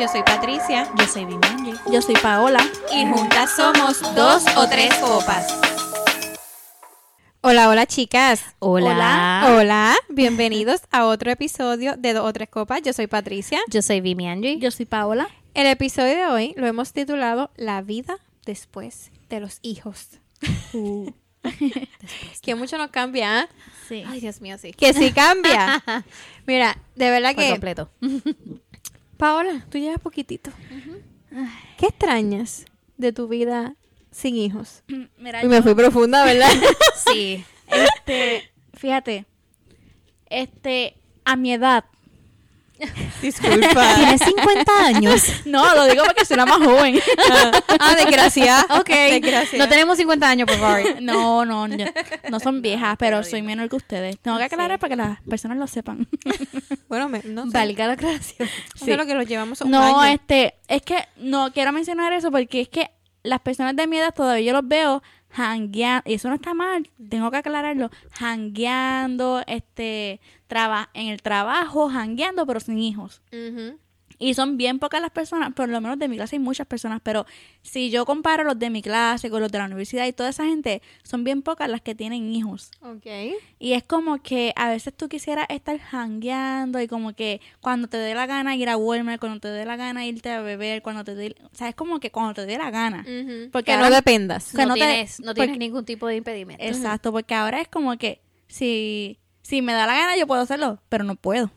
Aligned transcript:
Yo 0.00 0.08
soy 0.08 0.22
Patricia. 0.22 0.90
Yo 0.98 1.06
soy 1.06 1.26
Vimanji. 1.26 1.74
Yo 1.92 2.00
soy 2.00 2.14
Paola. 2.14 2.66
Y 2.90 3.04
juntas 3.04 3.54
somos 3.54 4.00
dos 4.14 4.44
o 4.56 4.66
tres 4.66 4.94
copas. 4.94 5.46
Hola, 7.42 7.68
hola 7.68 7.84
chicas. 7.84 8.42
Hola. 8.60 9.54
Hola. 9.54 9.94
Bienvenidos 10.08 10.80
a 10.90 11.04
otro 11.04 11.30
episodio 11.30 11.96
de 11.98 12.14
Dos 12.14 12.24
o 12.24 12.32
Tres 12.32 12.48
Copas. 12.48 12.80
Yo 12.80 12.94
soy 12.94 13.08
Patricia. 13.08 13.60
Yo 13.68 13.82
soy 13.82 14.00
Vimianji. 14.00 14.58
Yo 14.58 14.70
soy 14.70 14.86
Paola. 14.86 15.28
El 15.52 15.66
episodio 15.66 16.16
de 16.16 16.26
hoy 16.28 16.54
lo 16.56 16.66
hemos 16.66 16.94
titulado 16.94 17.50
La 17.56 17.82
vida 17.82 18.16
después 18.46 19.10
de 19.28 19.40
los 19.40 19.58
hijos. 19.60 20.08
Uh. 20.72 21.12
Que 22.42 22.54
mucho 22.54 22.76
nos 22.78 22.90
cambia, 22.90 23.40
¿ah? 23.40 23.48
Sí. 23.88 24.04
Ay, 24.06 24.20
Dios 24.20 24.40
mío, 24.40 24.56
sí. 24.58 24.72
Que 24.76 24.92
sí 24.92 25.12
cambia. 25.12 25.82
Mira, 26.46 26.78
de 26.96 27.10
verdad 27.10 27.34
Por 27.34 27.44
que... 27.44 27.50
completo. 27.50 27.90
Paola, 29.20 29.66
tú 29.70 29.76
llevas 29.78 30.00
poquitito. 30.00 30.50
¿Qué 31.78 31.86
extrañas 31.86 32.64
de 32.96 33.12
tu 33.12 33.28
vida 33.28 33.74
sin 34.10 34.34
hijos? 34.34 34.82
Mira, 35.18 35.44
Y 35.44 35.48
me 35.48 35.56
yo- 35.56 35.62
fui 35.62 35.74
profunda, 35.74 36.24
¿verdad? 36.24 36.48
Sí. 37.12 37.44
este, 37.68 38.50
fíjate, 38.74 39.26
este, 40.30 40.96
a 41.24 41.36
mi 41.36 41.52
edad. 41.52 41.84
Disculpa. 43.22 43.94
Tienes 43.96 44.20
50 44.22 44.84
años. 44.86 45.22
No, 45.44 45.74
lo 45.74 45.84
digo 45.86 46.04
porque 46.04 46.24
soy 46.24 46.36
la 46.36 46.46
más 46.46 46.58
joven. 46.58 47.00
ah, 47.78 47.94
desgracia. 47.96 48.66
Ok. 48.78 48.88
Desgracia. 48.88 49.58
No 49.58 49.68
tenemos 49.68 49.96
50 49.98 50.28
años, 50.28 50.46
por 50.46 50.58
favor. 50.58 50.80
No, 51.00 51.44
no, 51.44 51.66
no, 51.68 51.76
no 52.30 52.40
son 52.40 52.62
viejas, 52.62 52.96
pero 52.98 53.22
soy 53.24 53.42
menor 53.42 53.68
que 53.68 53.76
ustedes. 53.76 54.18
Tengo 54.20 54.38
que 54.38 54.44
aclarar 54.44 54.78
para 54.78 54.90
que 54.90 54.96
las 54.96 55.20
personas 55.22 55.58
lo 55.58 55.66
sepan. 55.66 56.06
Bueno, 56.88 57.08
me, 57.08 57.22
no 57.24 57.44
sé. 57.44 57.50
Valga 57.52 57.86
la 57.86 57.92
aclaración. 57.94 58.48
Sé 58.74 58.96
lo 58.96 59.06
que 59.06 59.14
lo 59.14 59.22
llevamos 59.22 59.60
a 59.60 59.64
un 59.64 59.70
No, 59.70 60.00
año. 60.00 60.14
este, 60.14 60.54
es 60.68 60.82
que 60.82 60.96
no 61.16 61.52
quiero 61.52 61.72
mencionar 61.72 62.12
eso 62.12 62.30
porque 62.30 62.60
es 62.62 62.68
que 62.68 62.90
las 63.22 63.40
personas 63.40 63.76
de 63.76 63.86
mi 63.86 63.98
edad 63.98 64.14
todavía 64.14 64.46
yo 64.46 64.52
los 64.52 64.66
veo 64.66 65.02
hangueando, 65.32 66.10
y 66.10 66.14
eso 66.14 66.28
no 66.28 66.34
está 66.34 66.54
mal, 66.54 66.88
tengo 67.08 67.30
que 67.30 67.36
aclararlo, 67.38 67.90
hangueando, 68.18 69.42
este, 69.46 70.20
traba, 70.46 70.90
en 70.94 71.08
el 71.08 71.22
trabajo, 71.22 71.88
hangueando, 71.88 72.46
pero 72.46 72.60
sin 72.60 72.78
hijos. 72.78 73.22
Y 74.22 74.34
son 74.34 74.58
bien 74.58 74.78
pocas 74.78 75.00
las 75.00 75.10
personas, 75.10 75.54
por 75.54 75.70
lo 75.70 75.80
menos 75.80 75.98
de 75.98 76.06
mi 76.06 76.16
clase 76.16 76.36
hay 76.36 76.40
muchas 76.40 76.66
personas, 76.66 77.00
pero 77.02 77.24
si 77.62 77.88
yo 77.90 78.04
comparo 78.04 78.44
los 78.44 78.58
de 78.58 78.68
mi 78.68 78.82
clase 78.82 79.30
con 79.30 79.40
los 79.40 79.50
de 79.50 79.56
la 79.56 79.64
universidad 79.64 80.06
y 80.06 80.12
toda 80.12 80.28
esa 80.28 80.44
gente, 80.44 80.82
son 81.02 81.24
bien 81.24 81.40
pocas 81.40 81.70
las 81.70 81.80
que 81.80 81.94
tienen 81.94 82.30
hijos. 82.34 82.70
Ok. 82.82 83.06
Y 83.58 83.72
es 83.72 83.82
como 83.82 84.22
que 84.22 84.52
a 84.56 84.68
veces 84.68 84.92
tú 84.94 85.08
quisieras 85.08 85.46
estar 85.48 85.80
hangueando 85.90 86.80
y 86.82 86.86
como 86.86 87.14
que 87.14 87.40
cuando 87.62 87.88
te 87.88 87.96
dé 87.96 88.14
la 88.14 88.26
gana 88.26 88.54
ir 88.56 88.68
a 88.68 88.76
Walmart, 88.76 89.18
cuando 89.20 89.40
te 89.40 89.48
dé 89.48 89.64
la 89.64 89.76
gana 89.76 90.04
irte 90.04 90.30
a 90.30 90.42
beber, 90.42 90.82
cuando 90.82 91.02
te 91.02 91.14
dé... 91.14 91.34
O 91.50 91.56
sea, 91.56 91.70
es 91.70 91.74
como 91.74 91.98
que 91.98 92.10
cuando 92.10 92.34
te 92.34 92.44
dé 92.44 92.58
la 92.58 92.70
gana. 92.70 93.00
Ujú. 93.00 93.50
Porque 93.50 93.72
que 93.72 93.78
no 93.78 93.88
dependas. 93.88 94.50
que 94.52 94.58
no, 94.58 94.66
no 94.68 94.74
te- 94.74 94.80
tienes, 94.80 95.20
no 95.20 95.32
tienes 95.32 95.52
porque- 95.52 95.58
ningún 95.58 95.84
tipo 95.86 96.06
de 96.06 96.16
impedimento. 96.16 96.62
Exacto, 96.62 97.10
porque 97.10 97.34
ahora 97.34 97.62
es 97.62 97.68
como 97.68 97.96
que 97.96 98.20
si, 98.48 99.18
si 99.40 99.62
me 99.62 99.72
da 99.72 99.86
la 99.86 99.94
gana 99.94 100.16
yo 100.18 100.26
puedo 100.26 100.42
hacerlo, 100.42 100.78
pero 100.90 101.04
no 101.04 101.16
puedo. 101.16 101.50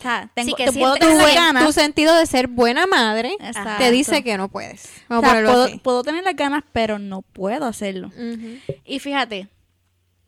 O 0.00 0.02
sea, 0.02 0.30
tengo, 0.34 0.48
Sí, 0.48 0.54
que 0.56 0.70
te 0.70 0.78
puedo 0.78 0.96
Tu, 0.96 1.06
las 1.06 1.34
ganas. 1.34 1.66
tu 1.66 1.72
sentido 1.72 2.14
de 2.16 2.24
ser 2.24 2.48
buena 2.48 2.86
madre 2.86 3.36
Exacto. 3.38 3.84
te 3.84 3.90
dice 3.90 4.24
que 4.24 4.36
no 4.38 4.48
puedes. 4.48 4.90
O 5.08 5.20
sea, 5.20 5.68
puedo, 5.82 6.02
tener 6.02 6.24
las 6.24 6.34
ganas, 6.34 6.64
pero 6.72 6.98
no 6.98 7.22
puedo 7.22 7.66
hacerlo. 7.66 8.10
Y 8.84 8.98
fíjate, 8.98 9.48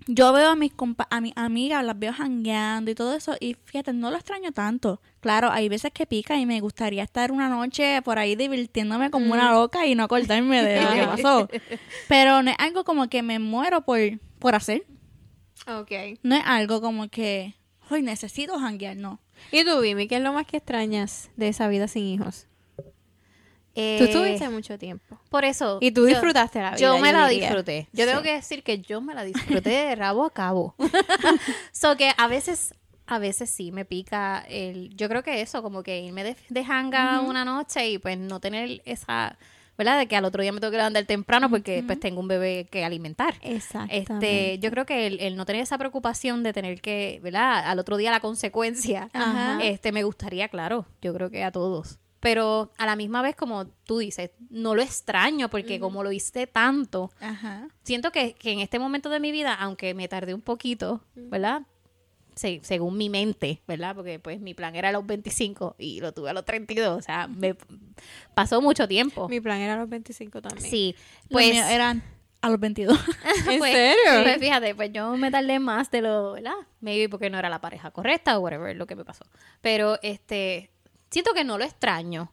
yo 0.07 0.33
veo 0.33 0.51
a 0.51 0.57
mis 0.57 0.73
compa 0.73 1.07
a 1.11 1.21
mis 1.21 1.33
amigas, 1.37 1.85
las 1.85 1.99
veo 1.99 2.13
jangueando 2.13 2.91
y 2.91 2.95
todo 2.95 3.15
eso, 3.15 3.37
y 3.41 3.57
fíjate, 3.65 3.93
no 3.93 4.11
lo 4.11 4.17
extraño 4.17 4.53
tanto. 4.53 5.01
Claro, 5.21 5.51
hay 5.51 5.69
veces 5.69 5.93
que 5.93 6.07
pica 6.07 6.37
y 6.37 6.47
me 6.47 6.61
gustaría 6.61 7.03
estar 7.03 7.33
una 7.33 7.49
noche 7.49 8.03
por 8.03 8.19
ahí 8.19 8.37
divirtiéndome 8.37 9.11
como 9.11 9.33
una 9.33 9.53
loca 9.53 9.87
y 9.87 9.95
no 9.95 10.05
acordarme 10.05 10.63
de 10.63 10.83
lo 10.83 10.93
que 10.93 11.05
pasó. 11.07 11.49
Pero 12.09 12.43
no 12.43 12.51
es 12.51 12.57
algo 12.59 12.85
como 12.85 13.09
que 13.09 13.23
me 13.23 13.39
muero 13.39 13.83
por, 13.83 13.99
por 14.39 14.55
hacer. 14.55 14.85
Ok. 15.67 15.93
No 16.23 16.35
es 16.35 16.43
algo 16.45 16.81
como 16.81 17.09
que, 17.09 17.55
hoy 17.93 18.03
necesito 18.03 18.59
janguear, 18.59 18.97
no. 18.97 19.21
¿Y 19.51 19.65
tú, 19.65 19.81
Vimi, 19.81 20.09
qué 20.09 20.17
es 20.17 20.23
lo 20.23 20.33
más 20.33 20.47
que 20.47 20.57
extrañas 20.59 21.31
de 21.37 21.49
esa 21.49 21.69
vida 21.69 21.89
sin 21.89 22.05
hijos? 22.05 22.47
Eh, 23.75 23.97
Tú 23.99 24.05
estuviste 24.05 24.49
mucho 24.51 24.79
tiempo. 24.79 25.19
Por 25.31 25.45
eso. 25.47 25.79
Y 25.81 25.93
tú 25.93 26.03
yo- 26.03 26.09
disfrutaste 26.09 26.61
la 26.61 26.71
vida. 26.73 26.79
Yo 26.79 26.99
me 26.99 27.11
la 27.13 27.27
diría. 27.29 27.47
disfruté. 27.47 27.89
Yo 27.93 28.05
tengo 28.05 28.21
que 28.23 28.35
decir 28.35 28.63
que 28.63 28.81
yo 28.81 29.01
me 29.01 29.15
la 29.15 29.25
disfruté 29.25 29.71
de 29.71 29.95
rabo 29.97 30.25
a 30.25 30.31
cabo. 30.31 30.75
so 31.73 31.97
que 31.97 32.13
a 32.19 32.27
veces, 32.27 32.75
a 33.07 33.19
veces 33.19 33.49
sí 33.49 33.73
me 33.73 33.87
pica 33.87 34.45
el. 34.49 34.95
Yo 34.95 35.09
creo 35.09 35.23
que 35.23 35.41
eso, 35.41 35.63
como 35.63 35.83
que 35.83 36.01
irme 36.01 36.23
de, 36.23 36.37
de 36.51 36.61
hanga 36.69 37.21
una 37.23 37.47
noche 37.47 37.89
y 37.89 37.99
pues 37.99 38.19
no 38.19 38.41
tener 38.41 38.83
esa. 38.85 39.39
¿Verdad? 39.79 39.99
De 39.99 40.07
que 40.07 40.17
al 40.17 40.25
otro 40.25 40.43
día 40.43 40.53
me 40.53 40.61
tengo 40.61 40.71
que 40.71 40.77
levantar 40.77 41.05
temprano 41.07 41.49
porque 41.49 41.83
pues 41.87 41.99
tengo 41.99 42.21
un 42.21 42.29
bebé 42.29 42.69
que 42.71 42.85
alimentar. 42.85 43.35
Este, 43.91 44.59
yo 44.59 44.71
creo 44.71 44.85
que 44.87 45.07
el, 45.07 45.19
el 45.21 45.37
no 45.37 45.47
tener 45.47 45.63
esa 45.63 45.79
preocupación 45.79 46.43
de 46.43 46.53
tener 46.53 46.81
que, 46.81 47.21
¿verdad? 47.23 47.65
Al 47.67 47.79
otro 47.79 47.97
día 47.97 48.11
la 48.11 48.21
consecuencia, 48.21 49.09
Ajá. 49.13 49.59
este, 49.63 49.91
me 49.93 50.03
gustaría, 50.05 50.49
claro, 50.49 50.87
yo 51.01 51.15
creo 51.15 51.31
que 51.31 51.43
a 51.43 51.51
todos. 51.53 51.99
Pero 52.21 52.71
a 52.79 52.87
la 52.87 52.95
misma 52.95 53.21
vez, 53.21 53.35
como 53.35 53.67
tú 53.67 53.99
dices, 53.99 54.31
no 54.49 54.77
lo 54.77 54.83
extraño 54.83 55.49
porque 55.51 55.81
como 55.81 56.05
lo 56.05 56.13
hice 56.13 56.47
tanto, 56.47 57.11
Ajá. 57.21 57.67
siento 57.83 58.13
que, 58.13 58.35
que 58.35 58.53
en 58.53 58.61
este 58.61 58.79
momento 58.79 59.09
de 59.09 59.19
mi 59.19 59.33
vida, 59.33 59.55
aunque 59.55 59.93
me 59.95 60.07
tardé 60.07 60.33
un 60.33 60.41
poquito, 60.41 61.03
¿verdad? 61.17 61.63
Se- 62.35 62.61
según 62.63 62.97
mi 62.97 63.09
mente, 63.11 63.63
¿verdad? 63.67 63.95
Porque 63.95 64.19
pues 64.19 64.41
mi 64.41 64.55
plan 64.55 64.75
era 64.75 64.89
a 64.89 64.93
los 64.93 65.07
25 65.07 65.77
y 65.79 66.01
lo 66.01 66.13
tuve 66.13 66.31
a 66.31 66.33
los 66.33 66.45
32, 66.45 66.99
o 66.99 67.03
sea, 67.03 67.27
me 67.29 67.55
pasó 68.35 68.61
mucho 68.63 68.89
tiempo. 68.89 69.29
Mi 69.29 69.41
plan 69.41 69.61
era 69.61 69.75
a 69.75 69.77
los 69.77 69.89
25 69.89 70.41
también. 70.41 70.71
Sí, 70.71 70.95
Pues 71.31 71.55
eran 71.57 72.03
a 72.41 72.49
los 72.51 72.59
22. 72.59 72.99
¿En 73.51 73.59
pues, 73.59 73.73
serio? 73.73 74.23
Pues 74.23 74.39
fíjate, 74.39 74.75
pues 74.75 74.91
yo 74.93 75.17
me 75.17 75.31
tardé 75.31 75.59
más 75.59 75.91
de 75.91 76.03
lo, 76.03 76.33
¿verdad? 76.33 76.55
Maybe 76.81 77.09
porque 77.09 77.31
no 77.31 77.39
era 77.39 77.49
la 77.49 77.61
pareja 77.61 77.91
correcta 77.91 78.39
o 78.39 78.41
whatever, 78.41 78.77
lo 78.77 78.87
que 78.87 78.97
me 78.97 79.05
pasó. 79.05 79.25
Pero 79.61 79.99
este, 80.03 80.71
siento 81.11 81.33
que 81.35 81.45
no 81.45 81.59
lo 81.59 81.65
extraño. 81.65 82.33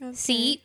Ok. 0.00 0.14
Sí, 0.14 0.62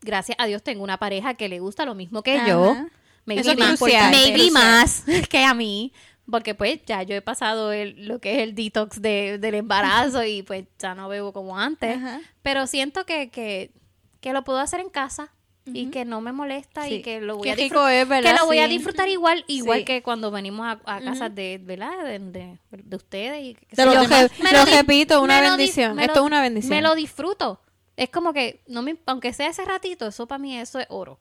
gracias 0.00 0.36
a 0.40 0.46
Dios 0.46 0.62
tengo 0.62 0.84
una 0.84 0.98
pareja 0.98 1.34
que 1.34 1.48
le 1.48 1.60
gusta 1.60 1.84
lo 1.84 1.94
mismo 1.94 2.22
que 2.22 2.40
yo. 2.46 2.72
Ajá. 2.72 2.88
Maybe, 3.24 3.40
Eso 3.42 3.52
es 3.52 3.58
más, 3.58 3.78
crucial, 3.78 4.10
maybe 4.10 4.50
más 4.50 5.04
que 5.30 5.44
a 5.44 5.54
mí. 5.54 5.92
Porque 6.30 6.54
pues 6.54 6.80
ya 6.86 7.02
yo 7.02 7.14
he 7.16 7.20
pasado 7.20 7.72
el- 7.72 8.06
lo 8.06 8.20
que 8.20 8.34
es 8.36 8.38
el 8.40 8.54
detox 8.54 9.02
de, 9.02 9.38
del 9.38 9.54
embarazo 9.56 10.24
y 10.24 10.42
pues 10.42 10.64
ya 10.78 10.94
no 10.94 11.08
bebo 11.08 11.32
como 11.32 11.58
antes. 11.58 11.96
Ajá. 11.96 12.20
Pero 12.42 12.66
siento 12.66 13.04
que, 13.06 13.28
que, 13.30 13.72
que 14.20 14.32
lo 14.32 14.44
puedo 14.44 14.58
hacer 14.60 14.80
en 14.80 14.88
casa 14.88 15.32
y 15.64 15.86
que 15.90 16.04
no 16.04 16.20
me 16.20 16.32
molesta 16.32 16.88
y 16.88 17.02
que 17.02 17.20
lo 17.20 17.36
voy 17.36 17.44
Qué 17.44 17.52
a 17.52 17.56
disfrutar. 17.56 17.92
es. 17.92 18.08
Que 18.08 18.32
lo 18.34 18.46
voy 18.46 18.58
a 18.58 18.66
disfrutar 18.66 19.08
igual, 19.08 19.44
igual 19.46 19.80
Sí. 19.80 19.84
que 19.84 20.02
cuando 20.02 20.30
venimos 20.32 20.66
a, 20.66 20.80
a 20.96 21.00
casas 21.00 21.32
de, 21.34 21.60
¿verdad? 21.62 22.04
De, 22.04 22.18
de, 22.18 22.58
de 22.70 22.96
ustedes 22.96 23.42
y. 23.44 23.56
Lo, 23.76 24.64
repito, 24.64 25.22
una 25.22 25.40
bendición. 25.40 25.98
Esto 26.00 26.20
es 26.20 26.26
una 26.26 26.40
bendición. 26.42 26.70
Me 26.70 26.82
lo 26.82 26.94
disfruto. 26.96 27.60
Es 27.96 28.08
como 28.10 28.32
que, 28.32 28.60
no 28.66 28.82
me, 28.82 28.96
aunque 29.06 29.32
sea 29.32 29.48
ese 29.48 29.64
ratito, 29.64 30.06
eso 30.08 30.26
para 30.26 30.38
mí 30.38 30.56
eso 30.56 30.78
es 30.80 30.86
oro. 30.88 31.20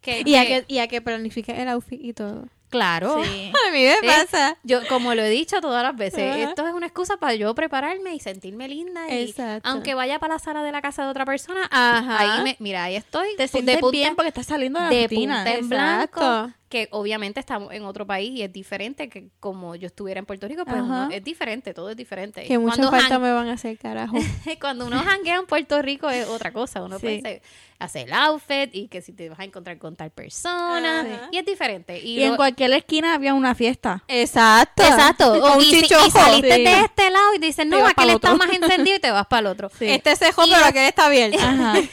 Que, 0.00 0.22
y, 0.24 0.34
a 0.36 0.46
que- 0.46 0.64
y 0.68 0.78
a 0.78 0.86
que 0.86 1.00
planifiques 1.00 1.58
el 1.58 1.68
outfit 1.68 2.00
y 2.02 2.12
todo. 2.12 2.46
Claro. 2.70 3.22
Sí. 3.22 3.52
A 3.68 3.70
mí 3.72 3.84
me 3.84 3.96
pasa. 4.08 4.56
Yo, 4.62 4.80
como 4.88 5.14
lo 5.14 5.22
he 5.22 5.28
dicho 5.28 5.60
todas 5.60 5.82
las 5.82 5.94
veces, 5.96 6.32
Ajá. 6.32 6.42
esto 6.50 6.66
es 6.66 6.72
una 6.72 6.86
excusa 6.86 7.16
para 7.18 7.34
yo 7.34 7.54
prepararme 7.54 8.14
y 8.14 8.20
sentirme 8.20 8.68
linda. 8.68 9.08
Y 9.08 9.24
Exacto. 9.28 9.68
aunque 9.68 9.94
vaya 9.94 10.18
para 10.18 10.34
la 10.34 10.38
sala 10.38 10.62
de 10.62 10.72
la 10.72 10.80
casa 10.80 11.04
de 11.04 11.10
otra 11.10 11.24
persona, 11.24 11.68
Ajá. 11.70 12.18
ahí 12.38 12.42
me, 12.42 12.56
mira, 12.60 12.84
ahí 12.84 12.96
estoy. 12.96 13.28
Te 13.36 13.42
de 13.42 13.48
sientes 13.48 13.78
punta- 13.78 13.90
bien 13.92 14.16
porque 14.16 14.28
estás 14.28 14.46
saliendo 14.46 14.80
de 14.80 14.86
la 14.86 14.90
de 14.90 15.02
rutina. 15.02 15.34
punta 15.44 15.50
en 15.50 15.64
Exacto. 15.64 16.20
blanco, 16.20 16.54
que 16.70 16.88
obviamente 16.92 17.40
estamos 17.40 17.72
en 17.72 17.84
otro 17.84 18.06
país 18.06 18.30
y 18.30 18.42
es 18.42 18.52
diferente 18.52 19.08
que 19.08 19.28
como 19.40 19.74
yo 19.74 19.88
estuviera 19.88 20.20
en 20.20 20.24
Puerto 20.24 20.46
Rico, 20.46 20.64
pues 20.64 20.80
es 21.10 21.22
diferente, 21.24 21.74
todo 21.74 21.90
es 21.90 21.96
diferente. 21.96 22.44
Que 22.44 22.58
mucha 22.58 22.76
Cuando 22.76 22.90
falta 22.92 23.18
me 23.18 23.32
van 23.32 23.48
a 23.48 23.54
hacer, 23.54 23.76
carajo. 23.76 24.16
cuando 24.60 24.86
uno 24.86 25.00
janguea 25.02 25.36
en 25.36 25.46
Puerto 25.46 25.82
Rico 25.82 26.08
es 26.08 26.28
otra 26.28 26.52
cosa. 26.52 26.82
Uno 26.82 26.98
Sí. 26.98 27.02
puede 27.20 27.42
hacer- 27.80 28.06
el 28.06 28.12
outfit 28.12 28.70
y 28.72 28.86
que 28.88 29.02
si 29.02 29.12
te 29.12 29.28
vas 29.28 29.40
a 29.40 29.44
encontrar 29.44 29.78
con 29.78 29.96
tal 29.96 30.10
persona. 30.10 31.00
Ajá. 31.00 31.28
Y 31.32 31.38
es 31.38 31.44
diferente. 31.44 31.98
Y, 31.98 32.20
Y 32.20 32.22
en 32.22 32.36
cualquier 32.36 32.72
esquina 32.72 33.14
había 33.14 33.34
una 33.34 33.54
fiesta. 33.56 34.04
Exacto. 34.06 34.84
Exacto. 34.84 35.32
O 35.32 35.56
un 35.56 35.64
y, 35.64 35.74
y 35.74 35.88
saliste 36.10 36.54
Sí. 36.54 36.62
de 36.64 36.80
este 36.82 37.10
lado 37.10 37.34
y 37.34 37.38
dices, 37.38 37.66
no, 37.66 37.80
vas 37.80 37.90
aquel 37.92 38.10
está 38.10 38.34
más 38.36 38.50
encendido 38.52 38.96
y 38.96 39.00
te 39.00 39.10
vas 39.10 39.26
para 39.26 39.40
el 39.40 39.46
otro. 39.48 39.70
Este 39.80 40.14
cejo, 40.14 40.44
Y 40.46 40.50
pero 40.52 40.64
aquel 40.66 40.84
está 40.84 41.06
abierto. 41.06 41.38
Ajá. 41.40 41.74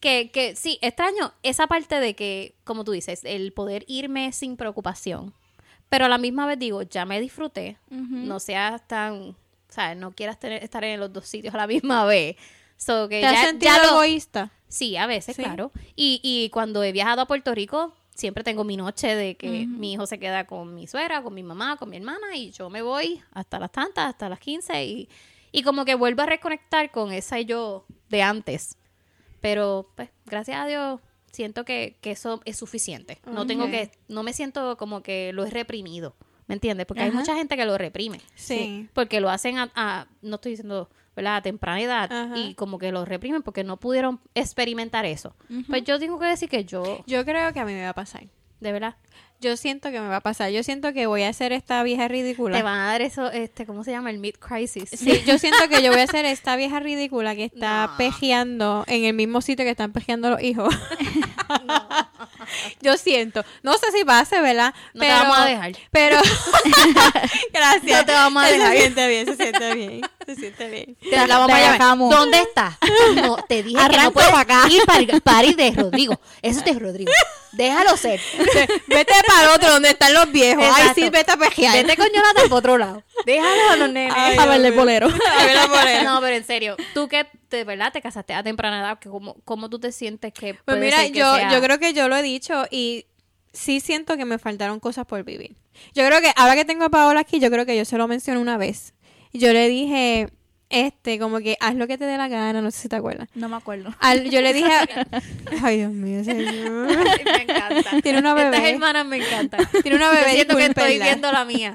Que, 0.00 0.30
que 0.30 0.56
sí, 0.56 0.78
extraño 0.82 1.32
esa 1.42 1.66
parte 1.66 2.00
de 2.00 2.14
que, 2.14 2.54
como 2.64 2.84
tú 2.84 2.92
dices, 2.92 3.20
el 3.24 3.52
poder 3.52 3.84
irme 3.88 4.32
sin 4.32 4.56
preocupación. 4.56 5.32
Pero 5.88 6.04
a 6.06 6.08
la 6.08 6.18
misma 6.18 6.46
vez 6.46 6.58
digo, 6.58 6.82
ya 6.82 7.04
me 7.04 7.20
disfruté. 7.20 7.78
No 7.90 8.40
seas 8.40 8.86
tan, 8.88 9.12
o 9.30 9.36
sea, 9.68 9.94
no 9.94 10.12
quieras 10.12 10.38
tener, 10.40 10.62
estar 10.64 10.82
en 10.84 10.98
los 11.00 11.12
dos 11.12 11.26
sitios 11.26 11.54
a 11.54 11.58
la 11.58 11.66
misma 11.66 12.04
vez. 12.04 12.36
So, 12.76 13.08
que 13.08 13.20
¿Te 13.20 13.26
has 13.26 13.34
ya, 13.42 13.48
sentido 13.48 13.72
ya 13.74 13.82
lo- 13.82 13.88
egoísta? 13.90 14.50
Sí, 14.68 14.96
a 14.96 15.06
veces, 15.06 15.36
Sí. 15.36 15.42
claro. 15.42 15.70
Y, 15.94 16.20
y 16.22 16.50
cuando 16.50 16.82
he 16.82 16.90
viajado 16.92 17.22
a 17.22 17.26
Puerto 17.26 17.54
Rico, 17.54 17.94
siempre 18.14 18.42
tengo 18.42 18.64
mi 18.64 18.76
noche 18.76 19.14
de 19.14 19.36
que 19.36 19.66
mi 19.66 19.92
hijo 19.92 20.06
se 20.06 20.18
queda 20.18 20.44
con 20.46 20.74
mi 20.74 20.86
suegra, 20.88 21.22
con 21.22 21.32
mi 21.34 21.44
mamá, 21.44 21.76
con 21.76 21.88
mi 21.88 21.96
hermana, 21.96 22.34
y 22.36 22.50
yo 22.50 22.68
me 22.68 22.82
voy 22.82 23.22
hasta 23.32 23.58
las 23.60 23.70
tantas, 23.70 24.08
hasta 24.08 24.28
las 24.28 24.40
15, 24.40 24.84
y, 24.84 25.08
y 25.52 25.62
como 25.62 25.84
que 25.84 25.94
vuelvo 25.94 26.22
a 26.22 26.26
reconectar 26.26 26.90
con 26.90 27.12
esa 27.12 27.40
yo 27.40 27.86
de 28.08 28.22
antes. 28.22 28.76
Pero, 29.48 29.90
pues, 29.94 30.10
gracias 30.26 30.58
a 30.60 30.66
Dios, 30.66 31.00
siento 31.30 31.64
que, 31.64 31.96
que 32.00 32.10
eso 32.10 32.40
es 32.44 32.56
suficiente. 32.56 33.18
No 33.26 33.46
tengo 33.46 33.66
que, 33.70 33.90
no 34.08 34.22
me 34.22 34.32
siento 34.32 34.76
como 34.76 35.02
que 35.02 35.32
lo 35.32 35.44
he 35.44 35.50
reprimido. 35.50 36.16
¿Me 36.48 36.54
entiendes? 36.54 36.86
Porque 36.86 37.02
hay 37.02 37.10
mucha 37.10 37.34
gente 37.34 37.56
que 37.56 37.64
lo 37.64 37.76
reprime. 37.78 38.20
Sí. 38.34 38.88
Porque 38.92 39.20
lo 39.20 39.30
hacen 39.30 39.58
a, 39.58 39.70
a- 39.74 40.06
no 40.22 40.36
estoy 40.36 40.52
diciendo, 40.52 40.88
¿verdad? 41.16 41.36
A 41.36 41.42
temprana 41.42 41.80
edad. 41.80 42.12
Ajá. 42.12 42.36
Y 42.38 42.54
como 42.54 42.78
que 42.78 42.90
lo 42.92 43.04
reprimen 43.04 43.42
porque 43.42 43.64
no 43.64 43.78
pudieron 43.78 44.20
experimentar 44.34 45.04
eso. 45.06 45.34
Pues 45.68 45.84
yo 45.84 45.98
tengo 45.98 46.18
que 46.18 46.26
decir 46.26 46.48
que 46.48 46.64
yo, 46.64 47.02
Yo 47.06 47.24
creo 47.24 47.52
que 47.52 47.60
a 47.60 47.64
mí 47.64 47.72
me 47.72 47.82
va 47.82 47.90
a 47.90 47.94
pasar. 47.94 48.24
de 48.60 48.72
verdad, 48.72 48.96
Yo 49.46 49.56
siento 49.56 49.90
que 49.92 50.00
me 50.00 50.08
va 50.08 50.16
a 50.16 50.20
pasar. 50.20 50.50
Yo 50.50 50.62
siento 50.64 50.92
que 50.92 51.06
voy 51.06 51.22
a 51.22 51.28
hacer 51.28 51.52
esta 51.52 51.82
vieja 51.84 52.08
ridícula. 52.08 52.56
te 52.56 52.62
van 52.64 52.80
a 52.80 52.86
dar 52.86 53.00
eso, 53.02 53.30
este, 53.30 53.64
¿cómo 53.64 53.84
se 53.84 53.92
llama? 53.92 54.10
El 54.10 54.18
mid 54.18 54.34
crisis. 54.34 54.88
Sí, 54.90 55.22
yo 55.24 55.38
siento 55.38 55.68
que 55.68 55.82
yo 55.82 55.92
voy 55.92 56.00
a 56.00 56.06
ser 56.08 56.24
esta 56.24 56.56
vieja 56.56 56.80
ridícula 56.80 57.34
que 57.36 57.44
está 57.44 57.86
No. 57.92 57.96
pejeando 57.96 58.84
en 58.88 59.04
el 59.04 59.14
mismo 59.14 59.40
sitio 59.40 59.64
que 59.64 59.70
están 59.70 59.92
pejeando 59.92 60.30
los 60.30 60.42
hijos. 60.42 60.74
Yo 62.80 62.96
siento. 62.96 63.44
No 63.62 63.72
sé 63.74 63.86
si 63.92 64.04
pase, 64.04 64.40
¿verdad? 64.40 64.74
No 64.94 65.02
te 65.02 65.08
vamos 65.08 65.38
a 65.38 65.44
dejar. 65.46 65.72
Pero. 65.90 66.18
Gracias. 67.52 68.00
No 68.00 68.06
te 68.06 68.12
vamos 68.12 68.42
a 68.42 68.46
Se 68.48 68.52
dejar. 68.54 68.76
siente 68.76 69.08
bien, 69.08 69.26
se 69.26 69.36
siente 69.36 69.74
bien. 69.74 70.00
Se 70.34 70.34
siente 70.36 70.68
bien. 70.68 70.96
Te 70.96 71.16
la 71.26 71.38
vamos 71.38 71.56
a 71.56 71.60
llamar. 71.78 71.98
¿Dónde 72.10 72.38
está? 72.40 72.78
No, 73.14 73.36
te 73.36 73.62
dije 73.62 73.76
que 73.76 73.80
Arranca 73.84 74.02
no 74.04 74.12
puedes 74.12 74.32
acá. 74.34 74.64
ir 74.68 74.82
para, 74.84 75.20
para 75.20 75.46
ir 75.46 75.56
de 75.56 75.70
Rodrigo. 75.70 76.20
Eso 76.42 76.58
es 76.60 76.64
de 76.64 76.72
Rodrigo. 76.78 77.12
Déjalo 77.52 77.96
ser. 77.96 78.20
Vete 78.88 79.14
para 79.26 79.44
el 79.44 79.48
otro 79.54 79.70
donde 79.70 79.90
están 79.90 80.12
los 80.12 80.30
viejos. 80.30 80.64
Ay, 80.74 80.90
sí, 80.94 81.08
vete 81.10 81.32
a 81.32 81.36
pejear. 81.36 81.74
Vete 81.74 81.96
con 81.96 82.06
Jonathan 82.08 82.44
para 82.48 82.54
otro 82.54 82.76
lado. 82.78 83.02
Déjalo 83.24 83.70
a 83.70 83.76
los 83.76 83.90
nenes. 83.90 84.12
Ay, 84.16 84.36
a 84.36 84.46
verle 84.46 84.70
bolero. 84.72 85.08
A 85.38 85.44
ver 85.44 85.54
la 85.54 85.66
bolera. 85.66 86.02
No, 86.02 86.20
pero 86.20 86.36
en 86.36 86.44
serio, 86.44 86.76
tú 86.92 87.08
que 87.08 87.26
de 87.50 87.64
verdad 87.64 87.92
te 87.92 88.02
casaste 88.02 88.34
a 88.34 88.42
temprana 88.42 88.80
edad, 88.80 88.98
que 88.98 89.08
cómo, 89.08 89.36
cómo 89.44 89.70
tú 89.70 89.78
te 89.78 89.92
sientes 89.92 90.32
que 90.34 90.54
Pues 90.54 90.62
puede 90.64 90.80
mira, 90.80 90.98
ser 91.00 91.12
que 91.12 91.18
yo, 91.18 91.34
sea- 91.36 91.52
yo 91.52 91.60
creo 91.62 91.78
que 91.78 91.92
yo 91.94 92.08
lo 92.08 92.16
he 92.16 92.22
dicho 92.22 92.66
y 92.70 93.06
sí 93.52 93.80
siento 93.80 94.16
que 94.16 94.24
me 94.24 94.38
faltaron 94.38 94.80
cosas 94.80 95.06
por 95.06 95.22
vivir. 95.24 95.56
Yo 95.94 96.06
creo 96.06 96.20
que 96.20 96.32
ahora 96.36 96.54
que 96.56 96.64
tengo 96.64 96.84
a 96.84 96.88
Paola 96.90 97.20
aquí, 97.20 97.38
yo 97.38 97.50
creo 97.50 97.64
que 97.64 97.76
yo 97.76 97.84
se 97.84 97.96
lo 97.96 98.06
mencioné 98.08 98.40
una 98.40 98.56
vez. 98.58 98.92
Yo 99.38 99.52
le 99.52 99.68
dije, 99.68 100.28
este, 100.68 101.18
como 101.18 101.38
que 101.38 101.56
haz 101.60 101.74
lo 101.76 101.86
que 101.86 101.96
te 101.96 102.04
dé 102.04 102.16
la 102.16 102.26
gana, 102.28 102.60
no 102.60 102.70
sé 102.70 102.82
si 102.82 102.88
te 102.88 102.96
acuerdas. 102.96 103.28
No 103.34 103.48
me 103.48 103.56
acuerdo. 103.56 103.94
Al- 104.00 104.28
yo 104.30 104.40
le 104.40 104.52
dije, 104.52 104.72
a- 104.72 105.06
ay 105.62 105.78
Dios 105.78 105.92
mío, 105.92 106.24
señor. 106.24 106.46
Me 107.24 107.42
encanta. 107.42 108.00
Tiene 108.02 108.18
una 108.18 108.30
Estas 108.36 108.50
bebé. 108.50 108.70
hermanas 108.70 109.06
me 109.06 109.16
encantan. 109.18 109.60
Tiene 109.82 109.96
una 109.96 110.06
Yo 110.06 110.12
bebé. 110.18 110.32
siento 110.32 110.56
que 110.56 110.66
estoy 110.66 110.98
viendo 110.98 111.30
la 111.30 111.44
mía. 111.44 111.74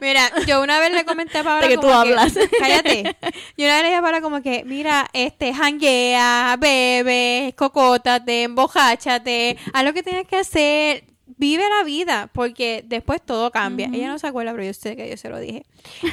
Mira, 0.00 0.30
yo 0.46 0.62
una 0.62 0.78
vez 0.80 0.90
le 0.92 1.04
comenté 1.04 1.38
a 1.38 1.44
Paola 1.44 1.60
De 1.60 1.74
que 1.74 1.78
tú 1.78 1.90
hablas. 1.90 2.32
cállate. 2.58 3.14
Yo 3.58 3.66
una 3.66 3.74
vez 3.74 3.82
le 3.82 3.88
dije 3.88 3.96
a 3.96 4.02
Paola 4.02 4.20
como 4.22 4.40
que, 4.42 4.64
mira, 4.64 5.06
este, 5.12 5.52
janguea, 5.52 6.56
bebe, 6.58 7.54
cocótate, 7.58 8.44
embojáchate, 8.44 9.58
haz 9.74 9.84
lo 9.84 9.92
que 9.92 10.02
tienes 10.02 10.26
que 10.26 10.36
hacer, 10.36 11.04
vive 11.42 11.64
la 11.76 11.82
vida, 11.82 12.30
porque 12.32 12.84
después 12.86 13.20
todo 13.20 13.50
cambia. 13.50 13.90
Ella 13.92 14.06
no 14.06 14.18
se 14.20 14.28
acuerda, 14.28 14.52
pero 14.52 14.62
yo 14.62 14.72
sé 14.72 14.94
que 14.94 15.10
yo 15.10 15.16
se 15.16 15.28
lo 15.28 15.40
dije. 15.40 15.66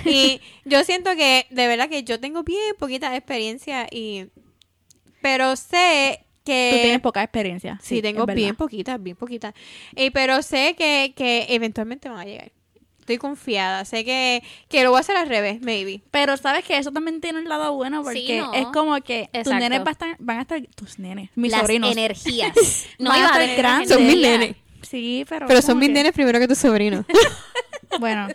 Y 0.04 0.42
yo 0.66 0.84
siento 0.84 1.16
que, 1.16 1.46
de 1.52 1.68
verdad 1.68 1.88
que 1.88 2.04
yo 2.04 2.20
tengo 2.20 2.42
bien 2.42 2.74
poquita 2.80 3.16
experiencia 3.16 3.86
y, 3.92 4.26
pero 5.22 5.56
sé 5.56 6.26
que... 6.44 6.72
Tú 6.74 6.82
tienes 6.82 7.02
poca 7.02 7.22
experiencia. 7.22 7.80
Sí, 7.80 8.02
tengo 8.02 8.26
bien 8.26 8.56
poquitas, 8.56 9.02
bien 9.02 9.16
poquitas. 9.16 9.54
Y, 9.96 10.10
pero 10.10 10.42
sé 10.42 10.74
que, 10.76 11.14
que 11.16 11.46
eventualmente 11.50 12.10
van 12.10 12.22
a 12.22 12.26
llegar. 12.26 12.52
Estoy 12.98 13.20
confiada. 13.20 13.86
Sé 13.86 14.04
que, 14.04 14.42
que 14.68 14.84
lo 14.84 14.90
voy 14.90 14.98
a 14.98 15.02
hacer 15.02 15.16
al 15.16 15.30
revés, 15.30 15.62
maybe. 15.62 16.02
Pero 16.10 16.38
sabes 16.38 16.66
que 16.66 16.76
eso 16.76 16.92
también 16.92 17.22
tiene 17.22 17.38
un 17.38 17.48
lado 17.50 17.74
bueno 17.76 18.02
porque 18.02 18.20
Sí, 18.20 18.38
¿no? 18.38 18.52
es 18.56 18.66
como 18.68 19.00
que 19.02 19.30
tus 19.44 19.54
nenes 19.54 19.78
van 19.80 19.88
a 19.90 19.92
estar, 19.92 20.16
van 20.18 20.38
a 20.40 20.42
estar 20.42 20.60
tus 20.76 20.98
nenes, 20.98 21.30
mis 21.36 21.52
Las 21.52 21.62
sobrinos. 21.62 21.92
energías. 21.92 22.54
Van 22.98 23.12
a 23.12 23.18
iba 23.20 23.28
estar 23.28 23.58
grandes. 23.58 23.90
Son 23.90 24.08
mis 24.08 24.18
nenes. 24.18 24.56
Sí, 24.90 25.26
pero 25.30 25.48
Pero 25.48 25.62
son 25.62 25.78
mis 25.78 25.90
que- 25.90 25.94
nenes 25.94 26.12
primero 26.14 26.40
que 26.40 26.48
tus 26.48 26.58
sobrinos. 26.58 27.06
Bueno, 28.00 28.28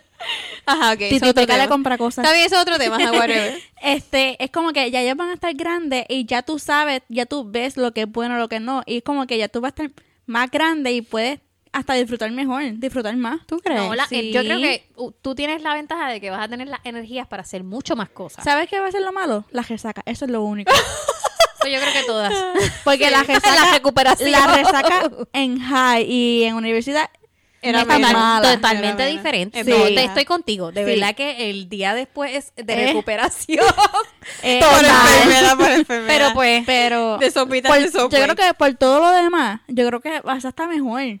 Ajá, 0.65 0.91
ok. 0.93 1.01
otro 1.15 1.33
toca 1.33 1.57
le 1.57 1.67
compra 1.69 1.97
cosas. 1.97 2.23
Está 2.25 2.33
bien, 2.35 2.45
eso 2.45 2.55
es 2.55 2.61
otro 2.61 2.77
tema. 2.77 2.97
Este, 3.81 4.43
es 4.43 4.51
como 4.51 4.73
que 4.73 4.91
ya 4.91 4.99
ellos 5.01 5.15
van 5.15 5.29
a 5.29 5.33
estar 5.35 5.53
grandes 5.53 6.05
y 6.09 6.25
ya 6.25 6.41
tú 6.41 6.59
sabes, 6.59 7.01
ya 7.07 7.25
tú 7.25 7.49
ves 7.49 7.77
lo 7.77 7.93
que 7.93 8.01
es 8.01 8.11
bueno, 8.11 8.37
lo 8.37 8.49
que 8.49 8.59
no. 8.59 8.83
Y 8.85 8.97
es 8.97 9.03
como 9.03 9.25
que 9.27 9.37
ya 9.37 9.47
tú 9.47 9.61
vas 9.61 9.69
a 9.77 9.83
estar 9.83 10.03
más 10.25 10.51
grande 10.51 10.91
y 10.91 11.01
puedes 11.01 11.39
hasta 11.71 11.93
disfrutar 11.93 12.29
mejor, 12.31 12.63
disfrutar 12.79 13.15
más. 13.15 13.47
¿Tú 13.47 13.59
crees? 13.59 13.79
No, 13.79 13.95
la- 13.95 14.07
Sí. 14.07 14.31
Yo 14.33 14.41
creo 14.41 14.57
que 14.59 14.85
uh, 14.97 15.11
tú 15.21 15.35
tienes 15.35 15.61
la 15.61 15.73
ventaja 15.73 16.09
de 16.09 16.19
que 16.19 16.29
vas 16.31 16.43
a 16.43 16.47
tener 16.49 16.67
las 16.67 16.81
energías 16.83 17.25
para 17.25 17.43
hacer 17.43 17.63
mucho 17.63 17.95
más 17.95 18.09
cosas. 18.09 18.43
¿Sabes 18.43 18.69
qué 18.69 18.79
va 18.81 18.87
a 18.87 18.91
ser 18.91 19.01
lo 19.03 19.13
malo? 19.13 19.45
La 19.51 19.61
resaca, 19.61 20.01
eso 20.05 20.25
es 20.25 20.31
lo 20.31 20.43
único. 20.43 20.71
Pues 21.59 21.73
yo 21.73 21.79
creo 21.79 21.93
que 21.93 22.03
todas. 22.03 22.33
Porque 22.83 23.09
la 23.09 23.23
resaca, 23.23 23.55
La 23.65 23.71
recuperación. 23.73 24.31
la 24.31 24.47
resaca 24.47 25.09
en 25.33 25.59
high 25.59 26.03
y 26.09 26.43
en 26.43 26.55
universidad 26.55 27.09
Era 27.61 27.83
mala. 27.85 28.41
Totalmente 28.43 29.03
Era 29.03 29.11
diferente. 29.11 29.63
No, 29.63 29.75
te 29.85 30.03
estoy 30.03 30.25
contigo. 30.25 30.71
De 30.71 30.85
Sí. 30.85 30.91
verdad 30.91 31.15
que 31.15 31.49
el 31.49 31.67
día 31.67 31.93
después 31.95 32.51
de 32.55 32.73
Eh. 32.73 32.87
recuperación. 32.87 33.65
Eh, 34.43 34.59
Por 34.59 34.69
total. 34.69 34.85
enfermedad, 35.23 35.57
por 35.57 35.69
enfermedad. 35.71 36.07
Pero 36.07 36.33
pues. 36.33 36.63
Pero 36.65 37.17
De 37.19 37.31
sopita 37.31 37.69
por- 37.69 37.79
de 37.79 37.91
yo 37.91 38.09
creo 38.09 38.35
que 38.35 38.53
por 38.55 38.73
todo 38.75 38.99
lo 38.99 39.11
demás, 39.11 39.61
yo 39.67 39.87
creo 39.87 39.99
que 40.01 40.19
vas 40.21 40.45
a 40.45 40.49
estar 40.49 40.67
mejor. 40.67 41.19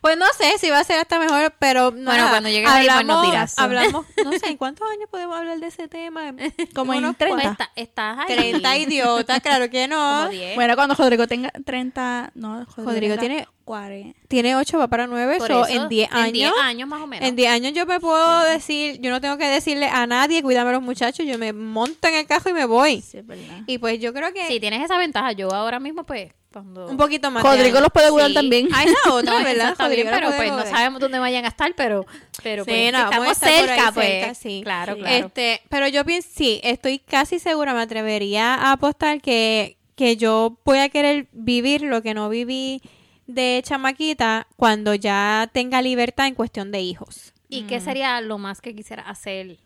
Pues 0.00 0.16
no 0.16 0.24
sé 0.38 0.56
si 0.58 0.70
va 0.70 0.78
a 0.78 0.84
ser 0.84 0.98
hasta 0.98 1.18
mejor, 1.18 1.52
pero 1.58 1.90
no. 1.90 2.10
Bueno, 2.10 2.28
cuando 2.30 2.48
llegues 2.48 2.70
ahí, 2.70 2.86
pues, 2.90 3.04
nos 3.04 3.26
dirás. 3.26 3.58
Hablamos, 3.58 4.06
no 4.24 4.32
sé, 4.32 4.48
¿en 4.48 4.56
cuántos 4.56 4.88
años 4.90 5.08
podemos 5.10 5.36
hablar 5.36 5.58
de 5.60 5.66
ese 5.66 5.86
tema? 5.88 6.32
Como 6.74 6.94
en 6.94 7.00
Unos 7.00 7.16
30. 7.18 7.36
pues, 7.36 7.50
está- 7.52 7.70
estás 7.76 8.18
ahí. 8.20 8.36
30 8.36 8.76
idiotas, 8.78 9.40
claro 9.40 9.68
que 9.68 9.86
no. 9.86 9.96
Como 10.20 10.28
10. 10.30 10.54
Bueno, 10.54 10.76
cuando 10.76 10.94
Rodrigo 10.94 11.26
tenga 11.26 11.50
30, 11.64 12.30
no, 12.34 12.64
Rodrigo 12.76 13.16
tenga 13.16 13.20
tiene- 13.20 13.48
40. 13.66 14.16
Tiene 14.28 14.56
8, 14.56 14.78
va 14.78 14.86
para 14.88 15.06
9, 15.08 15.38
Por 15.38 15.48
so, 15.48 15.66
eso, 15.66 15.82
en 15.82 15.88
10 15.88 16.08
En 16.10 16.16
años. 16.16 16.32
10 16.32 16.52
años 16.62 16.88
más 16.88 17.02
o 17.02 17.06
menos. 17.08 17.28
En 17.28 17.34
10 17.36 17.50
años 17.50 17.72
yo 17.74 17.84
me 17.84 17.98
puedo 18.00 18.44
decir, 18.44 19.00
yo 19.00 19.10
no 19.10 19.20
tengo 19.20 19.36
que 19.38 19.46
decirle 19.46 19.88
a 19.88 20.06
nadie, 20.06 20.40
cuídame 20.42 20.70
a 20.70 20.74
los 20.74 20.82
muchachos, 20.82 21.26
yo 21.26 21.36
me 21.36 21.52
monto 21.52 22.06
en 22.08 22.14
el 22.14 22.26
cajo 22.26 22.48
y 22.48 22.52
me 22.52 22.64
voy. 22.64 23.02
Sí, 23.02 23.18
es 23.18 23.26
verdad. 23.26 23.62
Y 23.66 23.78
pues 23.78 23.98
yo 23.98 24.14
creo 24.14 24.32
que 24.32 24.46
Sí, 24.46 24.60
tienes 24.60 24.82
esa 24.84 24.96
ventaja. 24.98 25.32
Yo 25.32 25.52
ahora 25.52 25.80
mismo, 25.80 26.04
pues, 26.04 26.32
cuando. 26.62 26.86
un 26.88 26.96
poquito 26.96 27.30
más. 27.30 27.42
Rodrigo 27.42 27.80
los 27.80 27.90
puede 27.90 28.10
cuidar 28.10 28.28
Sí. 28.28 28.34
también. 28.34 28.68
Ah, 28.72 28.84
esa 28.84 29.12
otra, 29.12 29.32
No, 29.38 29.44
¿verdad? 29.44 29.74
pero 29.78 30.30
pues 30.36 30.50
no 30.50 30.62
sabemos 30.64 31.00
dónde 31.00 31.18
vayan 31.18 31.44
a 31.44 31.48
estar, 31.48 31.74
pero, 31.76 32.06
pero 32.42 32.64
Sí, 32.64 32.70
pues, 32.70 32.92
no, 32.92 33.04
estamos 33.04 33.30
estar 33.32 33.50
cerca, 33.50 33.92
pues. 33.92 34.06
cerca, 34.08 34.34
sí. 34.34 34.60
Claro, 34.64 34.94
Sí. 34.94 35.00
claro. 35.00 35.26
Este, 35.26 35.60
pero 35.68 35.88
yo 35.88 36.04
pienso, 36.04 36.28
sí, 36.34 36.60
estoy 36.64 36.98
casi 36.98 37.38
segura, 37.38 37.74
me 37.74 37.82
atrevería 37.82 38.54
a 38.54 38.72
apostar 38.72 39.20
que, 39.20 39.76
que 39.96 40.16
yo 40.16 40.58
voy 40.64 40.78
a 40.78 40.88
querer 40.88 41.28
vivir 41.32 41.82
lo 41.82 42.00
que 42.02 42.14
no 42.14 42.28
viví 42.28 42.80
de 43.26 43.60
chamaquita 43.64 44.46
cuando 44.56 44.94
ya 44.94 45.50
tenga 45.52 45.82
libertad 45.82 46.26
en 46.26 46.34
cuestión 46.34 46.70
de 46.72 46.80
hijos. 46.80 47.34
¿Y 47.48 47.62
qué 47.64 47.80
sería 47.80 48.20
lo 48.20 48.38
más 48.38 48.60
que 48.60 48.74
quisiera 48.74 49.02
hacer? 49.02 49.58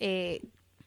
Eh, 0.00 0.40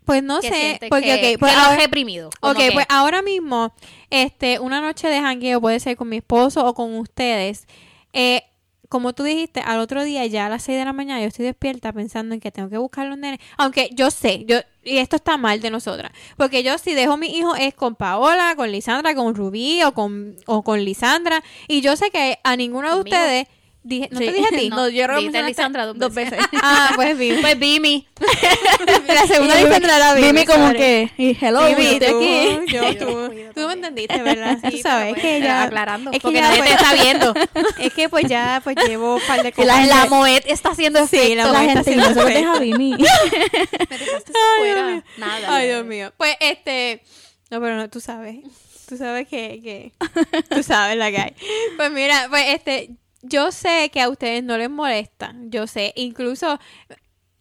Pues 0.08 0.24
no 0.24 0.40
que 0.40 0.50
sé, 0.50 0.80
porque, 0.90 1.20
que, 1.20 1.34
ok, 1.36 1.40
pues 1.40 1.52
que 1.52 1.58
lo 1.58 1.64
ahora- 1.64 1.76
has 1.78 1.82
reprimido. 1.84 2.30
Ok, 2.42 2.60
pues 2.74 2.86
ahora 2.90 3.22
mismo, 3.22 3.74
este, 4.10 4.60
una 4.60 4.82
noche 4.82 5.08
de 5.08 5.20
jangueo 5.22 5.62
puede 5.62 5.80
ser 5.80 5.96
con 5.98 6.10
mi 6.10 6.18
esposo 6.18 6.66
o 6.66 6.74
con 6.74 6.96
ustedes. 6.96 7.68
Eh, 8.14 8.42
como 8.90 9.12
tú 9.14 9.24
dijiste, 9.24 9.60
al 9.60 9.80
otro 9.82 10.06
día 10.06 10.26
ya 10.28 10.46
a 10.46 10.50
las 10.50 10.64
6 10.64 10.78
de 10.80 10.86
la 10.86 10.94
mañana 10.94 11.20
yo 11.20 11.28
estoy 11.28 11.44
despierta 11.46 11.92
pensando 11.92 12.34
en 12.34 12.40
que 12.40 12.52
tengo 12.52 12.70
que 12.70 12.78
buscar 12.78 13.06
los 13.06 13.18
nenes. 13.18 13.40
Aunque 13.58 13.90
yo 13.92 14.10
sé, 14.12 14.46
yo 14.48 14.60
y 14.82 15.00
esto 15.00 15.18
está 15.18 15.36
mal 15.36 15.60
de 15.60 15.70
nosotras. 15.70 16.14
Porque 16.38 16.64
yo 16.64 16.78
si 16.78 16.94
dejo 16.94 17.14
a 17.14 17.18
mi 17.18 17.28
hijo 17.38 17.54
es 17.56 17.74
con 17.74 17.96
Paola, 17.96 18.54
con 18.56 18.72
Lisandra, 18.72 19.14
con 19.14 19.36
Rubí 19.36 19.84
o 19.84 19.94
con, 19.94 20.38
o 20.46 20.64
con 20.64 20.86
Lisandra. 20.86 21.44
Y 21.68 21.82
yo 21.82 21.98
sé 21.98 22.10
que 22.12 22.40
a 22.46 22.56
ninguno 22.56 22.88
de 22.88 22.96
Conmigo. 22.96 23.16
ustedes... 23.18 23.48
Dije, 23.88 24.10
¿No 24.12 24.20
Sí. 24.20 24.26
te 24.26 24.32
dije 24.34 24.46
a 24.54 24.58
ti? 24.58 24.70
No, 24.76 24.90
yo 24.90 25.06
creo 25.06 25.32
que 25.32 25.44
Lisandra 25.44 25.86
dos 25.86 25.98
dos 25.98 26.14
veces. 26.14 26.40
Ah, 26.62 26.92
pues 26.96 27.18
Vimi. 27.18 27.42
Pues 27.42 27.58
Vimi. 27.58 28.08
la 29.08 29.28
segunda 29.28 29.60
Y 29.60 29.64
Lisandra 29.64 29.96
era 29.96 30.14
Vimi. 30.14 30.28
Dime 30.28 30.46
como 30.46 30.74
que, 30.74 31.10
y 31.18 31.38
hello, 31.40 31.66
Vimi, 31.68 32.00
yo 32.00 32.18
aquí. 32.18 32.72
yo, 32.74 32.98
tú, 33.00 33.32
tú 33.56 33.68
me 33.68 33.74
entendiste, 33.74 34.22
¿verdad? 34.22 34.58
Sí, 34.64 34.72
tú 34.72 34.78
sabes 34.84 35.14
pues, 35.14 35.22
que 35.22 35.40
ya... 35.42 35.64
aclarando, 35.64 36.12
es 36.12 36.18
que 36.18 36.22
porque 36.22 36.38
ya, 36.40 36.42
nadie 36.50 36.58
pues, 36.60 36.70
te 36.70 36.76
está 36.76 36.94
viendo. 37.02 37.34
Es 37.80 37.94
que 37.94 38.10
pues 38.10 38.26
ya 38.28 38.60
pues 38.64 38.76
llevo 38.88 39.16
un 39.16 39.22
par 39.26 39.42
de 39.42 39.52
cosas. 39.54 39.88
la- 39.88 40.04
La 40.04 40.06
Moet 40.08 40.44
está 40.48 40.70
haciendo 40.72 41.00
efecto. 41.00 41.26
Sí, 41.26 41.36
la 41.36 41.48
La 41.52 41.62
gente 41.62 41.80
haciendo 41.80 42.10
no 42.10 42.14
se 42.14 42.20
lo 42.20 42.26
deja 42.26 42.54
a 42.56 42.60
Vimi. 42.60 42.92
Me 42.92 43.98
dejaste 43.98 44.34
fuera. 44.60 45.04
Nada. 45.18 45.56
Ay, 45.56 45.68
Dios 45.70 45.86
mío. 45.86 46.12
Pues 46.18 46.36
este... 46.42 47.02
No, 47.50 47.62
pero 47.62 47.78
no, 47.78 47.90
tú 47.90 48.02
sabes. 48.02 48.38
Tú 48.90 48.98
sabes 48.98 49.28
que... 49.28 49.60
que 49.64 49.94
tú 50.50 50.62
sabes 50.64 50.98
la 50.98 51.10
que 51.12 51.18
hay. 51.18 51.34
Pues 51.78 51.92
mira, 51.92 52.28
pues 52.30 52.44
este... 52.50 52.90
Yo 53.30 53.52
sé 53.52 53.90
que 53.92 54.02
a 54.02 54.10
ustedes 54.10 54.44
no 54.44 54.58
les 54.58 54.70
molesta. 54.70 55.36
Yo 55.50 55.68
sé. 55.68 55.94
Incluso 55.96 56.60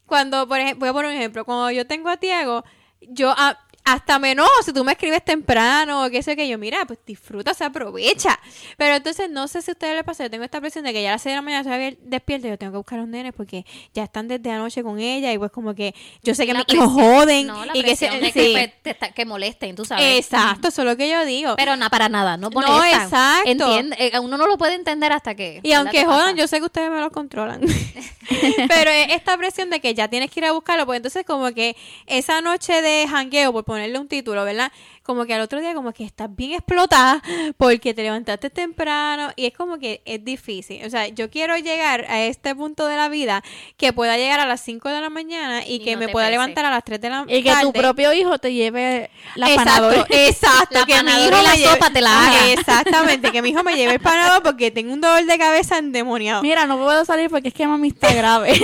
cuando, 0.07 0.47
por 0.49 0.61
ejemplo, 0.61 0.81
voy 0.81 0.89
a 0.89 0.93
poner 0.93 1.11
un 1.11 1.17
ejemplo. 1.17 1.45
Cuando 1.45 1.71
yo 1.71 1.87
tengo 1.87 2.09
a 2.09 2.17
Tiago, 2.17 2.65
yo... 3.01 3.33
A, 3.37 3.59
hasta 3.87 4.19
menos 4.19 4.49
si 4.65 4.73
tú 4.73 4.85
me 4.85 4.93
escribes 4.93 5.25
temprano 5.25 6.05
o 6.05 6.11
qué 6.11 6.23
sé 6.23 6.35
que 6.37 6.49
yo, 6.49 6.59
mira, 6.59 6.85
pues 6.87 6.99
disfruta, 7.07 7.55
se 7.55 7.65
aprovecha. 7.65 8.39
Pero 8.77 8.97
entonces 8.97 9.31
no 9.31 9.47
sé 9.49 9.63
si 9.63 9.71
a 9.71 9.73
ustedes 9.73 9.95
les 9.95 10.05
pasa, 10.05 10.25
yo 10.25 10.31
tengo 10.31 10.45
esta 10.45 10.61
presión 10.61 10.85
de 10.85 10.93
que 10.93 11.03
ya 11.03 11.11
a 11.11 11.13
las 11.13 11.23
6 11.23 11.33
de 11.33 11.37
la 11.37 11.43
mañana 11.43 11.61
estoy 11.91 11.99
despierta 12.03 12.49
y 12.49 12.51
yo 12.51 12.59
tengo 12.59 12.73
que 12.73 12.79
buscar 12.79 12.99
a 12.99 13.03
los 13.03 13.09
nenes 13.11 13.33
porque 13.35 13.65
ya 13.95 14.03
están 14.03 14.27
desde 14.29 14.51
anoche 14.51 14.83
con 14.83 14.99
ella 14.99 15.33
y 15.33 15.39
pues 15.39 15.53
como 15.53 15.75
que 15.75 15.95
yo 16.25 16.35
sé 16.35 16.47
que 16.47 16.53
La 16.53 16.61
mis 16.69 16.75
hijos 16.75 16.89
presión- 16.93 17.17
joden 17.17 17.47
no, 17.47 17.65
la 17.65 17.77
y 17.77 17.83
que 17.85 17.95
se, 17.97 18.11
sí. 18.11 18.33
que, 18.33 18.51
pues, 18.53 18.83
te 18.83 18.91
está- 18.91 19.13
que 19.13 19.25
molesten, 19.25 19.77
tú 19.77 19.85
sabes. 19.85 20.19
Exacto, 20.19 20.69
eso 20.69 20.83
es 20.83 20.87
lo 20.89 20.97
que 20.97 21.09
yo 21.09 21.25
digo. 21.25 21.55
Pero 21.57 21.77
no, 21.77 21.89
para 21.89 22.09
nada, 22.09 22.37
no 22.37 22.51
No, 22.51 22.61
molestan. 22.61 23.03
exacto. 23.05 23.49
Entiende, 23.51 23.97
eh, 24.01 24.19
uno 24.19 24.37
no 24.37 24.47
lo 24.49 24.59
puede 24.59 24.75
entender 24.75 25.13
hasta 25.13 25.37
que... 25.37 25.61
Y 25.63 25.73
aunque 25.73 26.05
jodan, 26.05 26.35
yo 26.37 26.49
sé 26.49 26.59
que 26.59 26.65
ustedes 26.65 26.91
me 26.91 27.01
lo 27.01 27.11
controlan. 27.13 27.61
Pero 28.69 28.91
es 28.91 29.13
esta 29.13 29.37
presión 29.39 29.71
de 29.71 29.81
que 29.81 29.95
ya 29.95 30.09
tienes 30.09 30.31
que 30.31 30.41
ir 30.41 30.47
a 30.47 30.53
buscarlo, 30.53 30.85
pues 30.87 30.97
entonces 30.97 31.25
como 31.25 31.53
que 31.53 31.77
esa 32.07 32.41
noche 32.41 32.83
de 32.83 33.07
jangueo, 33.09 33.53
por 33.53 33.76
ponerle 33.77 33.99
un 33.99 34.09
título, 34.09 34.43
¿verdad? 34.47 34.73
Como 35.07 35.25
que 35.25 35.35
al 35.35 35.41
otro 35.41 35.61
día 35.61 35.73
como 35.73 35.93
que 35.93 36.03
estás 36.05 36.35
bien 36.35 36.53
explotada 36.53 37.23
porque 37.57 37.95
te 37.95 38.03
levantaste 38.03 38.51
temprano 38.51 39.31
y 39.37 39.47
es 39.47 39.55
como 39.57 39.79
que 39.79 40.03
es 40.05 40.25
difícil. 40.25 40.85
O 40.85 40.91
sea, 40.91 41.07
yo 41.09 41.31
quiero 41.31 41.57
llegar 41.57 42.05
a 42.09 42.23
este 42.25 42.55
punto 42.57 42.89
de 42.89 42.97
la 42.97 43.09
vida 43.09 43.43
que 43.77 43.93
pueda 43.93 44.17
llegar 44.17 44.41
a 44.41 44.47
las 44.47 44.61
5 44.63 44.89
de 44.89 45.01
la 45.01 45.09
mañana 45.09 45.65
y, 45.65 45.75
Y 45.77 45.79
que 45.85 45.93
no 45.95 46.01
me 46.01 46.07
te 46.07 46.13
pueda 46.13 46.27
pese. 46.27 46.33
levantar 46.33 46.65
a 46.65 46.71
las 46.71 46.83
3 46.85 47.01
de 47.01 47.11
la 47.11 47.25
Y 47.29 47.43
que 47.45 47.53
tu 47.63 47.73
propio 47.73 48.13
hijo 48.13 48.39
te 48.39 48.53
lleve 48.53 49.11
la 49.37 49.49
exacto, 49.51 49.71
panadol. 49.71 50.07
exacto, 50.11 50.79
La 50.81 50.85
que 50.87 51.03
mi 51.03 51.11
hijo 51.13 51.29
y 51.29 51.31
la 51.31 51.51
me 51.53 51.57
lleve- 51.57 51.71
sopa 51.75 51.91
te 51.91 52.01
la 52.01 52.27
haga. 52.27 52.49
Exactamente, 52.53 53.31
que 53.31 53.43
mi 53.43 53.51
hijo 53.51 53.63
me 53.63 53.77
lleve 53.77 53.95
el 53.95 54.01
panador 54.01 54.43
porque 54.43 54.71
tengo 54.73 54.93
un 54.93 55.01
dolor 55.01 55.25
de 55.25 55.39
cabeza 55.39 55.79
endemoniado. 55.79 56.43
Mira, 56.43 56.67
no 56.67 56.79
puedo 56.79 57.05
salir 57.05 57.31
porque 57.31 57.49
es 57.49 57.55
que 57.55 57.67
mami 57.67 57.89
está 57.89 58.13
grave. 58.13 58.53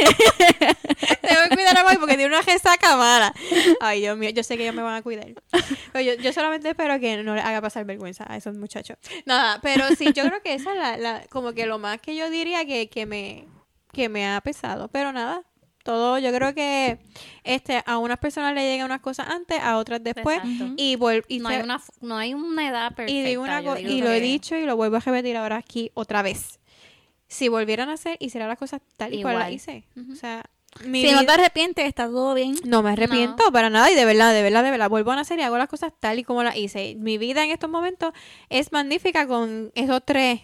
Tengo 1.23 1.41
que 1.49 1.55
cuidar 1.57 1.79
a 1.79 1.85
Mami 1.85 1.97
porque 1.99 2.17
tiene 2.17 2.35
una 2.35 2.43
resaca 2.43 2.97
mala. 2.97 3.33
Ay, 3.81 4.01
Dios 4.01 4.17
mío, 4.17 4.31
yo 4.31 4.43
sé 4.43 4.57
que 4.57 4.65
ellos 4.65 4.75
me 4.75 4.83
van 4.83 4.95
a 4.97 5.03
cuidar. 5.03 5.27
Pero 5.93 6.05
yo, 6.05 6.23
yo 6.23 6.32
solamente 6.33 6.69
espero 6.71 6.99
que 7.01 7.23
no 7.23 7.35
les 7.35 7.45
haga 7.45 7.61
pasar 7.61 7.85
vergüenza 7.85 8.25
a 8.29 8.37
esos 8.37 8.57
muchachos. 8.57 8.97
Nada, 9.27 9.59
pero 9.62 9.85
sí, 9.97 10.12
yo 10.15 10.25
creo 10.27 10.43
que 10.43 10.55
esa 10.55 10.73
es 10.73 10.79
la, 10.79 10.97
la- 10.97 11.27
como 11.29 11.53
que 11.53 11.67
lo 11.67 11.79
más 11.79 12.01
que 12.01 12.15
yo 12.17 12.31
diría 12.31 12.65
que, 12.65 12.89
que 12.89 13.07
me, 13.07 13.47
que 13.93 14.09
me 14.09 14.27
ha 14.27 14.41
pesado. 14.41 14.89
Pero 14.89 15.12
nada, 15.12 15.43
todo, 15.83 16.19
yo 16.19 16.33
creo 16.33 16.55
que 16.55 16.99
este, 17.45 17.83
a 17.87 17.99
unas 17.99 18.19
personas 18.19 18.55
le 18.55 18.62
llegan 18.62 18.87
unas 18.87 19.01
cosas 19.01 19.29
antes, 19.29 19.59
a 19.61 19.77
otras 19.79 20.03
después. 20.03 20.39
Exacto. 20.39 20.75
Y, 20.77 20.97
y 21.29 21.39
no, 21.41 21.49
hay 21.49 21.61
una, 21.62 21.81
no 22.01 22.17
hay 22.17 22.35
una 22.35 22.69
edad 22.69 22.95
perfecta. 22.95 23.12
y 23.12 23.23
digo 23.25 23.43
una 23.43 23.61
digo 23.61 23.77
y 23.79 24.01
lo 24.01 24.11
he 24.11 24.21
dicho 24.21 24.57
y 24.57 24.65
lo 24.65 24.77
vuelvo 24.77 24.97
a 24.97 25.01
repetir 25.01 25.37
ahora 25.37 25.57
aquí 25.57 25.91
otra 25.95 26.23
vez. 26.23 26.61
Si 27.27 27.49
volvieran 27.49 27.89
a 27.89 27.95
hacer, 27.95 28.17
hiciera 28.21 28.47
las 28.47 28.59
cosas 28.59 28.81
tal 28.97 29.15
y 29.15 29.23
cual 29.23 29.39
las 29.39 29.43
Igual. 29.51 29.55
hice. 29.55 29.85
O 30.12 30.15
sea, 30.17 30.45
mi 30.85 31.02
si 31.02 31.12
no 31.12 31.21
vida- 31.21 31.35
te 31.35 31.41
arrepientes, 31.41 31.85
está 31.87 32.07
todo 32.07 32.35
bien. 32.35 32.57
no 32.64 32.83
me 32.83 32.91
arrepiento 32.91 33.50
para 33.52 33.71
nada 33.71 33.91
y 33.91 33.95
de 33.95 34.05
verdad, 34.05 34.33
de 34.33 34.43
verdad, 34.43 34.64
de 34.64 34.71
verdad, 34.71 34.88
vuelvo 34.91 35.11
a 35.12 35.17
nacer 35.17 35.38
y 35.38 35.43
hago 35.43 35.59
las 35.59 35.69
cosas 35.69 35.93
tal 36.00 36.19
y 36.19 36.25
como 36.25 36.43
las 36.43 36.57
hice. 36.57 36.95
Mi 36.99 37.19
vida 37.19 37.45
en 37.45 37.50
estos 37.50 37.71
momentos 37.71 38.12
es 38.49 38.73
magnífica 38.73 39.26
con 39.26 39.71
esos 39.75 40.00
tres 40.05 40.41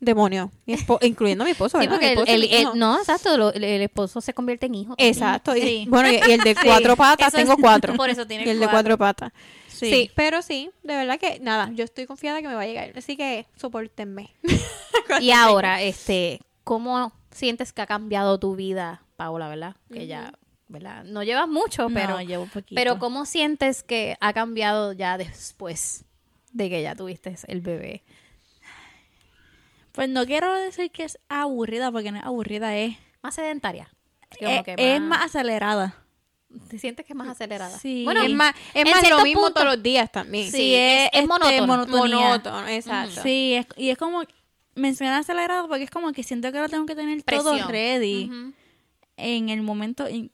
demonios, 0.00 0.50
mi 0.66 0.74
incluyendo 1.02 1.44
a 1.44 1.46
mi 1.46 1.52
esposo, 1.52 1.80
Sí, 1.80 1.86
¿verdad? 1.86 2.12
porque 2.14 2.34
el, 2.34 2.44
el- 2.44 2.68
no, 2.78 2.98
exacto, 2.98 3.36
lo- 3.38 3.52
el, 3.52 3.64
esposo 3.64 4.20
se 4.20 4.34
convierte 4.34 4.66
en 4.66 4.74
hijo. 4.74 4.94
Exacto, 4.98 5.56
y- 5.56 5.60
Sí. 5.62 5.86
bueno, 5.88 6.10
y, 6.10 6.16
y 6.16 6.32
el 6.32 6.40
de 6.40 6.54
cuatro 6.64 6.94
patas, 6.96 7.28
Eso 7.28 7.36
tengo 7.38 7.56
cuatro. 7.56 7.94
por 7.94 8.10
eso 8.10 8.26
tiene 8.26 8.44
Y 8.44 8.50
el 8.50 8.58
de 8.60 8.66
cuatro. 8.66 8.96
cuatro 8.96 8.98
patas. 8.98 9.32
Sí. 9.68 9.90
Sí. 9.90 10.10
pero 10.14 10.40
sí, 10.40 10.70
de 10.84 10.94
verdad 10.96 11.18
que 11.18 11.40
nada, 11.40 11.68
yo 11.74 11.82
estoy 11.84 12.06
confiada 12.06 12.40
que 12.40 12.46
me 12.48 12.54
va 12.54 12.60
a 12.62 12.66
llegar, 12.66 12.92
así 12.96 13.16
que 13.16 13.46
soportenme. 13.56 14.32
Y 15.20 15.30
ahora, 15.32 15.82
este, 15.82 16.40
¿cómo 16.62 17.12
sientes 17.32 17.72
que 17.72 17.82
ha 17.82 17.86
cambiado 17.86 18.38
tu 18.38 18.54
vida, 18.54 19.02
Paola, 19.16 19.48
verdad? 19.48 19.76
Que 19.92 20.06
ya, 20.06 20.32
¿verdad? 20.68 21.04
No 21.04 21.22
llevas 21.22 21.48
mucho, 21.48 21.88
pero, 21.92 22.14
no, 22.14 22.22
llevo 22.22 22.46
poquito. 22.46 22.74
pero 22.74 22.98
¿cómo 22.98 23.26
sientes 23.26 23.82
que 23.82 24.16
ha 24.20 24.32
cambiado 24.32 24.92
ya 24.92 25.16
después 25.18 26.04
de 26.52 26.68
que 26.70 26.82
ya 26.82 26.94
tuviste 26.94 27.36
el 27.48 27.60
bebé? 27.60 28.02
Pues 29.92 30.08
no 30.08 30.26
quiero 30.26 30.52
decir 30.54 30.90
que 30.90 31.04
es 31.04 31.18
aburrida, 31.28 31.92
porque 31.92 32.10
no 32.10 32.18
es 32.18 32.24
aburrida, 32.24 32.76
es, 32.76 32.96
Más 33.22 33.34
sedentaria. 33.36 33.88
Como 34.38 34.50
es, 34.50 34.62
que 34.64 34.74
es 34.76 35.00
más 35.00 35.24
acelerada. 35.26 35.94
¿Te 36.68 36.78
sientes 36.78 37.06
que 37.06 37.12
es 37.12 37.16
más 37.16 37.28
acelerada? 37.28 37.78
Sí. 37.78 38.04
Bueno, 38.04 38.22
es 38.22 38.30
más, 38.32 38.54
es 38.74 38.84
más 38.90 39.08
lo 39.08 39.22
mismo 39.22 39.42
punto- 39.42 39.54
todos 39.60 39.74
los 39.76 39.82
días 39.82 40.10
también. 40.10 40.50
Sí, 40.50 40.74
es- 40.74 41.10
es 41.12 41.26
monótono. 41.26 41.66
monotonía. 41.66 42.16
monótono, 42.16 42.68
exacto. 42.68 43.22
Sí, 43.22 43.54
es- 43.54 43.66
y 43.76 43.90
es 43.90 43.98
como, 43.98 44.22
menciona 44.74 45.18
acelerado 45.18 45.68
porque 45.68 45.84
es 45.84 45.90
como 45.90 46.12
que 46.12 46.22
siento 46.24 46.50
que 46.52 46.58
lo 46.60 46.68
tengo 46.68 46.84
que 46.86 46.96
tener 46.96 47.22
todo 47.22 47.56
ready 47.68 48.24
Ujú. 48.28 48.52
En 49.16 49.48
el 49.48 49.62
momento. 49.62 50.08
Y, 50.08 50.30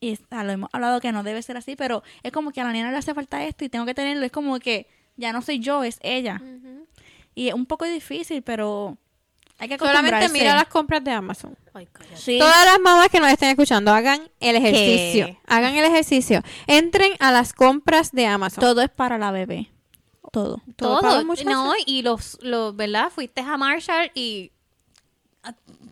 y 0.00 0.10
está, 0.10 0.44
lo 0.44 0.52
hemos 0.52 0.70
hablado 0.72 1.00
que 1.00 1.12
no 1.12 1.22
debe 1.22 1.42
ser 1.42 1.56
así, 1.56 1.76
pero 1.76 2.02
es 2.22 2.32
como 2.32 2.52
que 2.52 2.60
a 2.60 2.64
la 2.64 2.72
nena 2.72 2.90
le 2.90 2.96
hace 2.96 3.14
falta 3.14 3.44
esto 3.44 3.64
y 3.64 3.68
tengo 3.68 3.86
que 3.86 3.94
tenerlo. 3.94 4.24
Es 4.24 4.32
como 4.32 4.58
que 4.58 4.86
ya 5.16 5.32
no 5.32 5.42
soy 5.42 5.58
yo, 5.58 5.82
es 5.84 5.98
ella. 6.02 6.40
Y 7.34 7.48
es 7.48 7.54
un 7.54 7.66
poco 7.66 7.84
difícil, 7.84 8.42
pero 8.42 8.96
hay 9.58 9.68
que 9.68 9.78
Solamente 9.78 10.28
mira 10.28 10.54
las 10.54 10.68
compras 10.68 11.02
de 11.02 11.10
Amazon. 11.10 11.56
Ay, 11.74 11.88
cállate. 11.92 12.16
Sí. 12.16 12.38
Todas 12.38 12.64
las 12.64 12.80
mamás 12.80 13.08
que 13.08 13.18
nos 13.18 13.28
estén 13.28 13.50
escuchando, 13.50 13.92
hagan 13.92 14.30
el 14.38 14.56
ejercicio. 14.56 15.26
¿Qué? 15.26 15.38
Hagan 15.46 15.74
el 15.74 15.84
ejercicio. 15.84 16.42
Entren 16.68 17.12
a 17.18 17.32
las 17.32 17.52
compras 17.52 18.12
de 18.12 18.26
Amazon. 18.26 18.60
Todo 18.60 18.82
es 18.82 18.90
para 18.90 19.18
la 19.18 19.32
bebé. 19.32 19.70
Todo. 20.30 20.62
Todo 20.76 21.00
para 21.00 21.22
Todo, 21.22 21.34
no, 21.44 21.72
y 21.86 22.02
los, 22.02 22.38
los, 22.42 22.76
¿verdad? 22.76 23.10
Fuiste 23.10 23.40
a 23.40 23.56
Marshall 23.56 24.12
y 24.14 24.52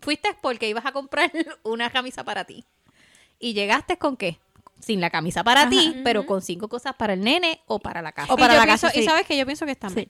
fuiste 0.01 0.29
porque 0.41 0.67
ibas 0.69 0.85
a 0.85 0.91
comprar 0.91 1.31
una 1.63 1.89
camisa 1.89 2.23
para 2.23 2.45
ti. 2.45 2.65
Y 3.39 3.53
llegaste 3.53 3.97
con 3.97 4.17
qué? 4.17 4.39
Sin 4.79 5.01
la 5.01 5.09
camisa 5.09 5.43
para 5.43 5.61
Ajá. 5.61 5.69
ti, 5.69 5.95
pero 6.03 6.25
con 6.25 6.41
cinco 6.41 6.67
cosas 6.69 6.95
para 6.95 7.13
el 7.13 7.21
nene 7.21 7.61
o 7.65 7.79
para 7.79 8.01
la 8.01 8.11
casa. 8.11 8.31
O 8.33 8.37
Y 8.37 8.39
para 8.39 8.53
yo 8.53 8.59
la 8.59 8.65
pienso- 8.65 8.87
casa, 8.87 8.97
Y 8.99 9.01
sí. 9.01 9.05
sabes 9.07 9.25
que 9.27 9.37
yo 9.37 9.45
pienso 9.45 9.65
que 9.65 9.71
está 9.71 9.89
mal. 9.89 9.95
Sí. 9.95 10.09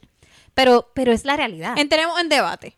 Pero, 0.53 0.91
pero 0.93 1.11
es 1.11 1.23
la 1.25 1.35
realidad. 1.37 1.77
Entremos 1.77 2.19
en 2.19 2.29
debate. 2.29 2.75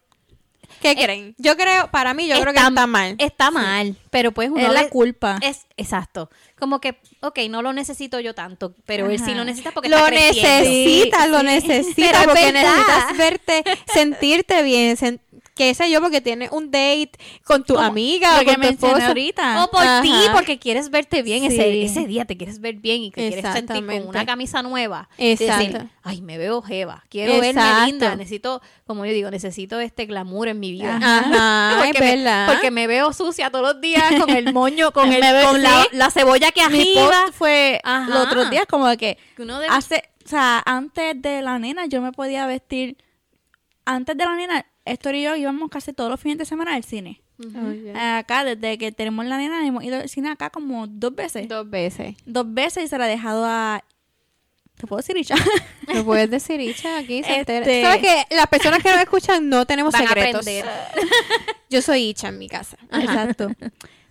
¿Qué 0.82 0.96
creen? 0.96 1.36
Yo 1.40 1.58
creo, 1.58 1.90
para 1.92 2.14
mí, 2.14 2.28
yo 2.28 2.40
creo 2.40 2.54
que 2.54 2.60
está 2.60 2.88
mal. 2.88 3.16
Está 3.18 3.52
mal, 3.52 3.98
pero 4.12 4.32
pues 4.32 4.50
uno 4.50 4.60
Es 4.68 4.72
la 4.72 4.88
culpa. 4.90 5.38
Es 5.42 5.66
exacto. 5.78 6.30
Como 6.58 6.80
que, 6.80 7.00
ok, 7.22 7.40
no 7.50 7.62
lo 7.62 7.74
necesito 7.74 8.20
yo 8.20 8.34
tanto, 8.36 8.76
pero 8.86 9.10
él 9.10 9.18
sí 9.18 9.32
Ajá. 9.32 9.36
lo 9.36 9.46
necesita 9.46 9.72
porque 9.72 9.90
lo 9.90 9.98
está 9.98 10.10
creciendo. 10.10 10.70
necesitas, 10.70 11.24
Sí, 11.26 11.30
lo 11.32 11.40
sí. 11.40 11.46
necesitas 11.46 11.96
Pero 11.96 12.18
es 12.20 12.26
porque 12.26 12.52
verdad. 12.52 12.76
necesitas 12.78 13.18
verte, 13.18 13.64
sentirte 13.94 14.64
bien, 14.64 14.96
sen- 14.96 15.20
qué 15.60 15.74
sé 15.74 15.92
yo, 15.92 16.00
porque 16.00 16.22
tienes 16.22 16.52
un 16.54 16.72
date 16.72 17.12
con 17.44 17.66
tu 17.66 17.74
Como 17.74 17.86
amiga 17.86 18.38
o 18.38 18.40
que 18.40 18.46
con 18.46 18.62
tu 18.62 18.68
esposo. 18.88 19.06
ahorita. 19.06 19.66
O 19.66 19.70
por 19.70 19.84
ti, 20.02 20.14
porque 20.34 20.58
quieres 20.58 20.90
verte 20.90 21.22
bien 21.22 21.44
ese, 21.44 21.58
Sí. 21.72 21.82
ese 21.84 22.08
día, 22.08 22.24
te 22.24 22.38
quieres 22.38 22.62
ver 22.62 22.76
bien 22.76 23.02
y 23.04 23.12
que 23.12 23.28
quieres 23.30 23.52
sentir 23.54 23.86
con 23.86 24.08
una 24.08 24.26
camisa 24.26 24.62
nueva. 24.64 25.10
Exacto. 25.18 25.64
decir, 25.74 25.90
ay, 26.04 26.22
me 26.22 26.38
veo 26.38 26.62
jeva, 26.62 27.04
quiero 27.10 27.34
verme 27.34 27.50
Exacto. 27.50 27.86
linda, 27.88 28.16
necesito, 28.16 28.62
como 28.88 29.06
yo 29.06 29.12
digo, 29.12 29.30
necesito 29.32 29.80
este 29.82 30.06
glamour 30.06 30.48
en 30.48 30.62
mi 30.62 30.72
vida. 30.72 30.96
Ajá, 30.96 31.72
es 31.84 31.86
porque, 31.88 32.00
me, 32.00 32.16
verdad. 32.16 32.48
porque 32.48 32.72
me 32.72 32.88
veo 32.88 33.12
sucia 33.12 33.50
todos 33.52 33.74
los 33.74 33.82
días 33.82 34.02
con 34.18 34.30
el 34.30 34.54
moño, 34.54 34.92
con, 34.94 35.12
el, 35.12 35.20
Me 35.20 35.34
veo- 35.34 35.50
con 35.52 35.62
la, 35.62 35.82
sí. 35.84 35.88
la 35.92 36.10
cebolla 36.10 36.52
que 36.52 36.66
Mi 36.70 36.80
arriba. 36.82 37.10
post 37.26 37.34
fue 37.38 37.82
Ajá. 37.84 38.10
los 38.10 38.26
otros 38.28 38.50
días 38.50 38.66
como 38.70 38.88
que 38.96 39.18
Que 39.36 39.42
uno 39.42 39.60
debe- 39.60 39.68
hace, 39.76 40.04
o 40.26 40.28
sea, 40.30 40.64
antes 40.66 41.22
de 41.22 41.42
la 41.42 41.60
nena 41.60 41.86
yo 41.88 42.02
me 42.02 42.14
podía 42.14 42.46
vestir, 42.48 42.96
antes 43.86 44.16
de 44.16 44.24
la 44.26 44.36
nena, 44.36 44.66
Héctor 44.92 45.16
y 45.16 45.24
yo 45.24 45.36
íbamos 45.36 45.70
casi 45.70 45.94
todos 45.94 46.10
los 46.10 46.20
fines 46.20 46.38
de 46.38 46.46
semana 46.46 46.76
al 46.76 46.84
cine. 46.84 47.22
Oye. 47.40 47.94
Acá, 47.98 48.44
desde 48.44 48.78
que 48.78 48.92
tenemos 48.92 49.26
la 49.26 49.38
nena, 49.38 49.66
hemos 49.66 49.84
ido 49.84 49.98
al 49.98 50.10
cine 50.10 50.30
acá 50.30 50.50
como 50.50 50.88
dos 50.88 51.16
veces. 51.16 51.48
Dos 51.48 51.70
veces. 51.70 52.16
Dos 52.26 52.54
veces 52.54 52.86
y 52.86 52.88
se 52.88 52.98
la 52.98 53.08
he 53.08 53.12
dejado 53.12 53.46
a... 53.46 53.84
¿Te 54.76 54.88
puedo 54.88 54.98
decir, 54.98 55.18
Icha? 55.18 55.36
Lo 55.94 56.04
puedes 56.06 56.30
decir, 56.30 56.62
Icha, 56.62 56.98
aquí 56.98 57.22
se. 57.22 57.42
Este- 57.42 57.82
¿Sabes 57.82 58.02
que 58.02 58.36
las 58.36 58.48
personas 58.48 58.82
que 58.82 58.90
nos 58.90 59.00
escuchan 59.00 59.50
no 59.50 59.66
tenemos 59.66 59.92
Van 59.94 60.08
secretos? 60.08 60.46
Yo 61.70 61.82
soy 61.82 62.10
Icha 62.10 62.30
en 62.30 62.38
mi 62.38 62.48
casa. 62.48 62.78
Exacto. 62.94 63.50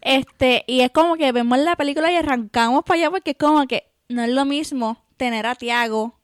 Este, 0.02 0.64
y 0.66 0.80
es 0.80 0.90
como 0.90 1.16
que 1.16 1.32
vemos 1.32 1.58
la 1.58 1.74
película 1.76 2.12
y 2.12 2.16
arrancamos 2.16 2.84
para 2.84 3.00
allá 3.00 3.10
porque 3.10 3.30
es 3.30 3.36
como 3.38 3.66
que 3.66 3.90
no 4.08 4.22
es 4.22 4.28
lo 4.30 4.44
mismo 4.44 5.02
tener 5.16 5.46
a 5.46 5.54
Tiago 5.54 6.17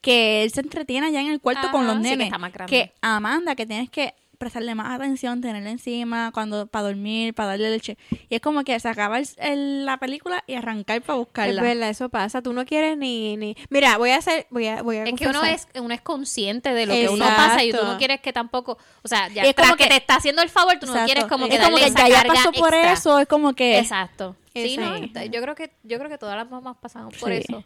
que 0.00 0.42
él 0.44 0.50
se 0.50 0.60
entretiene 0.60 1.08
allá 1.08 1.20
en 1.20 1.28
el 1.28 1.40
cuarto 1.40 1.70
con 1.70 1.86
los 1.86 1.96
sí, 1.96 2.02
que 2.02 2.08
nenes. 2.10 2.26
está 2.26 2.38
más 2.38 2.52
grande. 2.52 2.70
que 2.70 2.92
Amanda, 3.02 3.54
que 3.54 3.66
tienes 3.66 3.90
que 3.90 4.14
prestarle 4.38 4.74
más 4.74 4.94
atención, 4.98 5.42
tenerla 5.42 5.68
encima 5.68 6.30
cuando 6.32 6.66
para 6.66 6.86
dormir, 6.86 7.34
para 7.34 7.50
darle 7.50 7.68
leche. 7.70 7.98
Y 8.30 8.36
es 8.36 8.40
como 8.40 8.64
que 8.64 8.80
se 8.80 8.88
acaba 8.88 9.18
el- 9.18 9.28
el- 9.36 9.84
la 9.84 9.98
película 9.98 10.42
y 10.46 10.54
arrancar 10.54 11.02
para 11.02 11.18
Es 11.18 11.26
buscarla. 11.26 11.60
verdad, 11.62 11.90
eso 11.90 12.08
pasa. 12.08 12.40
Tú 12.40 12.54
no 12.54 12.64
quieres 12.64 12.96
ni... 12.96 13.36
ni... 13.36 13.54
Mira, 13.68 13.98
voy 13.98 14.12
a 14.12 14.16
hacer... 14.16 14.46
Voy 14.48 14.66
a, 14.66 14.80
voy 14.82 14.96
a 14.96 15.04
Es 15.04 15.12
que 15.12 15.28
uno 15.28 15.44
es, 15.44 15.68
uno 15.74 15.92
es 15.92 16.00
consciente 16.00 16.72
de 16.72 16.86
lo 16.86 16.94
que 16.94 17.10
uno 17.10 17.26
pasa 17.26 17.62
y 17.64 17.70
tú 17.70 17.84
no 17.84 17.98
quieres 17.98 18.22
que 18.22 18.32
tampoco, 18.32 18.78
o 19.02 19.08
sea, 19.08 19.28
ya 19.28 19.42
es 19.42 19.54
como 19.54 19.76
que, 19.76 19.84
que- 19.84 19.90
te 19.90 19.96
está 19.96 20.14
haciendo 20.16 20.40
el 20.40 20.48
favor, 20.48 20.78
tú 20.80 20.86
no 20.86 21.04
quieres 21.04 21.26
como 21.26 21.44
es 21.44 21.50
que 21.50 21.56
como 21.58 21.76
darle 21.76 21.80
que 21.94 22.00
esa 22.00 22.08
ya, 22.08 22.22
pasó 22.26 22.50
por 22.52 22.72
extra. 22.72 22.92
eso, 22.94 23.18
es 23.18 23.28
como 23.28 23.52
que... 23.52 23.78
Exacto. 23.78 24.36
Sí, 24.54 24.78
no, 24.78 24.94
es. 24.94 25.10
Yo 25.30 25.42
creo 25.42 25.54
que 25.54 25.70
yo 25.84 25.98
creo 25.98 26.08
que 26.10 26.16
todas 26.18 26.36
las 26.36 26.50
mamás 26.50 26.76
pasamos 26.80 27.14
por 27.18 27.30
Sí. 27.30 27.36
eso. 27.46 27.62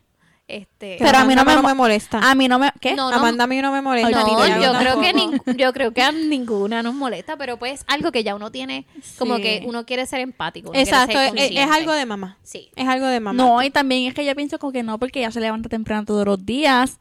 Este, 0.47 0.97
Pero 0.99 1.17
a 1.19 1.25
mí 1.25 1.35
no 1.35 1.43
me 1.45 1.57
me 1.63 1.73
molesta. 1.73 2.19
A 2.19 2.35
mí 2.35 2.49
no 2.49 2.59
me... 2.59 2.71
¿Qué? 2.79 2.95
No, 2.95 3.11
no. 3.11 3.17
Amanda 3.17 3.45
a 3.45 3.47
mí 3.47 3.63
no 3.63 3.73
me 3.73 3.81
molesta. 3.81 4.11
No, 4.11 4.47
yo 4.63 4.79
creo, 4.79 5.01
que 5.01 5.15
nin- 5.15 5.57
yo 5.57 5.73
creo 5.73 5.93
que 5.95 6.03
a 6.03 6.13
ninguna 6.13 6.83
nos 6.83 6.95
molesta, 6.95 7.39
pero 7.39 7.59
pues 7.59 7.83
algo 7.87 8.13
que 8.13 8.23
ya 8.25 8.35
uno 8.35 8.53
tiene, 8.53 8.85
como 9.19 9.37
Sí. 9.37 9.43
que 9.43 9.63
uno 9.67 9.87
quiere 9.87 10.05
ser 10.05 10.21
empático. 10.21 10.69
uno 10.71 10.79
Exacto, 10.79 11.17
ser 11.19 11.33
es, 11.37 11.71
algo 11.71 11.93
de 11.93 12.05
mamá. 12.05 12.37
Sí. 12.43 12.71
Es 12.77 12.87
algo 12.87 13.07
de 13.07 13.21
mamá. 13.21 13.43
No, 13.43 13.63
y 13.63 13.71
también 13.71 14.07
es 14.07 14.13
que 14.15 14.27
yo 14.27 14.35
pienso 14.37 14.59
como 14.59 14.71
que 14.73 14.83
no, 14.83 14.99
porque 14.99 15.21
ella 15.21 15.31
se 15.31 15.41
levanta 15.41 15.71
temprano 15.71 16.05
todos 16.05 16.27
los 16.27 16.45
días. 16.45 17.01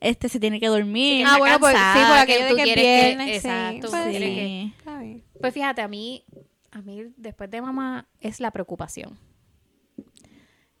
Este, 0.00 0.28
se 0.28 0.40
tiene 0.40 0.58
que 0.58 0.66
dormir. 0.66 1.26
Ah, 1.28 1.36
bueno, 1.38 1.60
pues, 1.60 1.76
sí, 1.76 1.98
por 2.08 2.18
aquello 2.18 2.44
de 2.44 2.50
tú 2.50 2.56
que 2.56 2.62
quieres 2.64 2.84
que- 2.84 3.04
viernes, 3.16 3.36
exacto, 3.36 3.90
pues, 3.90 4.06
quieres 4.08 4.30
que-. 4.30 4.72
Pues 5.40 5.54
fíjate, 5.54 5.82
a 5.82 5.88
mí, 5.88 6.24
a 6.72 6.80
mí 6.80 7.04
después 7.16 7.50
de 7.50 7.62
mamá 7.62 8.08
es 8.20 8.40
la 8.40 8.50
preocupación. 8.50 9.16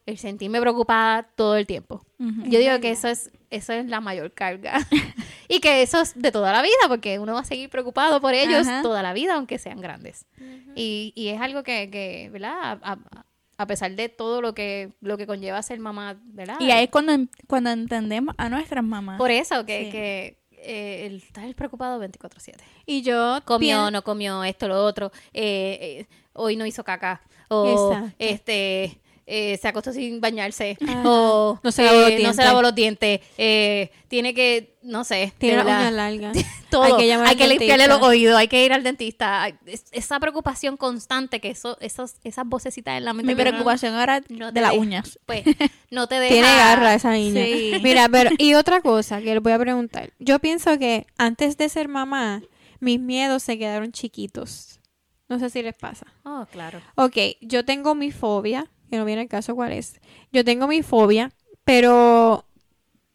El 0.06 0.18
sentirme 0.18 0.60
preocupada 0.60 1.22
todo 1.36 1.56
el 1.56 1.66
tiempo. 1.66 2.04
Yo 2.18 2.58
digo 2.58 2.80
que 2.80 2.90
eso 2.90 3.08
es, 3.08 3.30
eso 3.50 3.72
es 3.72 3.86
la 3.86 4.00
mayor 4.00 4.32
carga. 4.32 4.78
y 5.48 5.60
que 5.60 5.82
eso 5.82 6.00
es 6.00 6.20
de 6.20 6.32
toda 6.32 6.52
la 6.52 6.62
vida, 6.62 6.72
porque 6.88 7.18
uno 7.18 7.34
va 7.34 7.40
a 7.40 7.44
seguir 7.44 7.68
preocupado 7.70 8.20
por 8.20 8.34
ellos 8.34 8.66
Ajá. 8.66 8.82
toda 8.82 9.02
la 9.02 9.12
vida, 9.12 9.34
aunque 9.34 9.58
sean 9.58 9.80
grandes. 9.80 10.26
y, 10.74 11.12
y 11.14 11.28
es 11.28 11.40
algo 11.40 11.62
que, 11.62 11.90
que 11.90 12.28
¿verdad? 12.32 12.78
A, 12.82 12.92
a- 12.92 13.24
a 13.58 13.66
pesar 13.66 13.94
de 13.94 14.08
todo 14.08 14.40
lo 14.40 14.54
que, 14.54 14.94
lo 15.02 15.18
que 15.18 15.26
conlleva 15.26 15.62
ser 15.62 15.78
mamá, 15.80 16.18
¿verdad? 16.24 16.56
Y 16.60 16.70
ahí 16.70 16.84
es 16.84 16.90
cuando, 16.90 17.12
cuando 17.46 17.68
entendemos 17.70 18.34
a 18.38 18.48
nuestras 18.48 18.82
mamás. 18.82 19.18
Por 19.18 19.30
eso, 19.30 19.66
que, 19.66 19.84
Sí. 19.84 19.90
que 19.90 20.38
eh, 20.52 21.04
el 21.06 21.16
estar 21.16 21.54
preocupado 21.54 22.02
24-7. 22.02 22.54
Y 22.86 23.02
yo 23.02 23.40
Comió, 23.44 23.90
no 23.90 24.02
comió, 24.02 24.44
esto, 24.44 24.66
lo 24.66 24.82
otro. 24.82 25.12
eh, 25.34 25.78
eh, 25.82 26.06
hoy 26.32 26.56
no 26.56 26.64
hizo 26.64 26.84
caca. 26.84 27.20
O 27.48 27.90
Exacto. 27.92 28.14
este 28.18 28.98
eh, 29.32 29.56
se 29.62 29.68
acostó 29.68 29.92
sin 29.92 30.20
bañarse. 30.20 30.76
Ajá. 30.86 31.02
O 31.04 31.60
No 31.62 31.72
se 31.72 31.84
lavó 31.84 31.98
los 32.00 32.08
eh, 32.08 32.12
no 32.12 32.16
dientes. 32.18 32.36
se 32.36 32.44
lavó 32.44 32.62
los 32.62 32.74
dientes. 32.74 33.20
eh, 33.38 33.90
tiene 34.08 34.34
que, 34.34 34.76
no 34.82 35.04
sé. 35.04 35.32
Tiene 35.38 35.58
verdad, 35.58 35.78
uñas 35.80 35.92
largas. 35.92 36.36
todo. 36.70 36.82
Hay 36.82 36.90
Hay 36.92 36.96
que 36.98 37.02
que, 37.04 37.08
llamar 37.08 37.28
al 37.28 37.48
limpiarle 37.48 37.86
los 37.86 38.02
oídos, 38.02 38.36
hay 38.36 38.48
que 38.48 38.64
ir 38.64 38.72
al 38.72 38.82
dentista. 38.82 39.48
Es- 39.66 39.84
esa 39.92 40.18
preocupación 40.18 40.76
constante 40.76 41.40
que 41.40 41.50
eso, 41.50 41.78
esos, 41.80 42.14
esas 42.24 42.44
vocecitas 42.46 42.98
en 42.98 43.04
la 43.04 43.12
mente. 43.12 43.32
Mi 43.32 43.36
que 43.36 43.42
preocupación 43.48 43.94
ahora 43.94 44.20
no 44.28 44.50
de 44.52 44.60
las 44.60 44.74
uñas. 44.74 45.18
Pues 45.26 45.44
no 45.90 46.08
te 46.08 46.14
deja. 46.20 46.32
Tiene 46.34 46.48
garra 46.48 46.94
esa 46.94 47.12
niña. 47.12 47.44
Sí. 47.44 47.72
Mira, 47.82 48.08
pero, 48.08 48.30
y 48.36 48.54
otra 48.54 48.80
cosa 48.80 49.20
que 49.20 49.32
les 49.34 49.42
voy 49.42 49.52
a 49.52 49.58
preguntar. 49.58 50.12
Yo 50.18 50.38
pienso 50.40 50.76
que 50.78 51.06
antes 51.16 51.56
de 51.56 51.68
ser 51.68 51.86
mamá, 51.88 52.42
mis 52.80 52.98
miedos 52.98 53.42
se 53.44 53.58
quedaron 53.58 53.92
chiquitos. 53.92 54.80
No 55.28 55.38
sé 55.38 55.48
si 55.50 55.62
les 55.62 55.76
pasa. 55.76 56.06
Oh, 56.24 56.44
claro. 56.50 56.80
Ok, 56.96 57.16
yo 57.40 57.64
tengo 57.64 57.94
mi 57.94 58.10
fobia, 58.10 58.68
que 58.90 58.96
no 58.98 59.04
viene 59.04 59.22
el 59.22 59.28
caso 59.28 59.54
cuál 59.54 59.72
es. 59.72 60.00
Yo 60.32 60.44
tengo 60.44 60.66
mi 60.66 60.82
fobia, 60.82 61.30
pero 61.64 62.44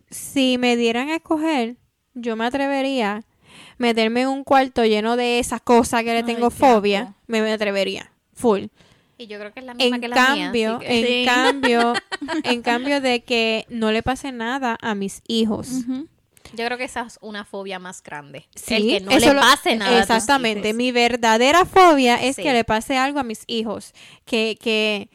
si 0.10 0.58
me 0.58 0.76
dieran 0.76 1.10
a 1.10 1.16
escoger, 1.18 1.76
yo 2.14 2.36
me 2.36 2.46
atrevería 2.46 3.18
a 3.18 3.24
meterme 3.78 4.22
en 4.22 4.30
un 4.30 4.44
cuarto 4.44 4.86
lleno 4.86 5.16
de 5.18 5.40
esas 5.40 5.62
cosas 5.62 6.04
que 6.04 6.14
le 6.14 6.24
tengo 6.24 6.50
fobia, 6.50 7.14
me, 7.28 7.42
me 7.42 7.52
atrevería, 7.52 8.12
full. 8.34 8.66
Y 9.18 9.28
yo 9.28 9.40
creo 9.40 9.54
que 9.54 9.62
es 9.62 9.66
la 9.66 9.74
misma 9.74 9.96
En 9.96 10.02
que 10.02 10.08
la 10.10 10.16
cambio, 10.16 10.80
mía. 10.80 10.88
que- 10.88 11.00
en 11.00 11.06
Sí. 11.08 11.26
cambio, 11.26 11.94
en 12.44 12.62
cambio 12.62 13.02
de 13.02 13.24
que 13.24 13.66
no 13.70 13.92
le 13.92 14.04
pase 14.04 14.32
nada 14.32 14.78
a 14.82 14.94
mis 14.96 15.22
hijos. 15.28 15.70
Yo 16.54 16.66
creo 16.66 16.78
que 16.78 16.84
esa 16.84 17.02
es 17.02 17.18
una 17.22 17.44
fobia 17.46 17.80
más 17.80 18.04
grande. 18.04 18.46
Sí, 18.56 18.76
el 18.96 19.00
que 19.00 19.00
no 19.06 19.18
le 19.20 19.34
lo- 19.34 19.40
pase 19.42 19.76
nada. 19.78 19.92
a 19.92 19.94
tus 19.94 20.02
Exactamente. 20.02 20.70
hijos. 20.70 20.78
Mi 20.78 20.92
verdadera 20.92 21.66
fobia 21.66 22.16
es 22.22 22.36
Sí. 22.36 22.44
que 22.44 22.54
le 22.54 22.64
pase 22.66 22.98
algo 22.98 23.20
a 23.20 23.24
mis 23.24 23.44
hijos. 23.48 23.94
Que, 24.26 24.58
que, 24.62 25.10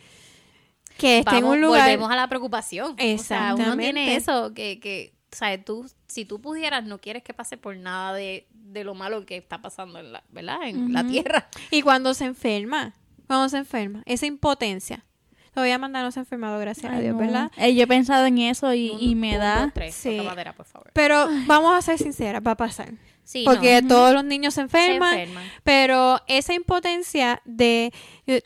que 1.00 1.18
esté 1.20 1.38
en 1.38 1.44
un 1.44 1.60
lugar. 1.60 1.82
Volvemos 1.82 2.10
a 2.10 2.16
la 2.16 2.28
preocupación. 2.28 2.92
O 2.92 2.96
sea, 2.96 3.04
uno 3.06 3.12
Exactamente. 3.12 3.82
tiene 3.82 4.16
eso 4.16 4.52
que, 4.54 4.78
que 4.80 5.14
o 5.32 5.36
sea, 5.36 5.62
tú, 5.64 5.90
si 6.06 6.24
tú 6.24 6.40
pudieras, 6.40 6.84
no 6.84 7.00
quieres 7.00 7.22
que 7.22 7.32
pase 7.32 7.56
por 7.56 7.76
nada 7.76 8.12
de, 8.14 8.46
de 8.52 8.84
lo 8.84 8.94
malo 8.94 9.24
que 9.24 9.36
está 9.36 9.62
pasando 9.62 9.98
en 9.98 10.12
la, 10.12 10.24
¿verdad? 10.30 10.58
En 10.64 10.92
la 10.92 11.04
tierra. 11.04 11.48
Y 11.70 11.82
cuando 11.82 12.14
se 12.14 12.24
enferma, 12.24 12.94
cuando 13.26 13.48
se 13.48 13.58
enferma, 13.58 14.02
esa 14.06 14.26
impotencia. 14.26 15.04
Todavía 15.52 15.74
Amanda 15.74 16.02
no 16.02 16.12
se 16.12 16.20
ha 16.20 16.22
enfermado, 16.22 16.60
gracias 16.60 16.92
a 16.92 17.00
Dios, 17.00 17.14
no. 17.14 17.20
¿verdad? 17.20 17.50
Eh, 17.56 17.74
yo 17.74 17.82
he 17.82 17.86
pensado 17.86 18.24
en 18.26 18.38
eso 18.38 18.72
y, 18.72 18.96
y 19.00 19.16
me 19.16 19.34
un, 19.34 19.40
da... 19.40 19.62
dos, 19.64 19.74
tres. 19.74 19.94
Sí. 19.94 20.16
Toca 20.16 20.30
madera, 20.30 20.52
por 20.52 20.64
favor. 20.66 20.90
Pero 20.92 21.28
vamos 21.46 21.76
a 21.76 21.82
ser 21.82 21.98
sinceras, 21.98 22.40
va 22.46 22.52
a 22.52 22.56
pasar. 22.56 22.90
Sí, 23.30 23.44
Porque 23.44 23.80
no. 23.80 23.86
todos 23.86 24.12
los 24.12 24.24
niños 24.24 24.54
se 24.54 24.58
Se 24.58 24.62
enferman, 24.62 25.28
pero 25.62 26.20
esa 26.26 26.52
impotencia 26.52 27.40
de... 27.44 27.92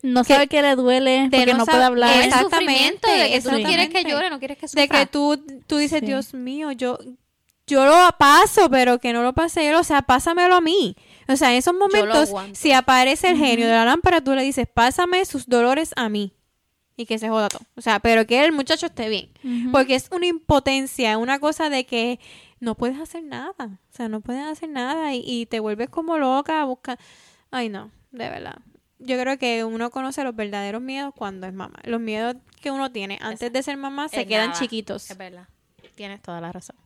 No 0.02 0.24
que- 0.24 0.34
sabe 0.34 0.46
que 0.46 0.60
le 0.60 0.76
duele 0.76 1.30
de 1.30 1.38
porque 1.38 1.52
no 1.52 1.58
no, 1.60 1.64
puede 1.64 1.82
hablar. 1.84 2.22
El 2.22 2.30
sufrimiento 2.34 3.08
de 3.10 3.30
que 3.30 3.40
tú 3.40 3.50
no 3.50 3.62
quieres 3.62 3.88
que 3.88 4.04
llore, 4.04 4.28
no 4.28 4.38
quieres 4.38 4.58
que 4.58 4.66
de 4.66 4.68
sufra. 4.82 4.86
que 5.00 5.06
tú, 5.06 5.42
tú 5.66 5.78
dices, 5.78 6.00
Sí. 6.00 6.06
Dios 6.06 6.34
mío, 6.34 6.70
yo, 6.72 6.98
yo 7.66 7.86
lo 7.86 7.96
paso, 8.18 8.68
pero 8.68 8.98
que 8.98 9.14
no 9.14 9.22
lo 9.22 9.32
pase 9.32 9.66
él, 9.70 9.74
o 9.76 9.84
sea, 9.84 10.02
pásamelo 10.02 10.54
a 10.56 10.60
mí. 10.60 10.96
O 11.28 11.36
sea, 11.36 11.52
en 11.52 11.56
esos 11.56 11.72
momentos, 11.74 12.30
si 12.52 12.72
aparece 12.72 13.28
el 13.28 13.38
genio 13.38 13.66
de 13.66 13.72
la 13.72 13.86
lámpara, 13.86 14.20
tú 14.20 14.34
le 14.34 14.42
dices, 14.42 14.66
pásame 14.70 15.24
sus 15.24 15.46
dolores 15.48 15.92
a 15.96 16.10
mí. 16.10 16.34
Y 16.96 17.06
que 17.06 17.18
se 17.18 17.28
joda 17.30 17.48
todo. 17.48 17.62
O 17.74 17.80
sea, 17.80 17.98
pero 18.00 18.24
que 18.26 18.44
el 18.44 18.52
muchacho 18.52 18.86
esté 18.86 19.08
bien. 19.08 19.30
Porque 19.72 19.94
es 19.94 20.08
una 20.12 20.26
impotencia, 20.26 21.16
una 21.18 21.38
cosa 21.40 21.68
de 21.70 21.86
que 21.86 22.20
no 22.60 22.74
puedes 22.74 22.98
hacer 22.98 23.22
nada. 23.24 23.54
O 23.90 23.96
sea, 23.96 24.08
no 24.08 24.20
puedes 24.20 24.44
hacer 24.44 24.68
nada 24.68 25.14
y, 25.14 25.22
y 25.24 25.46
te 25.46 25.60
vuelves 25.60 25.88
como 25.90 26.18
loca, 26.18 26.64
busca. 26.64 26.98
Ay, 27.50 27.68
no, 27.68 27.90
de 28.10 28.28
verdad. 28.28 28.58
Yo 28.98 29.18
creo 29.20 29.36
que 29.38 29.64
uno 29.64 29.90
conoce 29.90 30.24
los 30.24 30.34
verdaderos 30.34 30.80
miedos 30.80 31.12
cuando 31.14 31.46
es 31.46 31.52
mamá. 31.52 31.78
Los 31.84 32.00
miedos 32.00 32.36
que 32.60 32.70
uno 32.70 32.90
tiene 32.92 33.18
antes 33.20 33.52
de 33.52 33.62
ser 33.62 33.76
mamá 33.76 34.08
se 34.08 34.22
Es 34.22 34.26
quedan 34.26 34.48
nada. 34.50 34.58
chiquitos. 34.60 35.10
Es 35.10 35.18
verdad. 35.18 35.48
Tienes 35.94 36.22
toda 36.22 36.40
la 36.40 36.50
razón. 36.52 36.76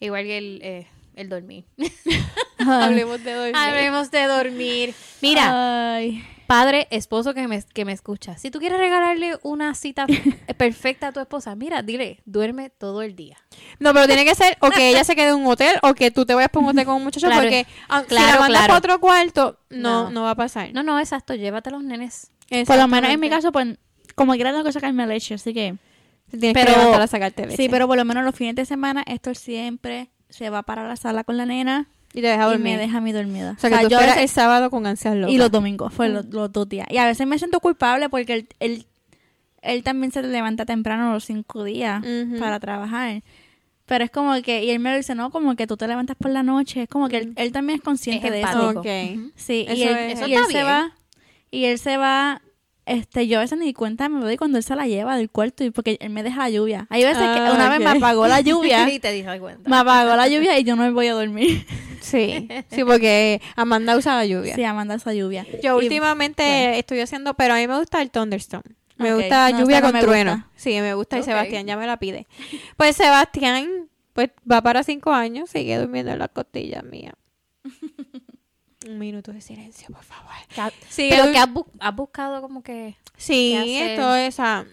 Igual 0.00 0.24
que 0.24 0.38
el, 0.38 0.60
eh, 0.62 0.86
el 1.14 1.28
dormir. 1.28 1.64
Hablemos 2.58 3.22
de 3.24 3.32
dormir. 3.34 3.56
Hablemos 3.56 4.10
de 4.10 4.24
dormir. 4.26 4.94
Mira, 5.20 5.94
Ay. 5.96 6.24
padre, 6.46 6.86
esposo 6.90 7.34
que 7.34 7.46
me, 7.48 7.62
que 7.62 7.84
me 7.84 7.92
escucha, 7.92 8.36
si 8.38 8.50
tú 8.50 8.58
quieres 8.58 8.78
regalarle 8.78 9.38
una 9.42 9.74
cita 9.74 10.06
perfecta 10.56 11.08
a 11.08 11.12
tu 11.12 11.20
esposa, 11.20 11.54
mira, 11.56 11.82
dile, 11.82 12.20
duerme 12.26 12.70
todo 12.70 13.02
el 13.02 13.16
día. 13.16 13.36
No, 13.78 13.92
pero 13.92 14.06
tiene 14.06 14.24
que 14.24 14.34
ser 14.34 14.56
o 14.60 14.70
que 14.70 14.88
ella 14.90 15.04
se 15.04 15.16
quede 15.16 15.30
en 15.30 15.36
un 15.36 15.46
hotel 15.46 15.76
o 15.82 15.94
que 15.94 16.10
tú 16.10 16.24
te 16.26 16.34
vayas 16.34 16.50
para 16.50 16.64
un 16.64 16.70
hotel 16.70 16.84
con 16.84 16.94
un 16.96 17.04
muchacho 17.04 17.26
Claro, 17.26 17.42
porque 17.42 17.66
ah, 17.88 18.00
si 18.02 18.06
claro, 18.08 18.26
la 18.26 18.32
mandas 18.40 18.48
claro. 18.48 18.66
para 18.66 18.78
otro 18.78 19.00
cuarto, 19.00 19.58
no, 19.70 20.04
No. 20.04 20.10
no, 20.10 20.22
va 20.22 20.30
a 20.30 20.34
pasar. 20.36 20.72
No, 20.72 20.82
no, 20.82 20.98
exacto, 21.00 21.34
llévate 21.34 21.70
a 21.70 21.72
los 21.72 21.82
nenes. 21.82 22.30
Por 22.66 22.76
lo 22.76 22.86
menos 22.88 23.10
en 23.10 23.18
mi 23.20 23.28
caso, 23.30 23.50
pues, 23.52 23.76
como 24.14 24.34
quiera 24.34 24.50
tengo 24.52 24.64
que 24.64 24.72
sacarme 24.72 25.06
leche, 25.06 25.34
así 25.34 25.52
que... 25.54 25.76
Tienes 26.30 26.54
pero- 26.54 26.72
que 26.72 26.78
levantar 26.78 27.02
a 27.02 27.06
sacarte 27.06 27.42
leche. 27.46 27.56
Sí, 27.56 27.68
pero 27.68 27.86
por 27.86 27.96
lo 27.96 28.04
menos 28.04 28.24
los 28.24 28.34
fines 28.34 28.54
de 28.56 28.64
semana, 28.64 29.02
esto 29.06 29.34
siempre 29.34 30.10
se 30.28 30.50
va 30.50 30.62
para 30.62 30.86
la 30.88 30.96
sala 30.96 31.22
con 31.24 31.36
la 31.36 31.46
nena 31.46 31.88
Y 32.14 32.20
te 32.22 32.28
deja 32.28 32.42
y 32.44 32.46
dormir. 32.50 32.76
me 32.76 32.78
deja 32.78 32.98
a 32.98 33.00
mí 33.00 33.12
dormida. 33.12 33.54
O 33.56 33.60
sea, 33.60 33.70
que 33.70 33.84
tú 33.84 33.88
yo 33.90 33.98
veces- 33.98 34.16
el 34.18 34.28
sábado 34.28 34.70
con 34.70 34.86
ansias 34.86 35.16
locas. 35.16 35.34
Y 35.34 35.38
los 35.38 35.50
domingos, 35.50 35.92
fue 35.92 36.08
los, 36.08 36.24
los 36.26 36.50
dos 36.52 36.68
días. 36.68 36.86
Y 36.90 36.96
a 36.98 37.04
veces 37.06 37.26
me 37.26 37.36
siento 37.38 37.60
culpable 37.60 38.08
porque 38.08 38.32
él, 38.34 38.48
él, 38.60 38.86
él 39.62 39.82
también 39.82 40.12
se 40.12 40.22
levanta 40.22 40.64
temprano 40.64 41.12
los 41.12 41.24
cinco 41.24 41.64
días 41.64 42.02
para 42.38 42.60
trabajar. 42.60 43.22
Pero 43.86 44.04
es 44.04 44.10
como 44.10 44.32
que, 44.42 44.64
y 44.64 44.70
él 44.70 44.78
me 44.78 44.90
lo 44.92 44.96
dice, 44.96 45.14
no, 45.14 45.30
como 45.30 45.56
que 45.56 45.66
tú 45.66 45.76
te 45.76 45.86
levantas 45.86 46.16
por 46.16 46.30
la 46.30 46.42
noche. 46.42 46.82
Es 46.84 46.88
como 46.88 47.08
que 47.08 47.18
él, 47.18 47.32
él 47.36 47.52
también 47.52 47.78
es 47.80 47.82
consciente 47.84 48.28
Es 48.28 48.32
de 48.32 48.40
eso. 48.42 48.70
Ok. 48.70 48.86
Sí, 49.36 49.66
y 49.68 49.72
Eso 49.82 49.90
él, 49.90 49.96
es- 49.96 50.18
eso 50.18 50.26
y 50.28 50.32
está 50.34 50.46
él 50.46 50.52
se 50.52 50.62
va, 50.62 50.92
y 51.50 51.64
él 51.66 51.78
se 51.78 51.96
va, 51.98 52.40
este, 52.86 53.26
yo 53.26 53.38
a 53.38 53.42
veces 53.42 53.58
ni 53.58 53.72
cuenta 53.72 54.08
me 54.08 54.20
doy 54.20 54.36
cuando 54.36 54.58
él 54.58 54.64
se 54.64 54.74
la 54.76 54.86
lleva 54.86 55.16
del 55.16 55.30
cuarto 55.30 55.64
y 55.64 55.70
porque 55.70 55.96
él 56.00 56.10
me 56.10 56.22
deja 56.22 56.38
la 56.42 56.50
lluvia. 56.50 56.86
Hay 56.90 57.02
veces 57.02 57.18
que 57.22 57.40
Ah, 57.40 57.52
una 57.54 57.68
vez 57.70 57.80
me 57.80 57.90
apagó 57.90 58.26
la 58.26 58.40
lluvia, 58.42 58.88
Y 58.92 58.98
te 59.00 59.12
diste 59.12 59.38
cuenta. 59.40 59.68
me 59.68 59.76
apagó 59.76 60.14
la 60.16 60.28
lluvia 60.28 60.58
y 60.58 60.64
yo 60.64 60.76
no 60.76 60.82
me 60.82 60.90
voy 60.90 61.06
a 61.08 61.14
dormir. 61.14 61.66
Sí, 62.00 62.48
sí, 62.70 62.84
porque 62.84 63.40
Amanda 63.56 63.96
usa 63.96 64.14
la 64.16 64.26
lluvia. 64.26 64.54
Sí, 64.54 64.62
Amanda 64.64 64.94
esa 64.96 65.14
lluvia. 65.14 65.46
Yo 65.62 65.80
Y- 65.80 65.84
últimamente 65.84 66.42
bueno. 66.42 66.74
estoy 66.76 67.00
haciendo, 67.00 67.32
pero 67.34 67.54
a 67.54 67.56
mí 67.56 67.66
me 67.66 67.78
gusta 67.78 68.02
el 68.02 68.10
thunderstorm. 68.10 68.62
Me 68.98 69.14
gusta 69.14 69.50
la 69.50 69.56
no, 69.56 69.60
lluvia 69.64 69.80
no 69.80 69.90
con 69.90 70.00
trueno. 70.00 70.32
gusta. 70.34 70.50
Sí, 70.54 70.80
me 70.80 70.92
gusta 70.94 71.18
y. 71.18 71.22
Sebastián 71.22 71.66
ya 71.66 71.76
me 71.78 71.86
la 71.86 71.96
pide. 71.96 72.26
Pues 72.76 72.94
Sebastián, 72.96 73.88
pues 74.12 74.30
va 74.50 74.60
para 74.62 74.82
cinco 74.84 75.12
años, 75.12 75.48
sigue 75.50 75.78
durmiendo 75.78 76.12
en 76.12 76.18
las 76.18 76.28
costillas 76.28 76.84
mías. 76.84 77.14
Un 78.86 78.98
minuto 78.98 79.32
de 79.32 79.40
silencio, 79.40 79.88
por 79.88 80.02
favor. 80.04 80.32
Pero 81.10 81.32
que 81.32 81.38
has, 81.38 81.48
bu- 81.48 81.66
has 81.80 81.94
buscado 81.94 82.40
como 82.42 82.62
que... 82.62 82.96
Sí, 83.16 83.54
esto 83.80 84.14
es, 84.16 84.40
ah, 84.40 84.64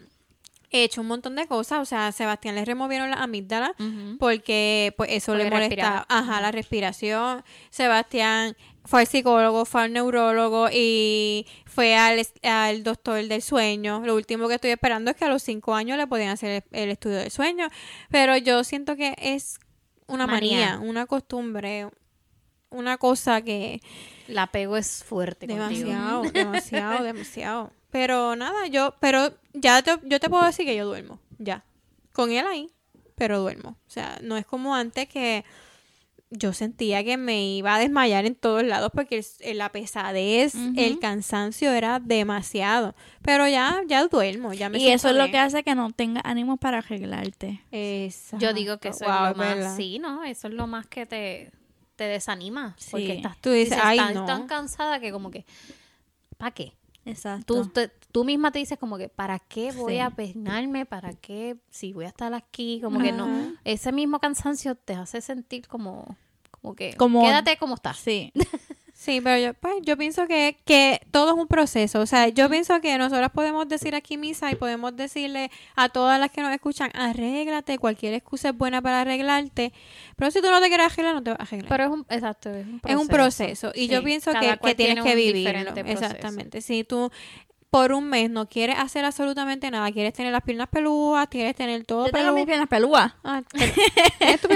he 0.69 0.83
hecho 0.83 1.01
un 1.01 1.07
montón 1.07 1.35
de 1.35 1.47
cosas. 1.47 1.79
O 1.79 1.85
sea, 1.85 2.07
a 2.07 2.11
Sebastián 2.11 2.55
le 2.55 2.65
removieron 2.65 3.09
la 3.11 3.17
amígdala 3.17 3.73
porque 4.19 4.93
pues 4.97 5.11
eso 5.11 5.31
Porque 5.33 5.43
le 5.45 5.49
molesta, 5.51 6.05
ajá, 6.09 6.41
la 6.41 6.51
respiración. 6.51 7.43
Sebastián 7.69 8.55
fue 8.83 9.01
al 9.01 9.07
psicólogo, 9.07 9.63
fue 9.65 9.83
al 9.83 9.93
neurólogo 9.93 10.67
y 10.73 11.45
fue 11.65 11.95
al, 11.95 12.25
al 12.43 12.83
doctor 12.83 13.23
del 13.25 13.41
sueño. 13.41 14.01
Lo 14.05 14.15
último 14.15 14.47
que 14.47 14.55
estoy 14.55 14.71
esperando 14.71 15.11
es 15.11 15.17
que 15.17 15.25
a 15.25 15.29
los 15.29 15.43
cinco 15.43 15.75
años 15.75 15.97
le 15.97 16.07
podían 16.07 16.29
hacer 16.29 16.63
el, 16.71 16.79
el 16.83 16.89
estudio 16.89 17.17
del 17.17 17.31
sueño, 17.31 17.69
pero 18.09 18.35
yo 18.37 18.63
siento 18.63 18.95
que 18.95 19.13
es 19.19 19.59
una 20.07 20.25
manía, 20.27 20.75
Manía. 20.77 20.89
una 20.89 21.05
costumbre, 21.05 21.89
una 22.71 22.97
cosa 22.97 23.41
que 23.41 23.79
El 24.27 24.37
apego 24.39 24.75
es 24.77 25.03
fuerte 25.03 25.47
contigo. 25.47 25.89
demasiado, 25.89 26.21
demasiado, 26.33 27.03
demasiado. 27.03 27.71
Pero 27.91 28.35
nada, 28.35 28.67
yo, 28.67 28.95
pero 28.99 29.33
ya 29.53 29.81
te- 29.81 29.99
yo 30.03 30.19
te 30.19 30.29
puedo 30.29 30.45
decir 30.45 30.65
que 30.65 30.75
yo 30.75 30.85
duermo, 30.85 31.19
ya, 31.37 31.63
con 32.13 32.31
él 32.31 32.45
ahí. 32.47 32.69
pero 33.15 33.39
duermo. 33.39 33.77
O 33.87 33.89
sea, 33.91 34.17
no 34.23 34.35
es 34.37 34.45
como 34.47 34.73
antes 34.73 35.07
que 35.07 35.43
yo 36.31 36.53
sentía 36.53 37.03
que 37.03 37.17
me 37.17 37.45
iba 37.45 37.75
a 37.75 37.79
desmayar 37.79 38.25
en 38.25 38.35
todos 38.35 38.63
lados 38.63 38.89
porque 38.95 39.17
el- 39.17 39.25
el- 39.41 39.57
la 39.57 39.69
pesadez, 39.69 40.55
el 40.77 40.97
cansancio 40.99 41.71
era 41.71 41.99
demasiado. 41.99 42.95
Pero 43.21 43.47
ya, 43.49 43.81
ya 43.85 44.07
duermo, 44.07 44.53
ya 44.53 44.69
me 44.69 44.79
Y 44.79 44.87
eso 44.87 45.09
es 45.09 45.15
lo 45.17 45.29
que 45.29 45.37
hace 45.37 45.61
que 45.63 45.75
no 45.75 45.91
tengas 45.91 46.23
ánimo 46.25 46.55
para 46.57 46.77
arreglarte. 46.79 47.61
Exacto. 47.71 48.43
Yo 48.43 48.53
digo 48.53 48.77
que 48.79 48.87
eso 48.89 49.03
Wow, 49.05 49.31
es 49.31 49.37
lo 49.37 49.43
más, 49.43 49.75
sí, 49.75 49.99
¿no? 49.99 50.23
Eso 50.23 50.47
es 50.47 50.53
lo 50.53 50.65
más 50.67 50.87
que 50.87 51.05
te, 51.05 51.51
te 52.01 52.07
desanima. 52.07 52.73
Sí. 52.79 52.87
Porque 52.89 53.13
estás, 53.13 53.37
Tú 53.41 53.51
dices, 53.51 53.77
"Ay, 53.79 53.99
estás 53.99 54.15
no". 54.15 54.25
tan 54.25 54.47
cansada 54.47 54.99
que 54.99 55.11
como 55.11 55.29
que, 55.29 55.45
¿para 56.39 56.49
qué? 56.49 56.73
Exacto. 57.05 57.45
Tú, 57.61 57.69
te- 57.69 57.89
tú 58.11 58.23
misma 58.23 58.51
te 58.51 58.57
dices 58.57 58.79
como 58.79 58.97
que, 58.97 59.07
¿para 59.07 59.37
qué 59.37 59.71
voy 59.71 59.93
Sí. 59.93 59.99
a 59.99 60.09
peinarme? 60.09 60.87
¿Para 60.87 61.13
qué? 61.13 61.57
Si 61.69 61.93
voy 61.93 62.05
a 62.05 62.07
estar 62.07 62.33
aquí, 62.33 62.79
como 62.81 62.99
que 62.99 63.11
no. 63.11 63.27
Ese 63.65 63.91
mismo 63.91 64.19
cansancio 64.19 64.73
te 64.73 64.95
hace 64.95 65.21
sentir 65.21 65.67
como, 65.67 66.17
como 66.49 66.73
que, 66.73 66.95
Como- 66.95 67.21
quédate 67.21 67.57
como 67.57 67.75
estás. 67.75 67.97
Sí. 67.97 68.31
Sí, 69.01 69.19
pero 69.19 69.35
yo, 69.39 69.55
pues, 69.55 69.73
yo 69.81 69.97
pienso 69.97 70.27
que, 70.27 70.57
que 70.63 71.01
todo 71.09 71.31
es 71.31 71.35
un 71.35 71.47
proceso. 71.47 72.01
O 72.01 72.05
sea, 72.05 72.27
yo 72.27 72.47
pienso 72.51 72.79
que 72.81 72.95
nosotras 72.99 73.31
podemos 73.31 73.67
decir 73.67 73.95
aquí 73.95 74.15
misa 74.15 74.51
y 74.51 74.55
podemos 74.55 74.95
decirle 74.95 75.49
a 75.75 75.89
todas 75.89 76.19
las 76.19 76.29
que 76.29 76.41
nos 76.41 76.53
escuchan, 76.53 76.91
arréglate, 76.93 77.79
cualquier 77.79 78.13
excusa 78.13 78.49
es 78.49 78.55
buena 78.55 78.79
para 78.79 79.01
arreglarte. 79.01 79.73
Pero 80.15 80.29
si 80.29 80.39
tú 80.39 80.51
no 80.51 80.61
te 80.61 80.67
quieres 80.67 80.85
arreglar, 80.85 81.15
no 81.15 81.23
te 81.23 81.31
vas 81.31 81.39
a 81.39 81.43
arreglar. 81.45 81.67
Pero 81.67 81.83
es 81.83 81.89
un, 81.89 82.05
exacto, 82.11 82.51
es 82.51 82.63
un 82.67 82.79
proceso. 82.79 82.93
es 82.93 83.01
un 83.01 83.07
proceso. 83.07 83.71
Y 83.73 83.87
yo 83.87 84.03
pienso 84.03 84.33
que, 84.33 84.39
que 84.63 84.75
tienes 84.75 85.03
tiene 85.03 85.03
que 85.03 85.15
vivirlo. 85.15 85.73
Exactamente. 85.77 86.61
Si 86.61 86.83
tú 86.83 87.09
por 87.71 87.93
un 87.93 88.09
mes 88.09 88.29
no 88.29 88.49
quieres 88.49 88.77
hacer 88.77 89.05
absolutamente 89.05 89.71
nada, 89.71 89.89
quieres 89.93 90.11
tener 90.13 90.33
las 90.33 90.43
piernas 90.43 90.67
peludas, 90.69 91.27
quieres 91.29 91.55
tener 91.55 91.85
todo 91.85 92.07
Yo 92.07 92.11
tengo 92.11 92.33
mis 92.33 92.45
piernas 92.45 92.67
pelúas. 92.67 93.13
Ah, 93.23 93.41
pero- 93.53 93.73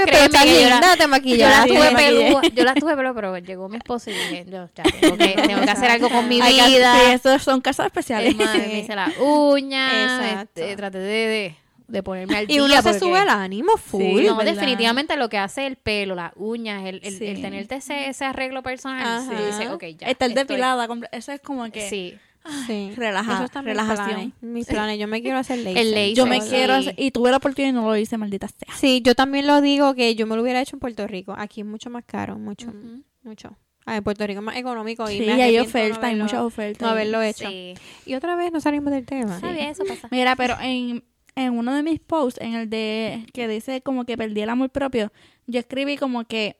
pero 0.05 0.17
estás 0.17 0.45
yo 0.45 0.51
linda, 0.51 0.95
te 0.97 1.03
Yo 1.03 1.07
maquillaste. 1.07 1.73
las 1.73 1.79
tuve 1.89 1.95
pelúa, 1.95 2.41
yo 2.53 2.63
las 2.65 2.75
tuve 2.75 2.95
pelúa, 2.97 3.13
pero 3.13 3.37
llegó 3.37 3.69
mi 3.69 3.77
esposo 3.77 4.09
y 4.09 4.13
dije, 4.13 4.45
yo 4.49 4.67
ya 4.75 4.83
tengo 4.99 5.17
que, 5.17 5.27
tengo 5.47 5.61
que 5.61 5.69
hacer 5.71 5.91
algo 5.91 6.09
con 6.09 6.27
mi 6.27 6.41
vida. 6.41 6.95
Sí, 6.99 7.11
estos 7.11 7.41
son 7.41 7.61
casos 7.61 7.85
especiales. 7.85 8.31
Es 8.31 8.35
más, 8.35 8.57
me 8.57 8.79
hice 8.79 8.95
las 8.95 9.13
uñas, 9.17 10.41
este, 10.43 10.75
traté 10.75 10.97
de, 10.99 11.05
de, 11.27 11.55
de 11.87 12.03
ponerme 12.03 12.35
al 12.35 12.43
Y 12.43 12.47
día. 12.47 12.63
uno 12.65 12.75
se 12.75 12.83
porque- 12.83 12.99
sube 12.99 13.21
el 13.21 13.29
ánimo 13.29 13.77
full. 13.77 14.01
Sí, 14.01 14.27
No, 14.27 14.35
¿verdad? 14.35 14.53
definitivamente 14.55 15.15
lo 15.15 15.29
que 15.29 15.37
hace 15.37 15.65
el 15.67 15.77
pelo, 15.77 16.15
las 16.15 16.33
uñas, 16.35 16.83
el, 16.85 16.99
el, 17.01 17.17
Sí. 17.17 17.25
el 17.27 17.41
tenerte 17.41 17.75
ese, 17.75 18.09
ese 18.09 18.25
arreglo 18.25 18.61
personal, 18.61 19.21
sí, 19.21 19.29
dice, 19.45 19.69
ok, 19.69 19.83
ya. 19.99 20.07
Estar 20.09 20.29
estoy- 20.29 20.33
depilada. 20.33 20.85
Eso 21.13 21.31
es 21.31 21.39
como 21.39 21.71
que... 21.71 21.89
Sí. 21.89 22.17
Sí. 22.67 22.91
Relaja- 22.95 23.33
Eso 23.35 23.43
está 23.45 23.59
en 23.59 23.65
mis 23.65 23.73
relajación. 23.73 24.07
planes, 24.07 24.33
Mis 24.41 24.67
planes. 24.67 24.99
Yo 24.99 25.07
me 25.07 25.21
quiero 25.21 25.37
hacer 25.37 25.59
laser. 25.59 25.77
El 25.77 25.91
laser. 25.91 26.15
Yo 26.15 26.25
me 26.27 26.41
Sí. 26.41 26.49
quiero 26.49 26.73
hacer... 26.73 26.93
Y 26.97 27.11
tuve 27.11 27.31
la 27.31 27.37
oportunidad 27.37 27.69
y 27.69 27.73
no 27.73 27.83
lo 27.87 27.95
hice, 27.97 28.17
maldita 28.17 28.47
sea. 28.47 28.73
Sí, 28.75 29.01
yo 29.03 29.15
también 29.15 29.47
lo 29.47 29.61
digo 29.61 29.93
que 29.95 30.13
yo 30.15 30.27
me 30.27 30.35
lo 30.35 30.41
hubiera 30.41 30.61
hecho 30.61 30.75
en 30.75 30.79
Puerto 30.79 31.07
Rico. 31.07 31.33
Aquí 31.37 31.61
es 31.61 31.67
mucho 31.67 31.89
más 31.89 32.03
caro, 32.05 32.37
mucho, 32.37 32.71
mucho. 33.23 33.57
Ah, 33.87 33.97
en 33.97 34.03
Puerto 34.03 34.25
Rico 34.25 34.39
es 34.39 34.45
más 34.45 34.57
económico 34.57 35.09
y 35.09 35.19
Sí, 35.19 35.25
me 35.25 35.41
hay 35.43 35.59
ofertas, 35.59 35.99
no 36.01 36.07
hay 36.07 36.15
muchas 36.15 36.39
ofertas. 36.41 36.81
No 36.81 36.89
haberlo 36.89 37.21
hecho. 37.21 37.47
Sí. 37.47 37.75
Y 38.05 38.15
otra 38.15 38.35
vez 38.35 38.51
no 38.51 38.59
salimos 38.59 38.91
del 38.91 39.05
tema. 39.05 39.39
Eso 39.59 39.83
pasa. 39.85 40.07
Mira, 40.11 40.35
pero 40.35 40.55
en, 40.59 41.03
en 41.35 41.53
uno 41.57 41.73
de 41.75 41.83
mis 41.83 41.99
posts, 41.99 42.41
en 42.41 42.55
el 42.55 42.69
de 42.69 43.25
que 43.33 43.47
dice 43.47 43.81
como 43.81 44.05
que 44.05 44.17
perdí 44.17 44.41
el 44.41 44.49
amor 44.49 44.69
propio, 44.71 45.11
yo 45.45 45.59
escribí 45.59 45.97
como 45.97 46.25
que 46.25 46.57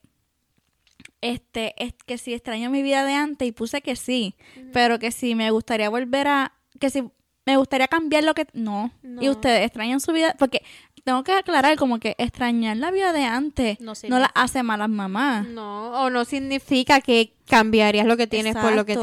este 1.33 1.73
es 1.77 1.93
que 2.05 2.17
si 2.17 2.33
extraño 2.33 2.69
mi 2.69 2.83
vida 2.83 3.05
de 3.05 3.13
antes 3.13 3.47
y 3.47 3.51
puse 3.51 3.81
que 3.81 3.95
sí, 3.95 4.35
pero 4.73 4.99
que 4.99 5.11
si 5.11 5.35
me 5.35 5.51
gustaría 5.51 5.89
volver 5.89 6.27
a 6.27 6.53
que 6.79 6.89
si 6.89 7.03
me 7.45 7.57
gustaría 7.57 7.87
cambiar 7.87 8.23
lo 8.23 8.33
que 8.33 8.47
no. 8.53 8.91
No. 9.03 9.21
Y 9.21 9.29
ustedes 9.29 9.65
extrañan 9.65 9.99
su 9.99 10.11
vida 10.11 10.35
porque 10.37 10.63
tengo 11.03 11.23
que 11.23 11.33
aclarar 11.33 11.77
como 11.77 11.99
que 11.99 12.15
extrañar 12.17 12.77
la 12.77 12.89
vida 12.89 13.13
de 13.13 13.23
antes 13.23 13.79
No 13.79 13.93
no, 14.09 14.19
la 14.19 14.25
hace 14.33 14.63
malas 14.63 14.89
mamás. 14.89 15.47
No, 15.47 16.03
o 16.03 16.09
no 16.09 16.25
significa 16.25 17.01
que 17.01 17.33
cambiarías 17.47 18.07
lo 18.07 18.17
que 18.17 18.25
tienes 18.25 18.55
por 18.55 18.73
lo 18.73 18.85
que 18.85 18.97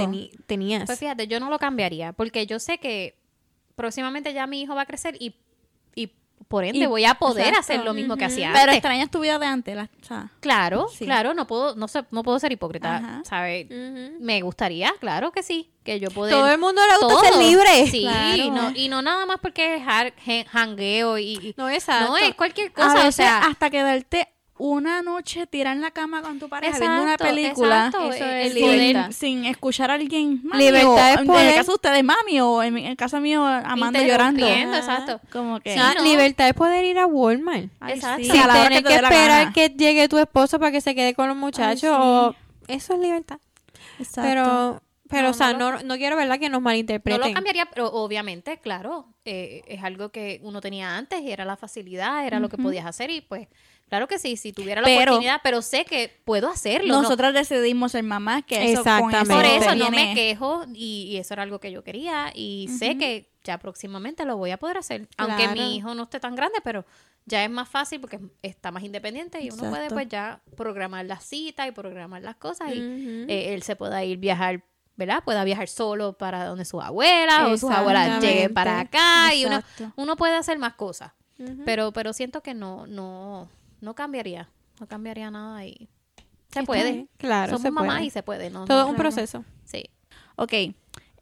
tenías. 0.47 0.85
Pues 0.87 0.99
fíjate, 0.99 1.29
yo 1.29 1.39
no 1.39 1.49
lo 1.51 1.59
cambiaría, 1.59 2.13
porque 2.13 2.47
yo 2.47 2.59
sé 2.59 2.79
que 2.79 3.17
próximamente 3.77 4.35
ya 4.35 4.47
mi 4.47 4.63
hijo 4.63 4.75
va 4.75 4.83
a 4.83 4.87
crecer 4.87 5.17
y, 5.21 5.37
y 5.95 6.11
por 6.49 6.65
ende 6.65 6.79
Y- 6.81 6.87
voy 6.87 7.05
a 7.05 7.15
poder 7.15 7.49
exacto. 7.49 7.61
hacer 7.61 7.85
lo 7.85 7.95
mismo 7.95 8.17
que 8.17 8.25
hacía 8.25 8.49
Pero 8.53 8.63
antes. 8.65 8.77
extrañas 8.77 9.11
tu 9.11 9.21
vida 9.21 9.39
de 9.39 9.47
antes, 9.47 9.77
la- 9.77 9.89
o 10.03 10.05
sea, 10.05 10.31
Claro, 10.41 10.89
Sí. 10.93 11.05
claro, 11.05 11.35
no 11.35 11.47
puedo, 11.47 11.75
no 11.77 11.89
sé, 11.89 12.05
no 12.11 12.23
puedo 12.23 12.39
ser 12.39 12.53
hipócrita, 12.53 12.97
Ajá. 12.97 13.23
¿sabes? 13.25 13.67
Me 14.21 14.41
gustaría, 14.43 14.93
claro 15.01 15.33
que 15.33 15.43
sí, 15.43 15.71
que 15.85 15.99
yo 16.01 16.09
poder 16.11 16.35
Todo 16.35 16.49
el 16.49 16.59
mundo 16.59 16.81
le 16.87 16.99
gusta 17.07 17.09
todo. 17.09 17.21
ser 17.25 17.37
libre. 17.45 17.87
Sí, 17.91 18.03
Claro. 18.03 18.37
y, 18.43 18.51
no, 18.51 18.73
y 18.75 18.89
no 18.89 19.03
nada 19.03 19.27
más 19.27 19.39
porque 19.41 19.77
es 19.77 20.47
jangueo 20.49 21.19
y, 21.19 21.33
y- 21.35 21.55
No, 21.57 21.69
exacto. 21.71 22.09
no 22.09 22.17
es 22.17 22.35
cualquier 22.35 22.69
a 22.69 22.73
cosa, 22.73 22.95
veces 22.95 23.09
o 23.09 23.13
sea, 23.13 23.39
hasta 23.41 23.71
quedarte 23.71 24.29
una 24.65 25.03
noche 25.03 25.47
tirada 25.49 25.75
en 25.75 25.81
la 25.83 25.91
cama 25.91 26.23
con 26.23 26.39
tu 26.39 26.49
pareja 26.49 26.79
viendo 26.79 27.03
una 27.03 27.15
Exacto, 27.15 27.35
película 27.35 27.87
exacto, 27.87 28.13
Eso 28.13 28.25
es 28.25 28.53
sin, 28.53 28.63
poder- 28.63 29.13
sin 29.13 29.45
escuchar 29.45 29.91
a 29.91 29.95
alguien 29.95 30.41
mami, 30.45 30.65
Libertad 30.65 30.89
o, 30.95 30.99
es 31.15 31.19
en 31.21 31.27
poder. 31.27 31.49
el 31.49 31.55
caso 31.57 31.73
de 31.73 31.75
ustedes 31.75 32.05
mami 32.05 32.41
o 32.41 32.63
en, 32.63 32.79
el 32.79 32.97
caso 32.97 33.21
mío 33.21 33.45
Amanda 33.45 34.01
llorando 34.03 34.47
exacto. 34.47 35.21
como 35.33 35.59
que 35.61 35.75
Ah, 35.77 35.95
no. 35.97 36.05
Libertad 36.05 36.49
es 36.49 36.55
poder 36.55 36.85
ir 36.85 36.99
a 36.99 37.07
Walmart. 37.07 37.71
ay, 37.81 37.95
Exacto. 37.95 38.23
sí, 38.25 38.31
Sin 38.31 38.41
a 38.41 38.47
la 38.47 38.53
hora 38.55 38.63
tener 38.69 38.83
te 38.85 38.89
que, 38.89 38.95
esperar 38.95 39.53
que 39.53 39.69
llegue 39.71 40.09
tu 40.09 40.19
esposo 40.19 40.59
para 40.61 40.71
que 40.71 40.81
se 40.81 40.95
quede 40.95 41.15
con 41.15 41.27
los 41.27 41.37
muchachos. 41.37 41.81
sí. 41.81 41.87
o- 41.89 42.35
Eso 42.69 42.95
es 42.95 43.01
libertad. 43.01 43.39
Exacto. 43.99 44.23
Pero, 44.23 44.83
pero 45.11 45.23
No, 45.25 45.31
o 45.31 45.35
sea, 45.35 45.53
no 45.55 45.73
no, 45.73 45.83
no, 45.83 45.97
quiero, 45.97 46.17
¿verdad? 46.17 46.39
Que 46.39 46.49
nos 46.49 46.61
No 46.61 46.65
malinterpreten. 46.65 47.21
lo 47.29 47.35
cambiaría, 47.35 47.67
pero 47.67 47.89
obviamente, 47.89 48.59
claro, 48.59 49.07
eh, 49.25 49.63
es 49.67 49.83
algo 49.83 50.11
que 50.11 50.41
uno 50.43 50.61
tenía 50.61 50.97
antes 50.97 51.21
y 51.21 51.31
era 51.33 51.45
la 51.45 51.57
facilidad, 51.57 52.27
era 52.27 52.39
lo 52.41 52.49
que 52.49 52.57
podías 52.59 52.87
hacer 52.87 53.11
y 53.11 53.21
pues, 53.21 53.49
claro 53.93 54.09
que 54.09 54.19
sí, 54.19 54.39
si 54.39 54.55
tuviera 54.55 54.81
la 54.81 54.87
Pero- 54.87 55.03
oportunidad, 55.13 55.41
pero 55.45 55.61
sé 55.61 55.85
que 55.85 56.11
puedo 56.25 56.49
hacerlo. 56.49 56.95
¿no? 56.95 57.03
nosotras 57.03 57.35
decidimos 57.35 57.93
ser 57.93 58.03
mamás 58.03 58.43
que 58.43 58.73
eso 58.73 58.83
con 58.83 59.13
Exactamente. 59.13 59.35
Por 59.35 59.45
eso 59.45 59.75
no 59.75 59.91
me 59.91 60.15
quejo 60.15 60.65
y, 60.73 61.09
y 61.11 61.19
eso 61.19 61.35
era 61.35 61.43
algo 61.43 61.61
que 61.61 61.71
yo 61.71 61.85
quería 61.85 62.33
y 62.35 62.71
sé 62.79 62.97
que 62.97 63.31
ya 63.45 63.59
próximamente 63.59 64.25
lo 64.25 64.39
voy 64.39 64.51
a 64.51 64.57
poder 64.57 64.79
hacer. 64.79 65.11
Aunque 65.19 65.47
mi 65.49 65.77
hijo 65.77 65.95
no 65.95 66.05
esté 66.05 66.21
tan 66.21 66.35
grande, 66.35 66.61
pero 66.65 66.87
ya 67.27 67.45
es 67.45 67.51
más 67.51 67.69
fácil 67.69 68.01
porque 68.01 68.19
está 68.41 68.71
más 68.71 68.83
independiente 68.83 69.43
y 69.43 69.51
uno 69.51 69.69
puede 69.69 69.91
pues 69.91 70.09
ya 70.09 70.41
programar 70.57 71.05
las 71.05 71.23
citas 71.25 71.69
y 71.69 71.73
programar 71.73 72.23
las 72.23 72.37
cosas 72.37 72.73
y 72.75 73.27
eh, 73.29 73.53
él 73.53 73.63
se 73.63 73.77
pueda 73.77 74.03
ir 74.05 74.17
viajar, 74.17 74.65
¿verdad? 74.97 75.23
Pueda 75.23 75.45
viajar 75.45 75.69
solo 75.69 76.15
para 76.15 76.47
donde 76.47 76.65
sus 76.65 76.83
abuelas 76.83 77.47
o 77.47 77.59
sus 77.59 77.71
abuelas 77.71 78.23
lleguen 78.23 78.55
para 78.55 78.81
acá 78.81 79.35
y 79.35 79.45
uno, 79.97 80.17
puede 80.17 80.37
hacer 80.37 80.59
más 80.59 80.77
cosas. 80.77 81.13
Pero 81.67 81.93
pero 81.93 82.15
siento 82.15 82.41
que 82.41 82.55
no 82.55 82.87
no 82.87 83.51
no 83.83 83.95
cambiaría, 83.95 84.49
no 84.81 84.87
cambiaría 84.87 85.31
nada 85.31 85.67
y 85.67 85.89
se 86.51 86.63
puede. 86.63 86.93
bien. 86.93 87.11
Claro, 87.19 87.51
Somos 87.51 87.63
se 87.63 87.71
mamás 87.71 87.97
puede. 87.97 88.07
y 88.07 88.11
se 88.11 88.23
puede, 88.23 88.51
¿no? 88.51 88.65
Todo 88.65 88.79
no, 88.79 88.85
es 88.85 88.91
un 88.91 88.95
claro. 88.97 89.11
proceso. 89.11 89.45
Sí. 89.65 89.91
Ok, 90.37 90.53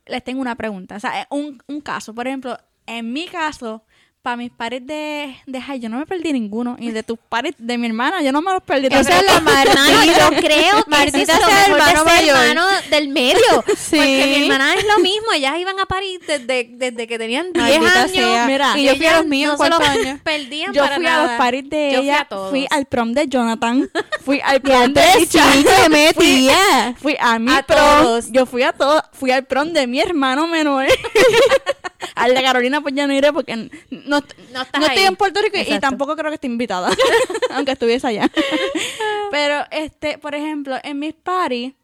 les 0.06 0.24
tengo 0.24 0.40
una 0.40 0.54
pregunta. 0.56 0.96
O 0.96 1.00
sea, 1.00 1.26
un, 1.30 1.62
un 1.66 1.80
caso, 1.80 2.14
por 2.14 2.26
ejemplo, 2.26 2.56
en 2.86 3.12
mi 3.12 3.26
caso, 3.26 3.84
para 4.22 4.36
mis 4.36 4.50
pares 4.50 4.86
de, 4.86 5.34
de 5.46 5.60
high, 5.62 5.80
yo 5.80 5.88
no 5.88 5.98
me 5.98 6.04
perdí 6.06 6.32
ninguno. 6.32 6.76
Y 6.78 6.90
de 6.90 7.02
tus 7.02 7.18
pares, 7.28 7.54
de 7.56 7.78
mi 7.78 7.86
hermana, 7.86 8.20
yo 8.22 8.32
no 8.32 8.42
me 8.42 8.52
los 8.52 8.62
perdí. 8.62 8.88
Esa 8.90 9.18
es 9.18 9.24
la 9.26 9.40
No, 9.40 10.04
yo 10.04 10.36
creo 10.40 10.84
que 10.84 10.90
Martita 10.90 11.32
es 11.34 11.40
lo 11.40 11.46
sea 11.46 11.64
el 11.66 11.72
mejor 11.72 11.84
de 11.86 11.90
hermano 11.92 12.04
ser 12.04 12.04
mayor. 12.04 12.36
hermano 12.36 12.66
del 12.90 13.08
medio. 13.08 13.64
Sí. 13.80 13.96
Porque 13.96 14.26
mi 14.38 14.42
hermana 14.44 14.74
es 14.74 14.84
lo 14.86 14.98
mismo. 15.02 15.32
Ellas 15.34 15.54
iban 15.58 15.80
a 15.80 15.86
París 15.86 16.20
desde, 16.26 16.68
desde 16.72 17.06
que 17.08 17.18
tenían 17.18 17.52
10 17.52 17.64
Maldita 17.80 18.00
años. 18.02 18.10
sea. 18.12 18.46
Mira, 18.46 18.78
y 18.78 18.84
yo 18.84 18.96
fui 18.96 19.06
a 19.06 19.16
los 19.16 19.26
míos 19.26 19.58
no 19.58 19.64
en 19.64 19.64
se 19.64 19.70
lo 19.70 19.76
cuarto 19.84 20.00
año. 20.08 20.20
perdían 20.22 20.72
Yo 20.74 20.82
para 20.82 20.96
fui 20.96 21.06
a 21.06 21.10
nada. 21.10 21.26
los 21.26 21.32
paris 21.38 21.70
de 21.70 21.90
Yo 21.92 22.00
ella, 22.00 22.26
a 22.30 22.50
fui 22.50 22.66
al 22.70 22.86
prom 22.86 23.12
de 23.12 23.26
Jonathan, 23.28 23.90
fui 24.22 24.40
al 24.44 24.60
prom 24.60 24.92
de 24.92 25.26
se 25.26 25.88
metía. 25.88 26.94
fui 27.00 27.16
a 27.18 27.38
mi 27.38 27.52
A 27.52 27.62
prom, 27.62 27.78
todos. 28.02 28.30
yo 28.30 28.46
fui 28.46 28.62
a 28.62 28.72
todos, 28.72 29.02
fui 29.12 29.30
al 29.30 29.44
prom 29.44 29.72
de 29.72 29.86
mi 29.86 30.00
hermano 30.00 30.46
menor. 30.46 30.86
al 32.14 32.34
de 32.34 32.42
Carolina 32.42 32.80
pues 32.80 32.94
ya 32.94 33.06
no 33.06 33.12
iré 33.14 33.32
porque 33.32 33.70
no, 34.18 34.26
No 34.52 34.62
estás 34.62 34.80
no 34.80 34.86
estoy 34.86 35.02
ahí. 35.02 35.06
en 35.06 35.16
Puerto 35.16 35.40
Rico 35.42 35.56
y- 35.56 35.74
y 35.74 35.80
tampoco 35.80 36.14
creo 36.16 36.30
que 36.30 36.34
esté 36.34 36.46
invitada, 36.46 36.90
aunque 37.50 37.72
estuviese 37.72 38.06
allá. 38.06 38.30
Pero, 39.30 39.64
este, 39.70 40.18
por 40.18 40.34
ejemplo, 40.34 40.76
en 40.82 40.98
mis 40.98 41.14
parties, 41.14 41.74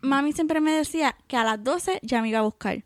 mami 0.00 0.32
siempre 0.32 0.60
me 0.60 0.72
decía 0.72 1.16
que 1.26 1.36
a 1.36 1.44
las 1.44 1.62
12 1.62 1.98
ya 2.02 2.22
me 2.22 2.28
iba 2.28 2.38
a 2.38 2.42
buscar. 2.42 2.82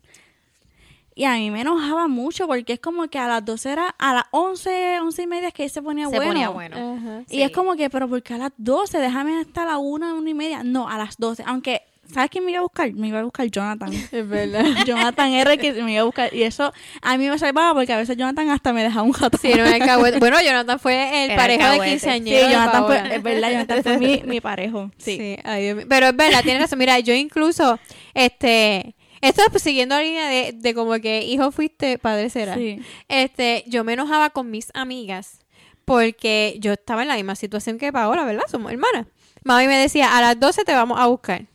Y 1.14 1.24
a 1.24 1.32
mí 1.32 1.50
me 1.50 1.62
enojaba 1.62 2.06
mucho 2.06 2.46
porque 2.46 2.74
es 2.74 2.80
como 2.80 3.08
que 3.08 3.18
a 3.18 3.26
las 3.26 3.44
12 3.44 3.72
era, 3.72 3.88
a 3.98 4.14
las 4.14 4.24
11, 4.30 5.00
11 5.00 5.22
y 5.22 5.26
media 5.26 5.48
es 5.48 5.54
que 5.54 5.68
se 5.68 5.82
ponía 5.82 6.08
Se 6.08 6.14
bueno. 6.14 6.30
ponía 6.30 6.48
bueno. 6.50 6.94
Ajá. 6.96 7.22
Y 7.28 7.42
es 7.42 7.50
como 7.50 7.74
que, 7.74 7.90
pero 7.90 8.08
¿por 8.08 8.22
qué 8.22 8.34
a 8.34 8.38
las 8.38 8.52
12? 8.56 8.98
Déjame 8.98 9.40
hasta 9.40 9.64
la 9.64 9.78
1, 9.78 10.14
1 10.14 10.30
y 10.30 10.34
media. 10.34 10.62
No, 10.62 10.88
a 10.88 10.96
las 10.96 11.16
12. 11.16 11.42
Aunque, 11.44 11.82
¿sabes 12.12 12.30
quién 12.30 12.44
me 12.44 12.52
iba 12.52 12.60
a 12.60 12.62
buscar? 12.62 12.92
Me 12.92 13.08
iba 13.08 13.20
a 13.20 13.22
buscar 13.22 13.46
Jonathan. 13.46 13.92
Es 14.12 14.28
verdad. 14.28 14.64
Jonathan 14.86 15.32
R 15.32 15.58
que 15.58 15.72
me 15.82 15.92
iba 15.92 16.02
a 16.02 16.04
buscar. 16.04 16.34
Y 16.34 16.42
eso 16.42 16.72
a 17.02 17.16
mí 17.16 17.28
me 17.28 17.38
salvaba 17.38 17.74
porque 17.74 17.92
a 17.92 17.96
veces 17.96 18.16
Jonathan 18.16 18.50
hasta 18.50 18.72
me 18.72 18.82
dejaba 18.82 19.02
un 19.02 19.12
gato. 19.12 19.38
Sí, 19.38 19.52
no. 19.54 19.64
Bueno, 20.18 20.40
Jonathan 20.40 20.78
fue 20.78 21.24
el 21.24 21.30
Era 21.30 21.42
parejo 21.42 21.68
de. 21.68 21.78
Sí, 21.78 21.90
quinceañero. 21.90 22.46
de 22.46 22.52
Jonathan 22.52 22.82
Paola. 22.82 23.00
fue, 23.00 23.16
es 23.16 23.22
verdad, 23.22 23.50
Jonathan 23.50 23.82
fue 23.82 23.98
mi, 23.98 24.22
mi 24.24 24.40
parejo. 24.40 24.90
Sí. 24.98 25.36
ay. 25.44 25.84
Pero 25.88 26.06
es 26.08 26.16
verdad, 26.16 26.42
tienes 26.42 26.62
razón. 26.62 26.78
Mira, 26.78 26.98
yo 27.00 27.14
incluso, 27.14 27.78
este, 28.14 28.94
esto 29.20 29.42
es 29.52 29.62
siguiendo 29.62 29.96
la 29.96 30.02
línea 30.02 30.28
de, 30.28 30.52
de 30.54 30.74
como 30.74 30.98
que 31.00 31.22
hijo 31.22 31.50
fuiste, 31.50 31.98
padre 31.98 32.30
será. 32.30 32.54
Sí. 32.54 32.80
Este, 33.08 33.64
yo 33.66 33.84
me 33.84 33.94
enojaba 33.94 34.30
con 34.30 34.50
mis 34.50 34.70
amigas 34.74 35.40
porque 35.84 36.56
yo 36.60 36.74
estaba 36.74 37.02
en 37.02 37.08
la 37.08 37.16
misma 37.16 37.34
situación 37.34 37.78
que 37.78 37.92
Paola, 37.92 38.24
¿verdad? 38.24 38.42
Somos 38.48 38.70
hermanas. 38.70 39.06
Mami 39.44 39.66
me 39.66 39.76
decía, 39.78 40.16
a 40.16 40.20
las 40.20 40.38
12 40.38 40.64
te 40.64 40.72
vamos 40.72 41.00
a 41.00 41.06
buscar. 41.06 41.46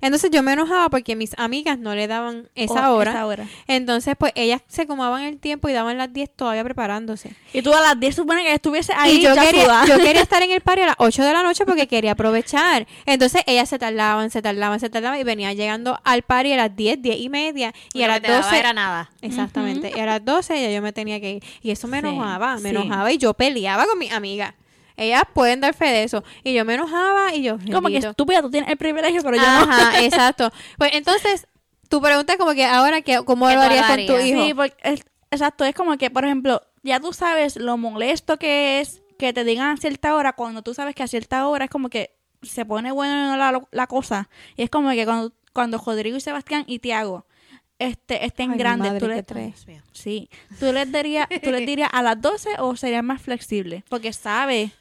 Entonces 0.00 0.30
yo 0.30 0.42
me 0.42 0.52
enojaba 0.52 0.88
porque 0.88 1.16
mis 1.16 1.36
amigas 1.38 1.78
no 1.78 1.94
le 1.94 2.06
daban 2.06 2.48
esa 2.54 2.90
O 2.92 2.96
hora. 2.96 3.10
esa 3.12 3.26
hora. 3.26 3.46
Entonces, 3.66 4.14
pues 4.18 4.32
ellas 4.34 4.62
se 4.68 4.86
comaban 4.86 5.22
el 5.22 5.38
tiempo 5.38 5.68
y 5.68 5.72
daban 5.72 5.98
las 5.98 6.12
10 6.12 6.30
todavía 6.36 6.64
preparándose. 6.64 7.32
Y 7.52 7.62
tú 7.62 7.72
a 7.74 7.80
las 7.80 7.98
10 7.98 8.14
supone 8.16 8.42
que 8.42 8.52
estuviese 8.54 8.92
ahí 8.96 9.16
y 9.18 9.22
yo 9.22 9.34
ya 9.34 9.42
quería, 9.44 9.64
sudada. 9.64 9.86
yo 9.86 9.96
quería 9.98 10.22
estar 10.22 10.42
en 10.42 10.50
el 10.50 10.60
party 10.60 10.82
a 10.82 10.86
las 10.86 10.96
8 10.98 11.22
de 11.24 11.32
la 11.32 11.42
noche 11.42 11.64
porque 11.66 11.86
quería 11.88 12.12
aprovechar. 12.12 12.86
Entonces 13.06 13.42
ellas 13.46 13.68
se 13.68 13.78
tardaban, 13.78 14.30
se 14.30 14.42
tardaban, 14.42 14.78
se 14.80 14.88
tardaban 14.90 15.18
y 15.18 15.24
venían 15.24 15.56
llegando 15.56 15.98
al 16.04 16.22
party 16.22 16.52
a 16.52 16.56
las 16.56 16.76
10, 16.76 17.02
10 17.02 17.20
y 17.20 17.28
media. 17.28 17.72
Y 17.92 17.98
Lo 18.00 18.04
a 18.04 18.08
las 18.08 18.22
te 18.22 18.28
daba 18.28 18.42
12 18.44 18.58
era 18.58 18.72
nada. 18.72 19.10
Exactamente. 19.22 19.92
Y 19.96 20.00
a 20.00 20.06
las 20.06 20.24
12 20.24 20.60
ya 20.62 20.70
yo 20.70 20.82
me 20.82 20.92
tenía 20.92 21.20
que 21.20 21.32
ir. 21.32 21.44
Y 21.62 21.70
eso 21.70 21.88
me 21.88 22.00
Sí, 22.00 22.06
enojaba, 22.06 22.54
me 22.56 22.60
sí. 22.70 22.76
enojaba 22.76 23.12
y 23.12 23.18
yo 23.18 23.34
peleaba 23.34 23.84
con 23.86 23.98
mis 23.98 24.12
amigas. 24.12 24.54
Ellas 24.98 25.22
pueden 25.32 25.60
dar 25.60 25.74
fe 25.74 25.86
de 25.86 26.02
eso. 26.02 26.24
Y 26.44 26.52
yo 26.52 26.64
me 26.64 26.74
enojaba 26.74 27.34
y 27.34 27.42
yo... 27.42 27.56
Como 27.72 27.88
que 27.88 27.98
estúpida, 27.98 28.42
tú 28.42 28.50
tienes 28.50 28.68
el 28.68 28.76
privilegio, 28.76 29.22
pero 29.22 29.36
yo 29.36 29.42
no. 29.42 29.48
Ajá, 29.72 30.00
exacto. 30.04 30.50
Pues 30.76 30.90
entonces, 30.94 31.46
tu 31.88 32.02
pregunta 32.02 32.32
es 32.34 32.38
como 32.38 32.52
que 32.52 32.64
ahora, 32.64 33.00
que, 33.02 33.24
¿cómo 33.24 33.46
¿Qué 33.48 33.54
lo 33.54 33.60
harías 33.62 33.86
con 33.86 34.06
tu 34.06 34.18
hijo? 34.18 34.44
Sí, 34.44 34.54
porque 34.54 34.76
es- 34.82 35.04
exacto, 35.30 35.64
es 35.64 35.74
como 35.74 35.96
que, 35.96 36.10
por 36.10 36.24
ejemplo, 36.24 36.62
ya 36.82 37.00
tú 37.00 37.12
sabes 37.12 37.56
lo 37.56 37.76
molesto 37.76 38.38
que 38.38 38.80
es 38.80 39.02
que 39.18 39.32
te 39.32 39.44
digan 39.44 39.70
a 39.70 39.76
cierta 39.76 40.14
hora, 40.14 40.32
cuando 40.34 40.62
tú 40.62 40.74
sabes 40.74 40.94
que 40.94 41.02
a 41.02 41.08
cierta 41.08 41.46
hora 41.48 41.64
es 41.66 41.70
como 41.70 41.88
que 41.90 42.16
se 42.42 42.64
pone 42.64 42.92
bueno 42.92 43.36
la, 43.36 43.62
la 43.70 43.86
cosa. 43.86 44.28
Y 44.56 44.62
es 44.62 44.70
como 44.70 44.90
que 44.90 45.04
cuando, 45.04 45.32
cuando 45.52 45.78
Rodrigo 45.78 46.16
y 46.16 46.20
Sebastián 46.20 46.64
y 46.66 46.78
Tiago 46.78 47.24
este, 47.78 48.24
estén 48.24 48.52
Ay, 48.52 48.58
grandes, 48.58 48.88
madre, 48.92 49.00
tú 49.00 49.08
les, 49.08 49.24
tres. 49.26 49.66
sí, 49.92 50.28
tú 50.58 50.72
les 50.72 50.90
dirías, 50.90 51.28
tú 51.42 51.50
les 51.50 51.64
dirías 51.64 51.88
a 51.92 52.02
las 52.02 52.20
12 52.20 52.50
o 52.58 52.76
serías 52.76 53.04
más 53.04 53.22
flexible, 53.22 53.84
porque 53.88 54.12
sabe, 54.12 54.72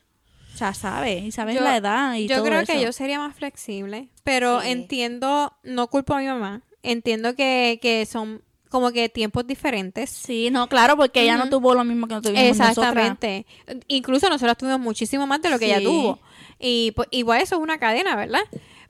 o 0.57 0.59
sea, 0.59 0.73
sabe, 0.73 1.19
y 1.19 1.31
sabes 1.31 1.53
Yo- 1.55 1.61
la 1.61 1.77
edad 1.77 2.15
y 2.15 2.27
yo 2.27 2.37
todo 2.37 2.45
creo 2.45 2.59
eso. 2.61 2.73
que 2.73 2.81
yo 2.81 2.91
sería 2.91 3.19
más 3.19 3.35
flexible, 3.35 4.09
pero 4.23 4.59
Sí. 4.61 4.69
entiendo, 4.71 5.53
no 5.61 5.85
culpo 5.87 6.15
a 6.15 6.19
mi 6.19 6.25
mamá, 6.25 6.63
entiendo 6.81 7.35
que, 7.35 7.77
que 7.79 8.07
son 8.07 8.41
como 8.69 8.91
que 8.91 9.07
tiempos 9.07 9.45
diferentes. 9.45 10.09
Sí, 10.09 10.49
no, 10.51 10.67
claro, 10.67 10.97
porque 10.97 11.21
ella 11.21 11.37
no 11.37 11.47
tuvo 11.47 11.75
lo 11.75 11.83
mismo 11.83 12.07
que 12.07 12.15
no 12.15 12.21
tuvimos 12.23 12.43
nosotras. 12.57 12.69
Exactamente. 12.71 13.45
Incluso 13.87 14.29
nosotros 14.29 14.57
tuvimos 14.57 14.79
muchísimo 14.79 15.27
más 15.27 15.41
de 15.43 15.51
lo 15.51 15.59
que 15.59 15.67
ella 15.67 15.81
tuvo. 15.83 16.19
Y 16.59 16.91
pues, 16.95 17.07
igual 17.11 17.39
eso 17.39 17.55
es 17.55 17.61
una 17.61 17.77
cadena, 17.77 18.15
¿verdad? 18.15 18.41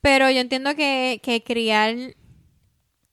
Pero 0.01 0.29
yo 0.31 0.39
entiendo 0.39 0.73
que, 0.73 1.19
que 1.21 1.43
criar 1.43 1.95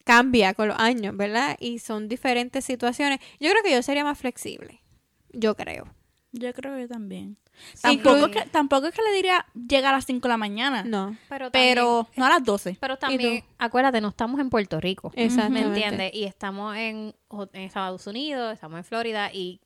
cambia 0.04 0.54
con 0.54 0.68
los 0.68 0.78
años, 0.78 1.16
¿verdad? 1.16 1.56
Y 1.60 1.78
son 1.80 2.08
diferentes 2.08 2.64
situaciones. 2.64 3.18
Yo 3.40 3.50
creo 3.50 3.62
que 3.62 3.72
yo 3.72 3.82
sería 3.82 4.04
más 4.04 4.18
flexible. 4.18 4.80
Yo 5.32 5.56
creo. 5.56 5.86
Yo 6.32 6.52
creo 6.52 6.76
que 6.76 6.88
también. 6.88 7.36
Sí, 7.74 7.80
Tampoco, 7.82 8.30
que, 8.30 8.42
tampoco 8.50 8.86
es 8.88 8.94
que 8.94 9.02
le 9.02 9.12
diría 9.12 9.46
llega 9.68 9.88
a 9.90 9.92
las 9.92 10.04
5 10.06 10.20
de 10.26 10.28
la 10.28 10.36
mañana. 10.36 10.82
No. 10.84 11.16
Pero, 11.28 11.50
también- 11.50 11.74
Pero 11.74 12.08
no 12.16 12.26
a 12.26 12.28
las 12.28 12.44
12. 12.44 12.76
pero 12.80 12.96
también, 12.98 13.44
acuérdate, 13.58 14.00
no 14.00 14.08
estamos 14.08 14.40
en 14.40 14.50
Puerto 14.50 14.80
Rico. 14.80 15.12
Exactamente. 15.14 15.68
¿Me 15.68 15.74
entiendes? 15.76 16.10
Y 16.14 16.24
estamos 16.24 16.76
en, 16.76 17.14
en 17.52 17.62
Estados 17.62 18.06
Unidos, 18.06 18.52
estamos 18.54 18.78
en 18.78 18.84
Florida 18.84 19.30
y 19.32 19.60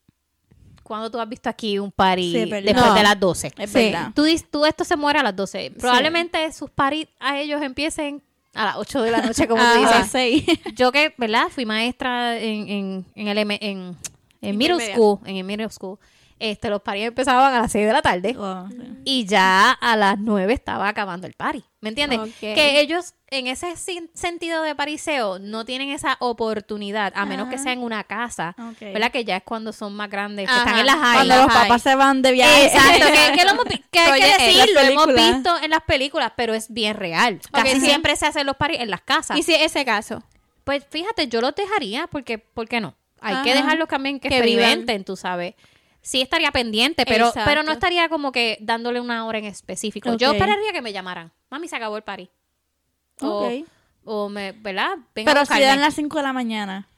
cuando 0.83 1.11
tú 1.11 1.21
has 1.21 1.29
visto 1.29 1.49
aquí 1.51 1.79
un 1.79 1.93
party 1.93 2.33
Sí, 2.33 2.39
después 2.51 2.75
No. 2.75 2.95
de 2.95 3.03
las 3.03 3.21
12. 3.21 3.53
Es 3.59 3.71
Sí. 3.71 3.79
verdad. 3.91 4.13
Tú, 4.15 4.23
dis- 4.25 4.47
tú 4.51 4.65
esto 4.65 4.85
se 4.85 4.97
muere 4.97 5.19
a 5.19 5.23
las 5.23 5.37
12. 5.37 5.73
Probablemente 5.79 6.51
sus 6.53 6.71
paris 6.71 7.07
a 7.21 7.39
ellos 7.39 7.61
empiecen 7.63 8.23
a 8.55 8.65
las 8.65 8.77
8 8.77 9.03
de 9.03 9.11
la 9.11 9.21
noche, 9.21 9.47
como 9.47 9.63
tú 9.75 9.79
dices. 9.81 9.91
las 9.97 10.11
6. 10.11 10.45
Yo 10.75 10.91
que, 10.91 11.15
¿verdad? 11.19 11.49
Fui 11.51 11.67
maestra 11.67 12.39
en, 12.39 12.69
en, 12.69 13.07
en 13.15 13.29
el 13.29 13.39
M- 13.39 13.59
en, 13.61 13.97
en 14.41 14.57
middle 14.57 14.81
school, 14.93 15.19
en 15.27 15.37
el 15.37 15.45
middle 15.45 15.69
school. 15.69 15.99
Este, 16.41 16.71
los 16.71 16.83
paris 16.83 17.07
empezaban 17.07 17.53
a 17.53 17.61
las 17.63 17.73
6 17.73 17.87
de 17.87 17.93
la 17.93 18.01
tarde 18.03 18.37
Oh, 18.39 18.69
y 19.05 19.27
ya 19.27 19.73
a 19.73 19.97
las 19.97 20.19
9 20.21 20.53
estaba 20.53 20.89
acabando 20.89 21.27
el 21.27 21.35
party. 21.35 21.65
¿Me 21.81 21.89
entiendes? 21.91 22.21
Que 22.41 22.81
ellos 22.81 23.15
en 23.31 23.47
ese 23.47 23.75
sentido 24.15 24.63
de 24.63 24.75
pariseo 24.75 25.39
no 25.39 25.65
tienen 25.65 25.91
esa 25.91 26.17
oportunidad, 26.21 27.13
a 27.15 27.27
menos 27.27 27.49
que 27.49 27.59
sea 27.59 27.73
en 27.73 27.83
una 27.83 28.05
casa, 28.05 28.55
Ok. 28.59 28.81
¿verdad? 28.93 29.11
Que 29.11 29.25
ya 29.25 29.37
es 29.39 29.43
cuando 29.43 29.73
son 29.73 29.95
más 29.95 30.09
grandes, 30.11 30.47
que 30.47 30.53
Ajá. 30.53 30.61
están 30.65 30.79
en 30.79 30.87
las 30.87 30.97
high. 30.97 31.15
Cuando 31.15 31.37
los 31.37 31.47
high. 31.53 31.63
papás 31.69 31.83
se 31.83 31.95
van 31.95 32.23
de 32.23 32.33
viaje. 32.33 32.67
Exacto, 32.67 33.07
que, 33.07 33.37
que 33.39 33.45
lo 33.45 33.51
hemos 33.51 33.65
que 33.91 33.99
hay 33.99 34.13
Oye, 34.13 34.21
que 34.39 34.45
decir, 34.45 34.75
lo 34.75 34.81
hemos 34.81 35.07
visto 35.09 35.57
en 35.63 35.71
las 35.71 35.83
películas, 35.83 36.33
pero 36.37 36.55
es 36.55 36.73
bien 36.73 36.97
real. 36.97 37.41
Casi 37.53 37.81
siempre 37.81 38.17
se 38.17 38.27
hacen 38.27 38.47
los 38.47 38.57
paris 38.57 38.79
en 38.81 38.91
las 38.91 39.01
casas. 39.03 39.37
¿Y 39.39 39.43
si 39.43 39.55
es 39.55 39.63
ese 39.63 39.85
caso? 39.85 40.23
Pues 40.65 40.85
fíjate, 40.89 41.29
yo 41.29 41.41
los 41.41 41.55
dejaría 41.55 42.07
porque, 42.07 42.39
¿por 42.39 42.69
qué 42.69 42.81
no? 42.81 42.95
Hay 43.21 43.43
que 43.43 43.55
dejarlos 43.55 43.89
también 43.89 44.21
que, 44.21 44.29
Que 44.29 44.37
experimenten, 44.37 45.05
tú 45.05 45.17
sabes. 45.17 45.55
Sí 46.01 46.21
estaría 46.23 46.51
pendiente, 46.53 47.05
pero, 47.07 47.27
Exacto. 47.29 47.49
pero 47.51 47.63
no 47.63 47.73
estaría 47.73 48.09
como 48.09 48.33
que 48.33 48.57
dándole 48.61 49.01
una 49.01 49.27
hora 49.27 49.39
en 49.39 49.45
específico. 49.45 50.15
Yo 50.15 50.33
esperaría 50.33 50.73
que 50.73 50.81
me 50.83 50.93
llamaran. 50.93 51.33
Mami, 51.51 51.69
se 51.69 51.77
acabó 51.77 51.97
el 51.97 52.03
party. 52.03 52.31
O, 53.21 53.47
Ok. 53.47 53.67
o 54.05 54.29
me, 54.29 54.53
¿verdad? 54.53 54.91
Venga 55.15 55.33
a 55.33 55.35
Pero 55.35 55.41
si 55.45 55.51
buscarme. 55.53 55.65
dan 55.67 55.81
las 55.81 55.95
5 55.95 56.17
de 56.19 56.23
la 56.23 56.33
mañana. 56.33 56.89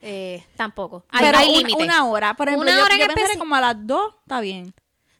Eh, 0.00 0.44
tampoco. 0.56 1.04
Hay, 1.10 1.24
Pero 1.26 1.38
hay 1.38 1.48
un- 1.48 1.56
límite. 1.58 1.82
una 1.82 2.04
hora. 2.06 2.34
Por 2.34 2.48
ejemplo, 2.48 2.68
Una 2.70 2.78
yo, 2.78 2.84
hora 2.84 2.94
en 2.94 3.00
yo 3.00 3.06
especi- 3.06 3.38
como 3.38 3.54
a 3.56 3.60
las 3.60 3.74
2, 3.86 4.14
está 4.22 4.40
bien. 4.40 4.72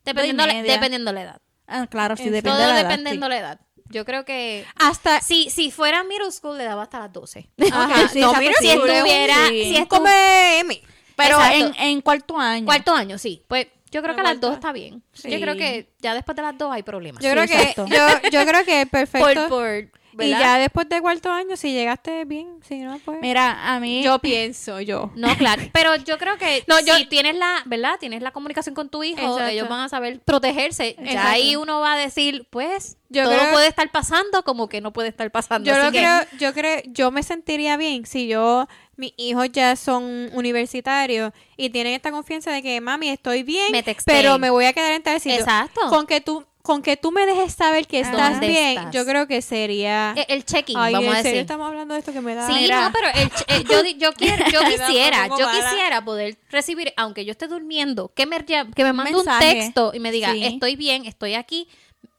dependiendo, 0.05 0.47
la, 0.47 0.63
dependiendo 0.63 1.13
la 1.13 1.23
edad. 1.23 1.43
Ah, 1.67 1.87
claro, 1.89 2.17
sí, 2.17 2.25
depende 2.25 2.51
Todo 2.51 2.59
de 2.59 2.67
la 2.67 2.81
edad, 2.81 2.89
dependiendo 2.89 3.27
sí. 3.27 3.31
la 3.31 3.39
edad. 3.39 3.61
Yo 3.91 4.05
creo 4.05 4.25
que... 4.25 4.65
Hasta... 4.77 5.21
Si, 5.21 5.51
si 5.51 5.71
fuera 5.71 6.05
middle 6.05 6.31
school, 6.31 6.57
le 6.59 6.65
daba 6.65 6.83
hasta 6.85 6.99
las 7.01 7.13
12. 7.13 7.49
Ajá, 7.73 8.09
sí, 8.09 8.21
no, 8.21 8.33
mira, 8.35 8.53
si 8.61 8.69
estuviera... 8.69 9.49
sí. 9.49 9.75
Si 9.77 9.87
Come 9.87 10.61
Emi. 10.61 10.83
Pero 11.19 11.39
en, 11.45 11.75
en 11.79 12.01
cuarto 12.01 12.39
año. 12.39 12.65
Cuarto 12.65 12.95
año, 12.95 13.19
sí. 13.19 13.43
Pues 13.49 13.67
yo 13.91 14.03
creo 14.03 14.15
que 14.15 14.21
a 14.21 14.25
las 14.25 14.41
dos 14.41 14.55
está 14.55 14.73
bien. 14.73 15.03
Sí. 15.13 15.31
Yo 15.31 15.41
creo 15.41 15.57
que 15.57 15.91
ya 16.01 16.15
después 16.15 16.37
de 16.37 16.43
las 16.43 16.57
dos 16.57 16.73
hay 16.73 16.83
problemas. 16.83 17.23
Yo 17.23 17.31
Sí, 17.31 17.35
creo 17.37 17.47
que 17.47 17.75
yo, 17.77 18.31
yo 18.31 18.47
creo 18.47 18.65
que 18.65 18.87
perfecto. 18.91 19.49
por, 19.49 19.49
por, 19.49 19.89
y 20.27 20.31
ya 20.31 20.59
después 20.59 20.89
de 20.89 21.01
cuarto 21.01 21.31
año, 21.31 21.57
si 21.57 21.73
llegaste 21.73 22.25
bien, 22.25 22.61
si 22.67 22.79
no, 22.81 22.99
pues. 23.05 23.19
Mira, 23.21 23.73
a 23.75 23.81
mí. 23.81 24.03
yo 24.03 24.19
pienso, 24.19 24.81
yo. 24.81 25.11
No, 25.15 25.35
claro. 25.37 25.63
Pero 25.73 25.97
yo 25.97 26.19
creo 26.19 26.37
que 26.39 26.65
No, 26.67 26.81
yo- 26.81 26.95
si 26.97 27.07
tienes 27.07 27.37
la, 27.37 27.63
¿verdad? 27.67 27.97
Tienes 28.01 28.23
la 28.23 28.31
comunicación 28.33 28.75
con 28.75 28.89
tu 28.89 29.05
hijo, 29.05 29.21
Exacto. 29.21 29.47
ellos 29.47 29.69
van 29.69 29.81
a 29.81 29.89
saber 29.89 30.21
protegerse. 30.21 30.97
Ya 31.03 31.31
ahí 31.31 31.57
uno 31.57 31.81
va 31.81 31.95
a 31.95 31.97
decir, 31.97 32.47
pues, 32.51 32.97
Yo 33.09 33.25
todo 33.25 33.35
creo- 33.39 33.53
puede 33.53 33.69
estar 33.69 33.91
pasando 33.91 34.43
como 34.45 34.69
que 34.69 34.81
no 34.81 34.93
puede 34.93 35.09
estar 35.09 35.31
pasando. 35.31 35.67
Yo 35.69 35.75
Así 35.77 35.85
lo 35.87 35.93
que- 35.93 35.99
creo, 35.99 36.21
yo 36.39 36.53
creo, 36.55 36.83
yo 36.87 37.11
me 37.11 37.23
sentiría 37.23 37.77
bien 37.77 38.05
si 38.07 38.29
yo, 38.29 38.67
mis 38.97 39.13
hijos 39.17 39.51
ya 39.53 39.77
son 39.77 40.29
universitarios 40.35 41.33
y 41.57 41.71
tienen 41.71 41.95
esta 41.95 42.11
confianza 42.11 42.51
de 42.51 42.63
que 42.63 42.81
mami 42.81 43.09
estoy 43.11 43.43
bien, 43.45 43.71
Me 43.73 43.85
pero 44.05 44.39
me 44.39 44.51
voy 44.51 44.65
a 44.65 44.73
quedar 44.73 44.93
en 44.93 45.03
tal 45.03 45.21
sitio. 45.21 45.39
Exacto. 45.39 45.81
Con 45.89 46.07
que 46.07 46.21
tú, 46.21 46.45
con 46.69 46.83
que 46.83 46.99
tú 46.99 47.11
me 47.13 47.25
dejes 47.25 47.55
saber 47.55 47.87
que 47.87 48.01
estás 48.01 48.33
¿Dónde 48.33 48.47
bien, 48.47 48.77
estás? 48.77 48.95
yo 48.95 49.07
creo 49.07 49.27
que 49.27 49.41
sería. 49.41 50.13
El, 50.15 50.25
el 50.37 50.45
check-in, 50.45 50.77
Ay, 50.77 50.93
vamos 50.93 51.07
en 51.09 51.13
a 51.15 51.17
serio 51.17 51.31
decir. 51.31 51.41
estamos 51.41 51.67
hablando 51.67 51.95
de 51.95 52.01
esto 52.01 52.13
que 52.13 52.21
me 52.21 52.35
da. 52.35 52.47
Sí, 52.47 52.53
Mira. 52.53 52.83
no, 52.83 52.93
pero 52.93 53.09
el 53.15 53.31
ch- 53.31 53.45
eh, 53.49 53.65
yo, 53.71 53.83
yo, 53.97 54.13
quiero, 54.19 54.45
yo 54.51 54.61
quisiera, 54.61 55.27
yo 55.29 55.49
quisiera 55.51 56.05
poder 56.05 56.37
recibir, 56.51 56.93
aunque 56.99 57.25
yo 57.25 57.33
esté 57.33 57.47
durmiendo, 57.49 58.13
que 58.15 58.27
me, 58.27 58.45
que 58.45 58.85
me 58.85 58.93
mande 58.93 59.17
un 59.17 59.25
texto 59.41 59.93
y 59.95 59.99
me 60.01 60.13
diga, 60.13 60.31
Sí. 60.33 60.45
estoy 60.45 60.77
bien, 60.77 61.07
estoy 61.07 61.33
aquí. 61.35 61.69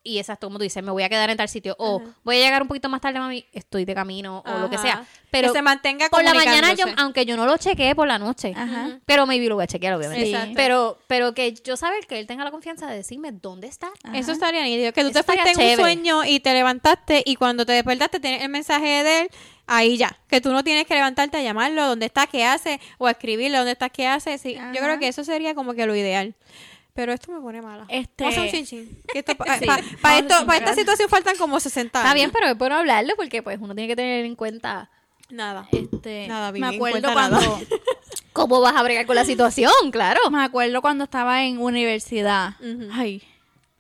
Y 0.02 0.18
exacto, 0.18 0.48
como 0.48 0.58
tú 0.58 0.64
dices, 0.64 0.82
me 0.82 0.92
voy 0.92 1.04
a 1.04 1.10
quedar 1.10 1.30
en 1.30 1.36
tal 1.36 1.50
sitio. 1.50 1.76
O 1.78 2.02
voy 2.24 2.38
a 2.38 2.40
llegar 2.40 2.62
un 2.62 2.70
poquito 2.70 2.88
más 2.88 3.02
tarde, 3.02 3.20
mami, 3.20 3.46
estoy 3.52 3.84
de 3.84 3.94
camino, 3.94 4.44
o 4.46 4.60
lo 4.60 4.70
que 4.70 4.78
sea. 4.78 5.06
Pero 5.30 5.50
que 5.50 5.60
se 5.60 5.62
mantenga 5.62 6.08
por 6.10 6.24
la 6.24 6.34
mañana, 6.34 6.74
yo, 6.74 6.86
aunque 6.98 7.26
yo 7.26 7.36
no 7.36 7.46
lo 7.46 7.58
chequeé 7.58 7.96
por 7.96 8.08
la 8.08 8.18
noche, 8.18 8.54
Ajá. 8.56 9.00
pero 9.06 9.26
maybe 9.26 9.48
lo 9.48 9.56
voy 9.56 9.66
a 9.66 9.68
chequear, 9.68 9.94
obviamente. 9.94 10.26
Sí. 10.26 10.54
Pero, 10.56 10.98
pero 11.08 11.34
que 11.34 11.54
yo 11.54 11.76
saber 11.76 12.08
que 12.08 12.18
él 12.18 12.28
tenga 12.28 12.44
la 12.46 12.52
confianza 12.52 12.88
de 12.88 12.96
decirme 12.96 13.32
dónde 13.34 13.68
está. 13.68 13.90
Eso 14.14 14.32
estaría 14.32 14.64
nítido. 14.64 14.94
Que 14.94 15.02
tú 15.02 15.10
Eso 15.10 15.20
te 15.20 15.24
fuiste 15.24 15.52
en 15.52 15.70
un 15.72 15.76
sueño 15.76 16.26
y 16.26 16.40
te 16.40 16.54
levantaste 16.54 17.22
y 17.26 17.36
cuando 17.36 17.66
te 17.66 17.74
despertaste 17.74 18.20
tienes 18.20 18.42
el 18.42 18.50
mensaje 18.50 19.04
de 19.04 19.22
él, 19.22 19.30
ahí 19.68 19.98
ya. 19.98 20.18
Que 20.28 20.40
tú 20.40 20.52
no 20.52 20.64
tienes 20.64 20.88
que 20.88 20.96
levantarte 20.96 21.38
a 21.38 21.42
llamarlo, 21.42 21.86
dónde 21.86 22.06
está, 22.06 22.26
qué 22.26 22.46
hace, 22.46 22.80
o 22.98 23.08
a 23.08 23.12
escribirle 23.12 23.58
dónde 23.58 23.74
está, 23.74 23.90
qué 23.90 24.08
hace. 24.08 24.38
Sí, 24.38 24.56
yo 24.56 24.82
creo 24.82 24.98
que 24.98 25.10
eso 25.10 25.24
sería 25.24 25.54
como 25.56 25.74
que 25.74 25.86
lo 25.86 25.96
ideal. 25.96 26.36
Pero 27.00 27.14
esto 27.14 27.32
me 27.32 27.40
pone 27.40 27.62
mala. 27.62 27.86
Este- 27.88 28.26
Vamos 28.26 28.40
a 28.40 28.42
un 28.42 28.50
chin-chin. 28.50 29.02
Que 29.08 29.20
esto- 29.20 29.34
pa- 29.38 29.46
Sí. 29.60 29.66
pa- 29.66 29.80
pa 30.02 30.18
esto- 30.20 30.46
para 30.46 30.58
esta 30.58 30.74
situación 30.76 31.08
faltan 31.08 31.38
como 31.38 31.58
60 31.58 31.98
Está 32.00 32.02
años. 32.12 32.16
bien, 32.16 32.32
pero 32.32 32.48
es 32.48 32.58
bueno 32.58 32.76
hablarlo 32.76 33.14
porque 33.16 33.42
pues 33.42 33.58
uno 33.62 33.74
tiene 33.74 33.88
que 33.88 33.96
tener 33.96 34.26
en 34.26 34.36
cuenta 34.36 34.90
Nada. 35.30 35.70
Este, 35.72 36.28
Nada, 36.28 36.52
me 36.52 36.68
acuerdo 36.76 37.14
cuando 37.14 37.40
nada. 37.40 37.60
cómo 38.34 38.60
vas 38.60 38.76
a 38.76 38.84
bregar 38.84 39.06
con 39.06 39.16
la 39.16 39.24
situación, 39.24 39.72
claro. 39.92 40.20
me 40.30 40.44
acuerdo 40.44 40.82
cuando 40.82 41.06
estaba 41.06 41.46
en 41.46 41.60
universidad. 41.62 42.56
Ay, 42.92 43.24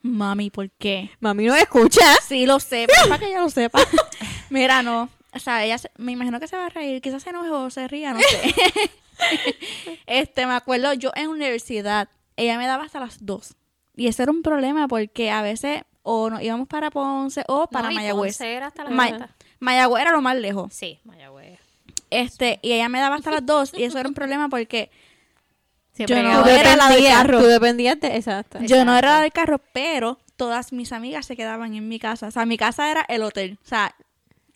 mami, 0.01 0.49
¿por 0.49 0.69
qué? 0.69 1.09
Mami 1.19 1.45
no 1.47 1.55
escucha. 1.55 2.15
Sí, 2.25 2.45
lo 2.45 2.61
sé, 2.61 2.87
para 3.09 3.19
que 3.19 3.25
ella 3.27 3.41
lo 3.41 3.49
sepa. 3.49 3.81
Mira, 4.49 4.81
no. 4.81 5.09
O 5.33 5.39
sea, 5.39 5.65
ella 5.65 5.77
se- 5.77 5.91
me 5.97 6.13
imagino 6.13 6.39
que 6.39 6.47
se 6.47 6.55
va 6.55 6.67
a 6.67 6.69
reír, 6.69 7.01
quizás 7.01 7.21
se 7.23 7.31
enoje 7.31 7.49
o 7.49 7.69
se 7.69 7.85
ría, 7.89 8.13
no 8.13 8.19
sé. 8.21 8.55
este, 10.07 10.45
me 10.45 10.53
acuerdo, 10.53 10.93
yo 10.93 11.11
en 11.15 11.27
universidad, 11.29 12.07
ella 12.39 12.57
me 12.57 12.67
daba 12.67 12.83
hasta 12.85 12.99
las 12.99 13.25
2. 13.25 13.55
Y 13.95 14.07
ese 14.07 14.23
era 14.23 14.31
un 14.31 14.41
problema 14.41 14.87
porque 14.87 15.29
a 15.31 15.41
veces 15.41 15.83
o 16.03 16.29
nos 16.29 16.41
íbamos 16.41 16.67
para 16.67 16.89
Ponce 16.89 17.43
o 17.47 17.67
para 17.67 17.89
No, 17.89 17.95
Mayagüez. 17.95 18.37
Ponce 18.37 18.53
era 18.53 18.67
hasta 18.67 18.83
la 18.85 18.89
Ma-. 18.89 19.29
Mayagüez 19.59 20.01
era 20.01 20.11
lo 20.11 20.21
más 20.21 20.37
lejos. 20.37 20.73
Sí, 20.73 20.99
Mayagüez. 21.03 21.59
Este, 22.09 22.59
y 22.61 22.71
ella 22.71 22.89
me 22.89 22.99
daba 22.99 23.15
hasta 23.15 23.29
las 23.31 23.45
2 23.45 23.73
y 23.75 23.83
eso 23.83 23.99
era 23.99 24.07
un 24.09 24.15
problema 24.15 24.49
porque 24.49 24.89
Siempre 25.91 26.23
Yo 26.23 26.23
no 26.23 26.45
era 26.45 26.77
la 26.77 26.89
del 26.89 27.03
carro. 27.03 27.39
tú 27.39 27.45
dependías 27.45 27.99
de... 27.99 28.15
Exacto. 28.15 28.59
Yo 28.61 28.85
no 28.85 28.95
era 28.95 29.15
la 29.15 29.21
del 29.21 29.33
carro, 29.33 29.59
pero 29.73 30.17
todas 30.37 30.71
mis 30.71 30.93
amigas 30.93 31.25
se 31.25 31.35
quedaban 31.35 31.73
en 31.75 31.89
mi 31.89 31.99
casa. 31.99 32.27
O 32.27 32.31
sea, 32.31 32.45
mi 32.45 32.57
casa 32.57 32.89
era 32.89 33.01
el 33.09 33.21
hotel. 33.21 33.59
O 33.61 33.67
sea, 33.67 33.93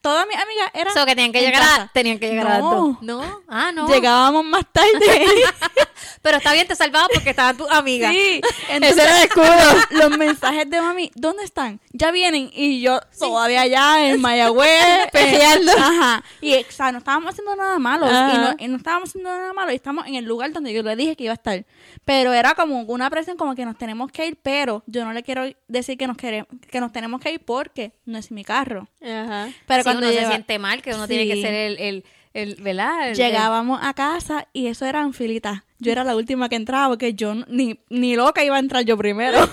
todas 0.04 0.28
mis 0.28 0.38
amigas 0.38 0.70
eran. 0.76 0.94
So, 0.94 1.06
que 1.06 1.16
tenían 1.16 1.32
que 1.32 1.40
llegar 1.42 1.62
casa. 1.64 1.82
a, 1.84 1.88
tenían 1.94 2.20
que 2.20 2.30
llegar 2.30 2.46
a 2.46 2.50
las 2.50 2.60
No. 2.60 2.72
dos. 2.76 2.98
No, 3.02 3.42
ah, 3.48 3.72
no. 3.72 3.88
Llegábamos 3.88 4.46
más 4.46 4.66
tarde. 4.72 4.92
Pero 6.22 6.38
está 6.38 6.54
bien, 6.54 6.68
te 6.68 6.76
salvaba 6.76 7.08
porque 7.14 7.32
estaban 7.32 7.58
tus 7.58 7.70
amigas. 7.72 8.12
sí. 8.14 8.42
Entonces, 8.70 8.98
Ese 8.98 9.02
era 9.04 9.18
el 9.18 9.24
escudo. 9.28 9.82
los 9.92 10.18
mensajes 10.18 10.70
de 10.70 10.82
mami, 10.82 11.12
¿dónde 11.16 11.44
están? 11.44 11.80
Ya 11.92 12.12
vienen. 12.12 12.50
Y 12.54 12.82
yo 12.82 13.00
todavía 13.18 13.62
allá 13.62 14.10
en 14.10 14.22
Mayagüez. 14.22 15.10
Peleando. 15.12 15.72
Ajá. 15.72 16.24
Y, 16.42 16.56
o 16.56 16.66
sea, 16.70 16.92
no 16.92 17.00
estábamos 17.00 17.32
haciendo 17.32 17.56
nada 17.56 17.80
malo. 17.80 18.08
Y 18.08 18.38
no, 18.38 18.56
y 18.60 18.68
no 18.68 18.78
estábamos 18.78 19.10
haciendo 19.10 19.30
nada 19.30 19.54
malo. 19.54 19.72
Y 19.72 19.76
estamos 19.76 20.06
en 20.08 20.16
el 20.16 20.26
lugar 20.26 20.52
donde 20.52 20.72
yo 20.74 20.84
le 20.84 20.96
dije 20.96 21.16
que 21.16 21.24
iba 21.26 21.34
a 21.34 21.36
estar. 21.36 21.66
Pero 22.06 22.34
era 22.34 22.54
como 22.56 22.82
una 22.82 23.10
presión 23.10 23.38
como 23.38 23.56
que 23.56 23.66
nos 23.66 23.78
tenemos 23.78 24.12
que 24.12 24.28
ir, 24.28 24.38
pero 24.42 24.84
yo 24.88 25.06
no 25.06 25.14
le 25.14 25.24
quiero 25.24 25.44
decir 25.68 25.98
que 25.98 26.08
nos 26.08 26.18
queremos, 26.18 26.48
que 26.70 26.80
nos 26.82 26.92
tenemos 26.92 27.22
que 27.22 27.32
ir 27.32 27.40
porque 27.44 27.94
no 28.06 28.18
es 28.18 28.30
mi 28.32 28.44
carro. 28.44 28.88
Ajá. 29.02 29.48
Pero 29.68 29.84
Sí, 29.84 29.90
uno 29.98 30.08
se 30.12 30.26
siente 30.28 30.60
mal, 30.60 30.82
que 30.82 30.94
uno 30.94 31.08
tiene 31.08 31.28
que 31.28 31.42
ser 31.42 31.54
el, 31.54 31.78
el, 31.80 32.04
el 32.34 32.56
¿verdad? 32.62 33.10
El- 33.10 33.16
Llegábamos 33.16 33.80
a 33.82 33.94
casa 33.94 34.48
y 34.54 34.68
eso 34.68 34.86
eran 34.86 35.14
filitas. 35.14 35.62
Yo 35.80 35.92
era 35.92 36.04
la 36.04 36.16
última 36.16 36.48
que 36.50 36.56
entraba 36.56 36.90
porque 36.90 37.14
yo 37.14 37.34
ni, 37.48 37.80
ni 37.90 38.16
loca 38.16 38.44
iba 38.44 38.56
a 38.56 38.60
entrar 38.60 38.84
yo 38.86 38.98
primero. 38.98 39.38
el- 39.44 39.50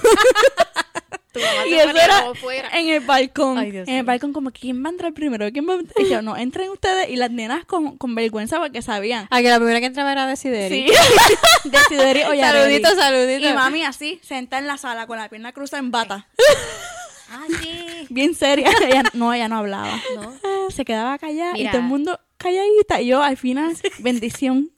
tu 1.32 1.38
mamá 1.38 1.66
y 1.68 1.74
eso 1.74 1.90
era 1.90 2.34
fuera. 2.34 2.68
en 2.76 2.88
el 2.88 3.00
balcón. 3.00 3.56
Ay, 3.58 3.68
en 3.68 3.88
el 3.88 4.02
balcón 4.04 4.32
como, 4.32 4.50
¿quién 4.50 4.82
va 4.84 4.88
a 4.88 4.90
entrar 4.90 5.12
primero? 5.12 5.48
¿Quién 5.52 5.68
va 5.68 5.74
a 5.74 5.76
entrar? 5.78 6.04
Y 6.04 6.10
yo, 6.10 6.22
no, 6.22 6.36
entren 6.36 6.68
ustedes. 6.70 7.08
Y 7.08 7.14
las 7.14 7.30
nenas 7.30 7.64
con, 7.66 7.96
con 7.98 8.16
vergüenza 8.16 8.58
porque 8.58 8.82
sabían. 8.82 9.28
Ah, 9.30 9.40
que 9.40 9.48
la 9.48 9.56
primera 9.58 9.78
que 9.78 9.86
entraba 9.86 10.10
era 10.10 10.26
Desideri. 10.26 10.88
Sí. 10.88 10.92
Decideri 11.70 12.22
o 12.24 12.34
Yareli. 12.34 12.82
Saludito, 12.82 12.94
saludito. 13.00 13.48
Y 13.48 13.52
mami 13.52 13.84
así, 13.84 14.18
sentada 14.24 14.58
en 14.60 14.66
la 14.66 14.76
sala 14.76 15.06
con 15.06 15.18
la 15.18 15.28
pierna 15.28 15.52
cruzada 15.52 15.78
en 15.80 15.90
bata. 15.90 16.26
Ah, 17.32 17.44
sí. 17.62 17.86
Bien 18.10 18.34
seria. 18.34 18.68
Ella, 18.86 19.04
no, 19.14 19.32
ella 19.32 19.48
no 19.48 19.56
hablaba. 19.58 19.98
No. 20.14 20.70
Se 20.70 20.84
quedaba 20.84 21.18
callada 21.18 21.56
y 21.58 21.66
todo 21.68 21.78
el 21.78 21.84
mundo 21.84 22.18
calladita. 22.36 23.00
Y 23.00 23.06
yo 23.08 23.22
al 23.22 23.36
final, 23.36 23.74
bendición. 24.00 24.70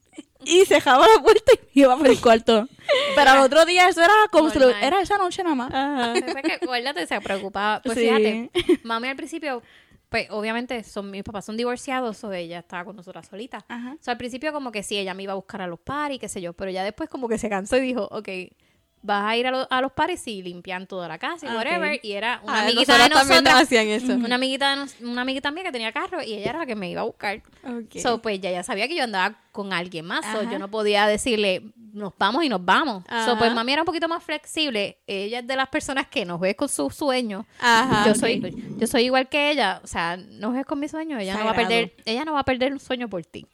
Y 0.44 0.64
cerraba 0.64 1.06
la 1.06 1.22
puerta 1.22 1.52
y 1.54 1.78
me 1.78 1.82
iba 1.84 1.96
por 1.96 2.06
el 2.08 2.20
cuarto. 2.20 2.68
Pero 3.14 3.30
al 3.30 3.38
otro 3.40 3.64
día 3.64 3.88
eso 3.88 4.02
era 4.02 4.12
como 4.32 4.50
si 4.50 4.58
lo- 4.58 4.68
era 4.70 5.00
esa 5.00 5.16
noche 5.16 5.42
nada 5.44 5.54
más. 5.54 5.72
Ajá. 5.72 6.14
Que, 6.42 6.52
acuérdate, 6.54 7.06
se 7.06 7.20
preocupaba. 7.20 7.80
Pues 7.82 7.96
Sí. 7.96 8.04
fíjate, 8.04 8.50
mami 8.82 9.06
al 9.08 9.14
principio, 9.16 9.62
pues 10.08 10.26
obviamente 10.30 10.82
son 10.82 11.10
mis 11.12 11.22
papás 11.22 11.44
son 11.44 11.56
divorciados, 11.56 12.22
o 12.24 12.32
ella 12.32 12.58
estaba 12.58 12.84
con 12.84 12.96
nosotras 12.96 13.28
solita. 13.28 13.64
Ajá. 13.68 13.92
O 13.98 14.02
sea, 14.02 14.12
al 14.12 14.18
principio 14.18 14.52
como 14.52 14.72
que 14.72 14.82
sí, 14.82 14.98
ella 14.98 15.14
me 15.14 15.22
iba 15.22 15.32
a 15.32 15.36
buscar 15.36 15.62
a 15.62 15.68
los 15.68 15.78
paris, 15.78 16.18
qué 16.18 16.28
sé 16.28 16.40
yo, 16.42 16.52
pero 16.54 16.70
ya 16.72 16.82
después 16.82 17.08
como 17.08 17.28
que 17.28 17.38
se 17.38 17.48
cansó 17.48 17.76
y 17.76 17.80
dijo, 17.80 18.08
ok, 18.10 18.28
vas 19.02 19.24
a 19.24 19.36
ir 19.36 19.46
a, 19.46 19.50
lo- 19.50 19.66
a 19.70 19.80
los 19.80 19.92
paris 19.92 20.26
y 20.26 20.42
limpian 20.42 20.86
toda 20.86 21.08
la 21.08 21.18
casa 21.18 21.46
y 21.46 21.48
Ah, 21.48 21.56
whatever. 21.56 22.00
Y 22.02 22.12
era 22.12 22.40
una 22.44 22.60
Ah, 22.60 22.62
amiguita 22.62 22.96
de 22.98 23.08
nosotras. 23.08 23.54
hacían 23.62 23.88
eso. 23.88 24.14
Una 24.14 24.36
amiguita, 24.36 24.70
de 24.70 24.76
nos- 24.76 25.00
una 25.00 25.22
amiguita 25.22 25.50
mía 25.50 25.64
que 25.64 25.72
tenía 25.72 25.92
carro 25.92 26.22
y 26.22 26.32
ella 26.34 26.50
era 26.50 26.58
la 26.60 26.66
que 26.66 26.74
me 26.76 26.88
iba 26.90 27.00
a 27.00 27.04
buscar. 27.04 27.42
Ok. 27.64 27.98
So, 28.00 28.22
pues 28.22 28.40
ya 28.40 28.50
ella 28.50 28.62
sabía 28.62 28.88
que 28.88 28.94
yo 28.96 29.04
andaba 29.04 29.34
con 29.52 29.72
alguien 29.72 30.06
más. 30.06 30.24
So, 30.32 30.42
yo 30.50 30.58
no 30.58 30.68
podía 30.70 31.06
decirle, 31.06 31.62
nos 31.92 32.12
vamos 32.18 32.42
y 32.42 32.48
nos 32.48 32.64
vamos. 32.64 33.04
So, 33.26 33.36
pues 33.36 33.52
mami 33.52 33.72
era 33.72 33.82
un 33.82 33.86
poquito 33.86 34.08
más 34.08 34.22
flexible. 34.22 34.96
Ella 35.06 35.40
es 35.40 35.46
de 35.46 35.56
las 35.56 35.68
personas 35.68 36.06
que 36.06 36.24
no 36.24 36.38
juegue 36.38 36.56
con 36.56 36.68
sus 36.70 36.94
sueños. 36.94 37.44
Ajá. 37.60 38.06
yo 38.06 38.14
soy 38.14 38.40
yo 38.78 38.86
soy 38.86 39.02
igual 39.04 39.28
que 39.28 39.50
ella. 39.50 39.80
O 39.84 39.86
sea, 39.86 40.16
no 40.16 40.48
juegues 40.48 40.64
con 40.66 40.80
mis 40.80 40.90
sueños. 40.90 41.20
Ella 41.20 41.36
no 41.36 41.44
va 41.44 41.50
a 41.50 41.54
perder, 41.54 41.94
ella 42.06 42.24
no 42.24 42.32
va 42.32 42.40
a 42.40 42.44
perder 42.44 42.72
un 42.72 42.80
sueño 42.80 43.08
por 43.08 43.22
ti. 43.24 43.46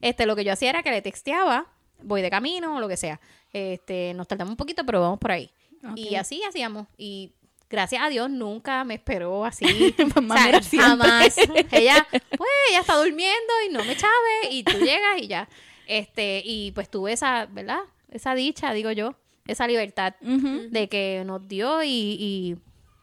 Este, 0.00 0.26
lo 0.26 0.34
que 0.36 0.44
yo 0.44 0.52
hacía 0.52 0.70
era 0.70 0.82
que 0.82 0.90
le 0.90 1.00
texteaba, 1.02 1.66
voy 2.04 2.22
de 2.22 2.30
camino 2.30 2.76
o 2.76 2.80
lo 2.80 2.88
que 2.88 2.96
sea. 2.96 3.20
Este, 3.52 4.14
nos 4.14 4.28
tardamos 4.28 4.52
un 4.52 4.56
poquito, 4.56 4.84
pero 4.84 5.00
vamos 5.00 5.18
por 5.18 5.32
ahí. 5.32 5.50
Y 5.96 6.14
así 6.14 6.42
hacíamos. 6.44 6.86
Y 6.96 7.32
gracias 7.68 8.02
a 8.02 8.08
Dios 8.08 8.30
nunca 8.30 8.84
me 8.84 8.94
esperó 8.94 9.44
así. 9.44 9.64
Pues, 9.96 10.16
O 10.16 10.62
sea, 10.62 10.82
jamás. 10.82 11.36
Ella, 11.70 12.06
pues, 12.10 12.50
ella 12.70 12.80
está 12.80 12.96
durmiendo 12.96 13.52
y 13.68 13.72
no 13.72 13.84
me 13.84 13.96
chave 13.96 14.50
y 14.50 14.62
tú 14.64 14.78
llegas 14.78 15.18
y 15.20 15.26
ya. 15.26 15.48
Este, 15.86 16.42
y 16.44 16.72
pues 16.72 16.88
tuve 16.90 17.12
esa, 17.12 17.46
¿verdad? 17.46 17.80
Esa 18.10 18.34
dicha, 18.34 18.72
digo 18.72 18.90
yo, 18.92 19.16
esa 19.46 19.66
libertad 19.66 20.14
de 20.20 20.88
que 20.88 21.22
nos 21.26 21.46
dio 21.46 21.82
y, 21.82 21.88
y, 21.88 22.56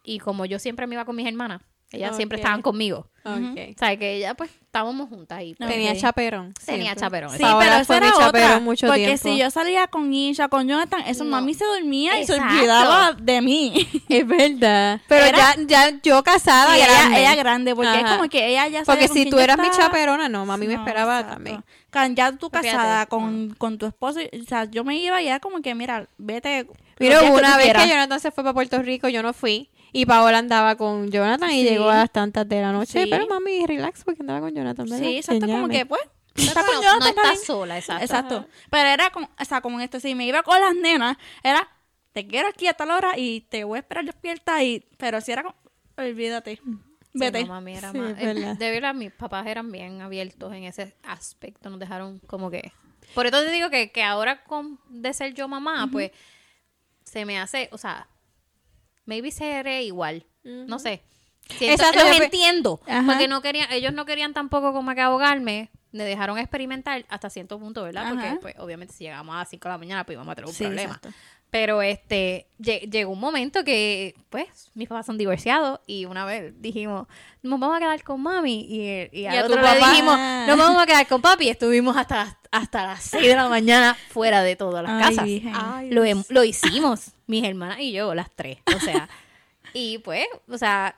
y 0.03 0.19
como 0.19 0.45
yo 0.45 0.57
siempre 0.57 0.87
me 0.87 0.95
iba 0.95 1.05
con 1.05 1.15
mis 1.15 1.27
hermanas, 1.27 1.61
ellas 1.97 2.15
siempre 2.15 2.37
estaban 2.37 2.61
conmigo. 2.61 3.07
Ok. 3.23 3.35
O 3.75 3.77
sea, 3.77 3.95
que 3.97 4.15
ella 4.15 4.33
pues 4.33 4.49
estábamos 4.61 5.07
juntas 5.09 5.43
y 5.43 5.53
pues, 5.53 5.69
Tenía 5.69 5.95
chaperón. 5.95 6.53
tenía 6.65 6.83
siempre. 6.85 7.01
chaperón. 7.01 7.31
Sí, 7.37 7.43
Paola 7.43 7.59
pero 7.59 7.75
eso 7.75 7.85
fue 7.85 7.97
era 7.97 8.11
chaperón 8.11 8.47
otra. 8.49 8.59
mucho 8.61 8.87
porque 8.87 9.05
tiempo. 9.05 9.23
si 9.29 9.37
yo 9.37 9.51
salía 9.51 9.85
con 9.87 10.11
Isha, 10.11 10.47
con 10.47 10.67
Jonathan, 10.67 11.01
eso 11.05 11.23
No. 11.23 11.29
mami 11.31 11.53
se 11.53 11.63
dormía 11.65 12.19
y 12.19 12.25
se 12.25 12.33
olvidaba 12.33 13.13
de 13.13 13.41
mí. 13.41 13.87
Es 14.09 14.25
verdad. 14.27 15.01
Pero 15.07 15.25
Era- 15.25 15.55
ya, 15.55 15.89
ya 15.89 15.99
yo 16.01 16.23
casada, 16.23 16.75
Y 16.77 16.81
ella, 16.81 16.87
grande. 16.91 17.19
ella 17.19 17.35
grande, 17.35 17.75
porque 17.75 17.99
es 17.99 18.09
como 18.09 18.27
que 18.29 18.47
ella 18.47 18.67
ya 18.67 18.83
Porque 18.83 19.07
si 19.07 19.29
tú 19.29 19.37
eras 19.37 19.57
mi 19.59 19.69
chaperona, 19.69 20.27
no, 20.27 20.45
mami 20.45 20.67
me 20.67 20.73
esperaba 20.73 21.19
exacto. 21.19 21.35
también. 21.35 21.63
Ya 22.15 22.31
tú 22.31 22.49
Fíjate, 22.49 22.69
casada 22.69 23.05
con, 23.05 23.53
con 23.57 23.77
tu 23.77 23.85
esposo, 23.85 24.19
o 24.21 24.43
sea, 24.47 24.63
yo 24.65 24.83
me 24.83 24.95
iba 24.97 25.21
y 25.21 25.27
era 25.27 25.39
como 25.41 25.61
que, 25.61 25.75
mira, 25.75 26.07
vete. 26.17 26.65
Mira, 26.99 27.21
una 27.23 27.57
vez 27.57 27.65
quieras. 27.65 27.83
que 27.83 27.89
Jonathan 27.89 28.19
se 28.19 28.31
fue 28.31 28.43
para 28.43 28.53
Puerto 28.53 28.81
Rico, 28.81 29.09
yo 29.09 29.21
no 29.23 29.33
fui. 29.33 29.69
Y 29.93 30.05
Paola 30.05 30.37
andaba 30.37 30.75
con 30.75 31.09
Jonathan 31.11 31.51
y 31.51 31.63
llegó 31.63 31.89
a 31.89 31.95
las 31.97 32.11
tantas 32.11 32.47
de 32.47 32.61
la 32.61 32.71
noche. 32.71 33.03
Sí. 33.03 33.09
Pero 33.09 33.27
mami, 33.27 33.65
relax 33.65 34.03
porque 34.03 34.21
andaba 34.21 34.39
con 34.41 34.53
Jonathan. 34.55 34.85
¿verdad? 34.85 34.99
Sí, 34.99 35.17
exacto, 35.17 35.47
como 35.47 35.67
que 35.69 35.85
pues. 35.85 36.01
Está 36.35 36.63
con 36.65 36.75
no, 36.75 36.81
Jonathan, 36.81 37.13
no 37.15 37.31
está 37.31 37.45
sola, 37.45 37.77
exacto. 37.77 38.03
Exacto. 38.05 38.45
Pero 38.69 38.87
era 38.89 39.09
como, 39.09 39.29
o 39.37 39.45
sea, 39.45 39.59
como 39.59 39.77
en 39.79 39.83
esto, 39.83 39.99
si 39.99 40.15
me 40.15 40.25
iba 40.25 40.43
con 40.43 40.59
las 40.61 40.73
nenas, 40.75 41.17
era, 41.43 41.67
te 42.13 42.25
quiero 42.25 42.47
aquí 42.47 42.67
a 42.67 42.73
tal 42.73 42.89
hora 42.91 43.17
y 43.17 43.41
te 43.49 43.65
voy 43.65 43.77
a 43.77 43.79
esperar 43.81 44.05
despierta 44.05 44.63
y, 44.63 44.85
pero 44.97 45.19
si 45.19 45.33
era 45.33 45.43
como, 45.43 45.55
olvídate, 45.97 46.55
Sí, 46.55 47.19
vete. 47.19 47.41
no, 47.43 47.47
mami 47.49 47.75
era 47.75 47.91
Sí, 47.91 47.97
más- 47.97 48.15
eh, 48.17 48.55
de 48.57 48.71
verdad, 48.71 48.93
mis 48.93 49.11
papás 49.11 49.45
eran 49.45 49.69
bien 49.73 49.99
abiertos 50.01 50.53
en 50.53 50.63
ese 50.63 50.95
aspecto. 51.03 51.69
Nos 51.69 51.79
dejaron 51.81 52.19
como 52.19 52.49
que. 52.49 52.71
Por 53.13 53.25
eso 53.27 53.41
te 53.43 53.51
digo 53.51 53.69
que, 53.69 53.91
que 53.91 54.01
ahora 54.01 54.45
con 54.45 54.79
de 54.87 55.13
ser 55.13 55.33
yo 55.33 55.49
mamá, 55.49 55.89
pues 55.91 56.11
se 57.03 57.25
me 57.25 57.37
hace, 57.39 57.67
o 57.73 57.77
sea, 57.77 58.07
maybe 59.05 59.31
seré 59.31 59.83
igual. 59.83 60.25
No 60.43 60.79
sé. 60.79 61.03
Siento- 61.57 61.83
Exacto, 61.83 62.07
los 62.07 62.19
entiendo. 62.21 62.79
Ajá. 62.87 63.05
Porque 63.05 63.27
no 63.27 63.41
querían, 63.41 63.71
ellos 63.71 63.93
no 63.93 64.05
querían 64.05 64.33
tampoco 64.33 64.71
como 64.73 64.93
que 64.95 65.01
ahogarme. 65.01 65.69
Me 65.91 66.03
dejaron 66.05 66.37
experimentar 66.37 67.05
hasta 67.09 67.29
cierto 67.29 67.59
punto, 67.59 67.83
¿verdad? 67.83 68.05
Ajá. 68.05 68.13
Porque, 68.15 68.35
pues, 68.41 68.55
obviamente, 68.59 68.93
si 68.93 69.03
llegamos 69.03 69.35
a 69.35 69.39
las 69.39 69.49
5 69.49 69.67
de 69.67 69.73
la 69.73 69.77
mañana, 69.77 70.05
pues 70.05 70.15
íbamos 70.15 70.31
a 70.31 70.35
tener 70.35 70.47
un 70.47 70.53
Sí, 70.53 70.63
problema. 70.63 70.93
exacto. 70.95 71.09
Pero 71.51 71.81
este 71.81 72.47
lle- 72.59 72.89
llegó 72.89 73.11
un 73.11 73.19
momento 73.19 73.65
que, 73.65 74.15
pues, 74.29 74.47
mis 74.73 74.87
papás 74.87 75.05
son 75.05 75.17
divorciados 75.17 75.81
y 75.85 76.05
una 76.05 76.23
vez 76.23 76.53
dijimos, 76.61 77.07
nos 77.43 77.59
vamos 77.59 77.75
a 77.75 77.79
quedar 77.79 78.01
con 78.03 78.21
mami 78.21 78.65
y, 78.69 79.09
y 79.11 79.25
al 79.25 79.37
a 79.39 79.45
tu 79.47 79.51
otro 79.53 79.61
le 79.61 79.67
papá. 79.79 79.89
dijimos, 79.91 80.17
nos 80.47 80.57
vamos 80.57 80.81
a 80.81 80.85
quedar 80.85 81.05
con 81.07 81.21
papi 81.21 81.47
y 81.47 81.49
estuvimos 81.49 81.97
hasta, 81.97 82.15
las- 82.23 82.37
hasta 82.51 82.83
las 82.87 83.03
6 83.03 83.27
de 83.27 83.35
la 83.35 83.49
mañana 83.49 83.97
fuera 84.11 84.43
de 84.43 84.55
todas 84.55 84.81
las 84.81 85.09
Ay, 85.19 85.41
casas. 85.41 85.83
Lo, 85.89 86.03
lo 86.29 86.43
hicimos, 86.45 87.11
mis 87.27 87.43
hermanas 87.43 87.79
y 87.81 87.91
yo, 87.91 88.15
las 88.15 88.31
tres. 88.33 88.59
O 88.73 88.79
sea, 88.79 89.09
y 89.73 89.97
pues, 89.97 90.25
o 90.49 90.57
sea, 90.57 90.95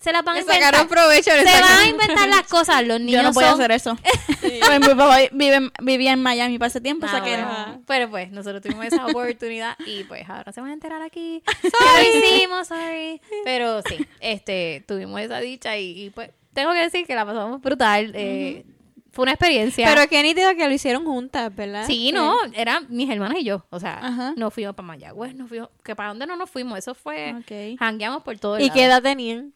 se 0.00 0.12
las 0.12 0.22
van 0.22 0.36
a 0.36 0.40
inventar. 0.40 0.62
sacaron 0.66 0.88
provecho. 0.88 1.30
Se 1.32 1.44
van 1.44 1.78
a 1.80 1.88
inventar 1.88 2.28
las 2.28 2.46
cosas. 2.46 2.86
Los 2.86 3.00
niños 3.00 3.22
Yo 3.22 3.28
no 3.28 3.32
son- 3.32 3.44
hacer 3.44 3.72
eso. 3.72 3.98
Pues 4.66 4.80
mi 4.80 4.86
papá 4.94 5.18
vive, 5.32 5.70
vivía 5.82 6.12
en 6.12 6.22
Miami 6.22 6.58
para 6.58 6.68
ese 6.68 6.80
tiempo, 6.80 7.06
o 7.06 7.08
sea 7.08 7.18
Ah, 7.20 7.24
que 7.24 7.30
bueno. 7.30 7.66
no. 7.68 7.82
Pero 7.86 8.10
pues 8.10 8.30
nosotros 8.30 8.62
tuvimos 8.62 8.84
esa 8.86 9.06
oportunidad 9.06 9.76
y 9.86 10.04
pues 10.04 10.28
ahora 10.28 10.52
se 10.52 10.60
van 10.60 10.70
a 10.70 10.72
enterar 10.74 11.02
aquí 11.02 11.42
que 11.62 11.68
lo 11.70 12.18
hicimos, 12.26 12.68
sorry. 12.68 13.20
Pero 13.44 13.82
sí, 13.82 13.96
este, 14.20 14.84
tuvimos 14.86 15.20
esa 15.20 15.40
dicha 15.40 15.76
y, 15.76 16.04
y, 16.06 16.10
pues 16.10 16.30
tengo 16.52 16.72
que 16.72 16.78
decir 16.80 17.06
que 17.06 17.14
la 17.14 17.24
pasamos 17.26 17.60
brutal. 17.60 18.12
eh, 18.14 18.64
Fue 19.12 19.22
una 19.24 19.32
experiencia. 19.32 19.86
Pero 19.88 20.08
qué 20.08 20.22
nítido 20.22 20.54
que 20.56 20.66
lo 20.66 20.72
hicieron 20.74 21.04
juntas, 21.04 21.54
¿verdad? 21.54 21.84
sí, 21.86 22.12
no, 22.12 22.34
eran 22.54 22.86
mis 22.88 23.08
hermanas 23.10 23.38
y 23.40 23.44
yo. 23.44 23.66
O 23.70 23.78
sea, 23.80 23.98
Ajá. 24.02 24.34
nos 24.36 24.52
fuimos 24.54 24.74
para 24.74 24.86
Mayagüez, 24.86 25.34
nos 25.34 25.48
fuimos, 25.48 25.68
que 25.84 25.94
para 25.96 26.08
dónde 26.10 26.26
no 26.26 26.36
nos 26.36 26.48
fuimos, 26.50 26.78
eso 26.78 26.94
fue, 26.94 27.34
Ok. 27.34 27.78
jangueamos 27.78 28.22
por 28.22 28.38
todo 28.38 28.56
el 28.56 28.62
¿Y 28.62 28.66
lado. 28.68 28.74
qué 28.74 28.84
edad 28.84 29.02
tenían? 29.02 29.52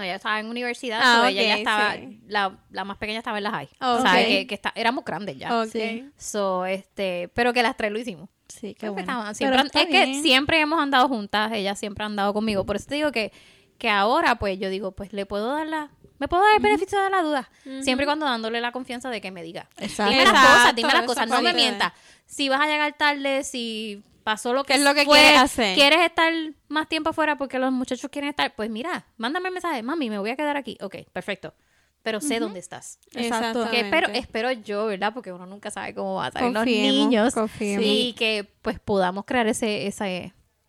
No, 0.00 0.04
ella 0.04 0.16
estaba 0.16 0.40
en 0.40 0.46
universidad, 0.46 1.00
Ah, 1.02 1.28
ella 1.30 1.42
ya 1.42 1.56
estaba, 1.56 1.94
sí. 1.94 2.20
la, 2.26 2.58
la 2.70 2.84
más 2.84 2.96
pequeña 2.96 3.18
estaba 3.18 3.36
en 3.38 3.44
la 3.44 3.50
high. 3.50 3.68
Oh, 3.80 3.96
o 3.96 4.00
sea, 4.02 4.14
que, 4.24 4.46
que 4.46 4.54
está, 4.54 4.72
éramos 4.74 5.04
grandes 5.04 5.36
ya. 5.38 5.60
Ok. 5.62 5.68
Sí. 5.72 6.10
So, 6.16 6.64
este, 6.64 7.28
pero 7.34 7.52
que 7.52 7.62
las 7.62 7.76
tres 7.76 7.92
lo 7.92 7.98
hicimos. 7.98 8.28
Sí, 8.48 8.74
qué 8.74 8.88
bueno. 8.88 9.02
estaban- 9.02 9.34
siempre 9.34 9.60
es 9.62 9.70
que 9.86 10.22
siempre 10.22 10.60
hemos 10.60 10.80
andado 10.80 11.06
juntas, 11.08 11.52
ella 11.52 11.74
siempre 11.74 12.02
ha 12.02 12.06
andado 12.06 12.32
conmigo. 12.32 12.64
Por 12.66 12.76
eso 12.76 12.86
te 12.88 12.94
digo 12.96 13.12
que, 13.12 13.32
que 13.78 13.88
ahora, 13.90 14.36
pues 14.36 14.58
yo 14.58 14.68
digo, 14.70 14.92
pues 14.92 15.12
le 15.12 15.24
puedo 15.26 15.54
dar 15.54 15.66
la, 15.66 15.90
me 16.18 16.26
puedo 16.28 16.42
dar 16.42 16.56
el 16.56 16.62
beneficio 16.62 17.00
de 17.02 17.10
la 17.10 17.22
duda. 17.22 17.50
Siempre 17.82 18.04
y 18.04 18.06
cuando 18.06 18.26
dándole 18.26 18.60
la 18.60 18.72
confianza 18.72 19.08
de 19.10 19.20
que 19.20 19.30
me 19.30 19.42
diga. 19.42 19.68
Exacto. 19.78 20.10
Dime 20.12 20.24
las 20.24 20.32
cosas, 20.46 20.74
dime 20.74 20.92
las 20.92 21.02
cosas, 21.04 21.28
no 21.28 21.42
me 21.42 21.52
mientas. 21.52 21.92
Si 22.26 22.48
vas 22.48 22.60
a 22.60 22.66
llegar 22.66 22.92
tarde, 22.94 23.44
si 23.44 24.02
pasó 24.22 24.52
lo 24.52 24.64
que 24.64 24.74
¿Qué 24.74 24.78
es 24.78 24.84
lo 24.84 24.94
que 24.94 25.04
fue, 25.04 25.18
quieres 25.18 25.40
hacer? 25.40 25.74
quieres 25.74 26.00
estar 26.00 26.32
más 26.68 26.88
tiempo 26.88 27.10
afuera 27.10 27.36
porque 27.36 27.58
los 27.58 27.72
muchachos 27.72 28.10
quieren 28.10 28.30
estar, 28.30 28.54
pues 28.54 28.70
mira, 28.70 29.06
mándame 29.16 29.48
el 29.48 29.54
mensaje, 29.54 29.82
mami, 29.82 30.10
me 30.10 30.18
voy 30.18 30.30
a 30.30 30.36
quedar 30.36 30.56
aquí. 30.56 30.76
Ok, 30.80 30.96
perfecto. 31.12 31.54
pero 32.02 32.20
sé 32.20 32.40
dónde 32.40 32.60
estás. 32.60 32.98
Exacto. 33.14 33.68
Que 33.70 33.80
espero, 33.80 34.08
espero 34.08 34.50
yo, 34.52 34.86
¿verdad? 34.86 35.12
Porque 35.12 35.32
uno 35.32 35.44
nunca 35.44 35.70
sabe 35.70 35.92
cómo 35.94 36.14
va 36.14 36.26
a 36.28 36.32
salir 36.32 36.52
los 36.52 36.64
niños. 36.64 37.34
confiemos. 37.34 37.84
Y 37.86 38.14
que 38.14 38.48
pues 38.62 38.78
podamos 38.80 39.24
crear 39.26 39.46
ese, 39.46 39.86
esa, 39.86 40.06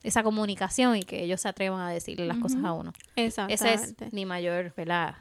esa 0.04 0.24
comunicación 0.24 0.98
y 0.98 1.04
que 1.04 1.24
ellos 1.24 1.40
se 1.40 1.48
atrevan 1.48 1.80
a 1.80 1.90
decirle 1.90 2.26
las 2.26 2.38
cosas 2.38 2.64
a 2.66 2.74
uno. 2.74 2.92
Ese 3.16 3.44
Exactamente. 3.48 4.06
es 4.08 4.14
mi 4.14 4.26
mayor, 4.26 4.74
¿verdad? 4.76 5.16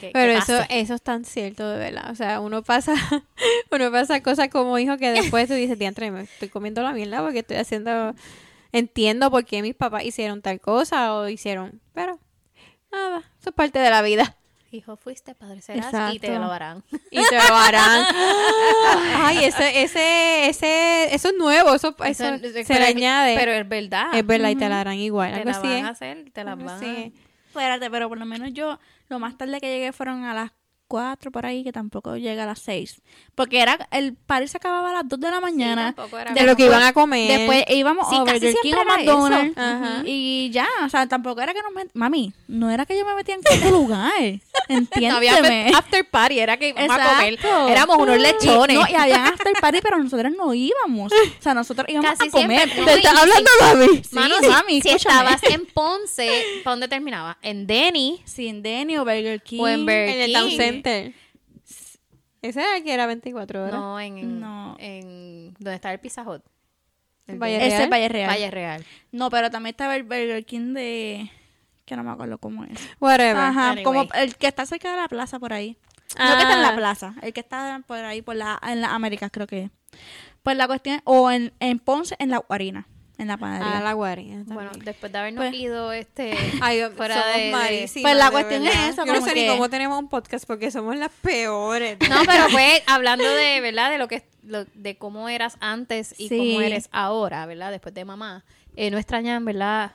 Que- 0.00 0.06
que 0.08 0.12
Pero 0.12 0.32
eso, 0.32 0.58
eso 0.68 0.94
es 0.94 1.02
tan 1.02 1.24
cierto, 1.24 1.68
de 1.68 1.78
verdad. 1.78 2.10
O 2.10 2.14
sea, 2.14 2.40
uno 2.40 2.62
pasa, 2.62 2.94
uno 3.70 3.90
pasa 3.92 4.22
cosas 4.22 4.48
como 4.48 4.78
hijo 4.78 4.96
que 4.96 5.10
después 5.10 5.48
tú 5.48 5.54
dices, 5.54 5.78
diantre, 5.78 6.10
me 6.10 6.22
estoy 6.22 6.48
comiendo 6.48 6.82
la 6.82 6.92
mierda 6.92 7.22
porque 7.22 7.40
estoy 7.40 7.56
haciendo, 7.58 8.14
entiendo 8.72 9.30
por 9.30 9.44
qué 9.44 9.62
mis 9.62 9.74
papás 9.74 10.04
hicieron 10.04 10.42
tal 10.42 10.60
cosa 10.60 11.14
o 11.14 11.28
hicieron, 11.28 11.80
pero 11.94 12.18
nada, 12.90 13.18
eso 13.40 13.50
es 13.50 13.54
parte 13.54 13.78
de 13.78 13.90
la 13.90 14.02
vida. 14.02 14.36
Hijo, 14.74 14.96
fuiste, 14.96 15.34
padre 15.34 15.60
serás 15.60 16.14
y 16.14 16.18
te 16.18 16.30
lo 16.38 16.50
harán. 16.50 16.82
Y 17.10 17.20
te 17.28 17.36
lo 17.46 17.54
harán. 17.54 18.06
Ay, 19.16 19.44
ese, 19.44 19.82
ese, 19.82 20.48
ese, 20.48 21.14
eso 21.14 21.28
es 21.28 21.34
nuevo, 21.36 21.74
eso, 21.74 21.94
eso, 22.06 22.24
Eso- 22.34 22.38
se 22.52 22.64
pero 22.64 22.80
le 22.80 22.86
añade. 22.86 23.36
Pero 23.36 23.52
es 23.52 23.68
verdad. 23.68 24.06
es 24.14 24.24
verdad, 24.26 24.48
y 24.48 24.56
te 24.56 24.68
la 24.70 24.80
harán 24.80 24.94
igual. 24.96 25.30
Te 25.32 25.36
Algo 25.40 25.50
la 25.50 25.56
así 25.58 25.66
van 25.66 25.76
es. 25.76 25.84
a 25.84 25.88
hacer, 25.88 26.30
te 26.32 26.44
la 26.44 26.54
van 26.54 26.82
es. 26.82 27.12
Espérate, 27.48 27.90
pero 27.90 28.08
por 28.08 28.16
lo 28.18 28.24
menos 28.24 28.50
yo, 28.54 28.78
lo 29.12 29.18
más 29.18 29.36
tarde 29.36 29.60
que 29.60 29.68
llegué 29.68 29.92
fueron 29.92 30.24
a 30.24 30.32
las 30.32 30.52
4 30.92 31.30
por 31.30 31.46
ahí, 31.46 31.64
que 31.64 31.72
tampoco 31.72 32.18
llega 32.18 32.42
a 32.42 32.46
las 32.46 32.58
6. 32.58 33.00
Porque 33.34 33.60
era, 33.62 33.78
el 33.90 34.14
party 34.14 34.46
se 34.46 34.58
acababa 34.58 34.90
a 34.90 34.92
las 34.92 35.08
2 35.08 35.18
de 35.20 35.30
la 35.30 35.40
mañana. 35.40 35.94
era 36.20 36.32
De 36.34 36.42
lo 36.44 36.54
que 36.54 36.66
iban 36.66 36.82
a 36.82 36.92
comer. 36.92 37.38
Después 37.38 37.64
íbamos 37.70 38.06
Sí, 38.10 38.16
a 38.16 38.24
casi 38.24 38.38
Burger 38.40 38.54
King 38.62 38.74
o 38.74 38.76
eso. 38.76 38.84
McDonald's. 38.84 40.02
Y 40.04 40.50
ya, 40.52 40.66
o 40.84 40.88
sea, 40.90 41.06
tampoco 41.08 41.40
era 41.40 41.54
que 41.54 41.62
nos 41.62 41.72
met- 41.72 41.90
Mami, 41.94 42.34
no 42.46 42.70
era 42.70 42.84
que 42.84 42.98
yo 42.98 43.06
me 43.06 43.14
metía 43.14 43.36
en 43.36 43.42
cualquier 43.42 43.70
lugar. 43.72 44.12
No 44.20 45.16
había 45.16 45.36
Entiéndeme. 45.38 45.68
after- 45.68 45.74
after 45.76 46.10
party, 46.10 46.38
era 46.40 46.56
que 46.58 46.68
íbamos 46.68 46.90
a 46.98 47.14
comer. 47.16 47.38
Éramos 47.70 47.96
unos 47.96 48.18
lechones. 48.18 48.76
Y, 48.76 48.78
no, 48.80 48.86
y 48.90 48.94
había 48.94 49.24
after 49.28 49.52
party, 49.60 49.78
pero 49.82 49.98
nosotros 49.98 50.30
no 50.36 50.52
íbamos. 50.52 51.10
O 51.10 51.42
sea, 51.42 51.54
nosotros 51.54 51.86
íbamos 51.88 52.10
Casi 52.18 52.28
a 52.28 52.30
comer. 52.30 52.68
siempre, 52.68 52.80
no, 52.80 52.86
¿Te 52.86 52.94
estás 52.98 53.18
hablando, 53.18 53.50
mami? 53.62 54.02
Sí, 54.04 54.48
mami, 54.50 54.82
si 54.82 54.88
escúchame. 54.90 55.30
estabas 55.30 55.42
en 55.44 55.66
Ponce, 55.72 56.28
¿para 56.64 56.72
dónde 56.74 56.88
terminaba? 56.88 57.38
En 57.40 57.66
Denny 57.66 58.20
Sin 58.26 58.62
Denny 58.62 58.98
o 58.98 59.04
Burger 59.04 59.40
King. 59.42 59.60
o 59.60 59.68
en 59.68 59.80
Burger 59.86 60.08
En 60.10 60.20
el 60.20 60.26
King. 60.26 60.34
Town 60.34 60.50
Center. 60.50 60.81
Ese 62.42 62.60
era 62.60 62.76
el 62.76 62.82
que 62.82 62.92
era 62.92 63.06
24 63.06 63.62
horas. 63.64 63.74
No, 63.74 64.00
en, 64.00 64.40
No. 64.40 64.76
en 64.80 65.54
donde 65.54 65.74
está 65.74 65.92
el 65.92 66.00
Pizza 66.00 66.22
Hut. 66.22 66.42
El 67.28 67.38
Valle 67.38 67.58
de- 67.58 67.66
Ese 67.68 67.84
es 67.84 67.90
Valle 67.90 68.08
Real. 68.08 68.28
Valle 68.28 68.50
Real. 68.50 68.84
No, 69.12 69.30
pero 69.30 69.50
también 69.50 69.72
estaba 69.74 69.94
el 69.94 70.02
Burger 70.02 70.44
King 70.44 70.74
de... 70.74 71.30
Que 71.84 71.96
no 71.96 72.02
me 72.02 72.10
acuerdo 72.10 72.38
cómo 72.38 72.64
es. 72.64 72.78
Whatever. 73.00 73.36
Ajá, 73.36 73.68
Anyway. 73.70 73.84
como 73.84 74.02
el 74.14 74.36
que 74.36 74.46
está 74.48 74.66
cerca 74.66 74.90
de 74.90 74.96
la 74.96 75.08
plaza 75.08 75.38
por 75.38 75.52
ahí. 75.52 75.76
No 76.18 76.36
que 76.36 76.42
está 76.42 76.52
en 76.54 76.58
Ah. 76.64 76.70
la 76.72 76.76
plaza, 76.76 77.14
el 77.22 77.32
que 77.32 77.40
está 77.40 77.82
por 77.86 77.98
ahí, 77.98 78.22
por 78.22 78.36
la, 78.36 78.58
en 78.68 78.80
las 78.80 78.90
Américas 78.90 79.30
creo 79.32 79.46
que 79.46 79.64
es. 79.64 79.70
Pues 80.42 80.56
la 80.56 80.66
cuestión, 80.66 81.00
o 81.04 81.30
en, 81.30 81.52
en 81.60 81.78
Ponce, 81.78 82.16
en 82.18 82.30
la 82.30 82.38
Guarina, 82.38 82.86
en 83.22 83.28
la 83.28 83.36
panadería. 83.38 83.78
Ah, 83.78 83.82
la 83.82 83.92
guarina. 83.94 84.42
Bueno, 84.46 84.70
después 84.84 85.10
de 85.12 85.18
habernos 85.18 85.44
Pues- 85.46 85.54
ido 85.54 85.92
este 85.92 86.32
Ay, 86.62 86.82
fuera 86.96 87.14
somos 87.22 87.36
de- 87.36 87.50
malísimas, 87.52 88.02
Pues 88.02 88.16
la 88.18 88.24
de 88.26 88.30
cuestión 88.30 88.66
es 88.66 88.96
Yo 88.96 89.04
no 89.06 89.20
sé 89.22 89.34
ni 89.34 89.40
que- 89.42 89.48
cómo 89.48 89.70
tenemos 89.70 89.98
un 89.98 90.08
podcast 90.08 90.44
porque 90.46 90.70
somos 90.70 90.96
las 90.96 91.10
peores. 91.22 91.96
No, 92.08 92.16
pero 92.26 92.44
pues 92.52 92.82
hablando 92.86 93.24
de, 93.28 93.60
¿verdad? 93.60 93.90
De 93.90 93.98
lo 93.98 94.08
que 94.08 94.24
lo- 94.42 94.64
de 94.74 94.96
cómo 94.98 95.28
eras 95.28 95.56
antes 95.60 96.14
y 96.18 96.28
Sí. 96.28 96.36
cómo 96.38 96.60
eres 96.60 96.88
ahora, 96.92 97.46
¿verdad? 97.46 97.70
Después 97.70 97.94
de 97.94 98.04
mamá. 98.04 98.44
Eh, 98.76 98.90
no 98.90 98.98
extrañan, 98.98 99.44
¿verdad? 99.44 99.92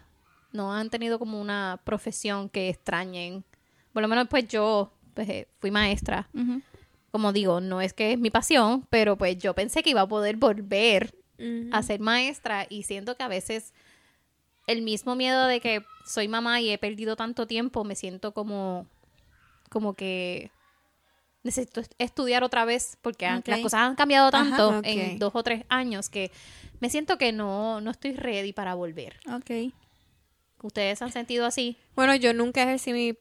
No 0.53 0.73
han 0.73 0.89
tenido 0.89 1.19
como 1.19 1.39
una 1.41 1.80
profesión 1.84 2.49
que 2.49 2.69
extrañen. 2.69 3.43
Por 3.93 4.01
lo 4.01 4.07
menos 4.07 4.28
pues 4.30 4.47
yo 4.47 4.93
pues, 5.13 5.28
eh, 5.30 5.47
fui 5.59 5.71
maestra. 5.71 6.30
Como 7.11 7.34
digo, 7.34 7.59
no 7.61 7.82
es 7.82 7.93
que 7.93 8.11
es 8.13 8.19
mi 8.19 8.30
pasión, 8.30 8.86
pero 8.89 9.17
pues 9.17 9.38
yo 9.38 9.55
pensé 9.55 9.82
que 9.82 9.89
iba 9.89 10.01
a 10.01 10.07
poder 10.07 10.36
volver 10.36 11.15
a 11.72 11.84
ser 11.84 12.00
maestra 12.00 12.66
y 12.70 12.84
siento 12.84 13.16
que 13.16 13.24
a 13.24 13.28
veces 13.28 13.74
el 14.66 14.82
mismo 14.82 15.16
miedo 15.16 15.46
de 15.48 15.60
que 15.62 15.84
soy 16.06 16.28
mamá 16.28 16.60
y 16.62 16.70
he 16.72 16.78
perdido 16.78 17.16
tanto 17.16 17.46
tiempo, 17.48 17.84
me 17.84 17.96
siento 17.96 18.34
como 18.34 18.86
como 19.70 19.94
que 19.94 20.50
necesito 21.44 21.80
est- 21.82 21.94
estudiar 22.00 22.44
otra 22.44 22.66
vez 22.66 22.98
porque 23.02 23.26
han- 23.26 23.44
las 23.46 23.60
cosas 23.60 23.82
han 23.82 23.96
cambiado 23.96 24.32
tanto 24.32 24.70
Ajá, 24.70 24.82
en 24.84 25.20
dos 25.20 25.34
o 25.36 25.44
tres 25.44 25.64
años 25.70 26.10
que 26.10 26.32
me 26.80 26.90
siento 26.90 27.18
que 27.18 27.32
no, 27.32 27.80
no 27.82 27.92
estoy 27.92 28.14
ready 28.14 28.54
para 28.54 28.74
volver. 28.76 29.20
Ok. 29.34 29.74
¿Ustedes 30.64 31.02
han 31.04 31.12
sentido 31.12 31.46
así? 31.46 31.78
Bueno, 31.96 32.16
yo 32.16 32.34
nunca 32.34 32.64
ejercí 32.64 32.92
mi... 32.92 33.14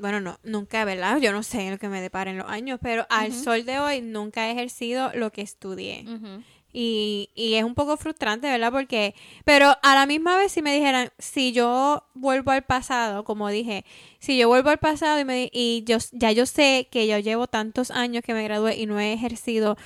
Bueno, 0.00 0.20
no, 0.20 0.40
nunca, 0.42 0.84
¿verdad? 0.84 1.18
Yo 1.18 1.30
no 1.32 1.44
sé 1.44 1.70
lo 1.70 1.78
que 1.78 1.88
me 1.88 2.00
deparen 2.00 2.36
los 2.36 2.48
años, 2.50 2.80
pero 2.82 3.06
al 3.08 3.32
sol 3.32 3.64
de 3.64 3.78
hoy 3.78 4.00
nunca 4.00 4.48
he 4.48 4.52
ejercido 4.52 5.12
lo 5.14 5.30
que 5.30 5.42
estudié. 5.42 6.04
Ujú. 6.08 6.42
Y, 6.72 7.30
y 7.34 7.54
es 7.54 7.64
un 7.64 7.74
poco 7.74 7.96
frustrante, 7.96 8.46
¿verdad? 8.48 8.70
Porque, 8.70 9.14
pero 9.44 9.74
a 9.82 9.94
la 9.94 10.06
misma 10.06 10.36
vez 10.36 10.52
si 10.52 10.62
me 10.62 10.72
dijeran, 10.74 11.10
si 11.18 11.52
yo 11.52 12.04
vuelvo 12.14 12.52
al 12.52 12.62
pasado, 12.62 13.24
como 13.24 13.48
dije, 13.48 13.84
si 14.20 14.38
yo 14.38 14.46
vuelvo 14.48 14.70
al 14.70 14.78
pasado 14.78 15.18
y, 15.18 15.24
me, 15.24 15.50
y 15.52 15.82
yo, 15.84 15.98
ya 16.12 16.30
yo 16.32 16.46
sé 16.46 16.86
que 16.90 17.06
yo 17.08 17.18
llevo 17.18 17.48
tantos 17.48 17.90
años 17.90 18.22
que 18.24 18.34
me 18.34 18.44
gradué 18.44 18.76
y 18.76 18.86
no 18.86 19.00
he 19.00 19.12
ejercido, 19.12 19.76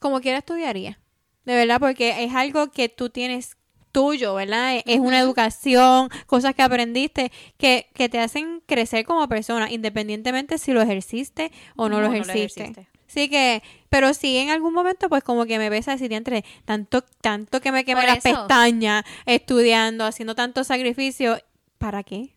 como 0.00 0.20
quiera 0.20 0.38
estudiaría. 0.38 0.98
De 1.44 1.54
verdad, 1.54 1.78
porque 1.80 2.24
es 2.24 2.34
algo 2.34 2.70
que 2.70 2.88
tú 2.88 3.08
tienes 3.10 3.56
tuyo, 3.92 4.34
¿verdad? 4.34 4.76
Es- 4.76 4.82
Es 4.86 4.98
una 5.00 5.18
educación, 5.18 6.08
cosas 6.26 6.54
que 6.54 6.62
aprendiste 6.62 7.32
que, 7.56 7.88
que 7.94 8.08
te 8.08 8.18
hacen 8.20 8.62
crecer 8.66 9.04
como 9.04 9.26
persona, 9.28 9.70
independientemente 9.70 10.58
si 10.58 10.72
lo 10.72 10.80
ejerciste 10.82 11.50
o 11.76 11.88
no, 11.88 11.96
No, 11.96 12.02
lo 12.02 12.08
no 12.08 12.24
lo 12.24 12.32
ejerciste. 12.32 12.88
Ejerciste. 13.10 13.20
Sí 13.20 13.28
que, 13.28 13.62
pero 13.88 14.14
sí 14.14 14.36
en 14.38 14.50
algún 14.50 14.72
momento 14.72 15.08
pues 15.08 15.22
como 15.22 15.46
que 15.46 15.58
me 15.58 15.70
ves 15.70 15.88
a 15.88 15.92
decir 15.92 16.12
entre 16.12 16.44
tanto, 16.64 17.02
tanto 17.20 17.60
que 17.60 17.72
me 17.72 17.84
quemé 17.84 18.06
las 18.06 18.22
pestañas 18.22 19.04
estudiando, 19.26 20.04
haciendo 20.04 20.34
tanto 20.34 20.64
sacrificio, 20.64 21.38
¿para 21.78 22.02
qué? 22.02 22.36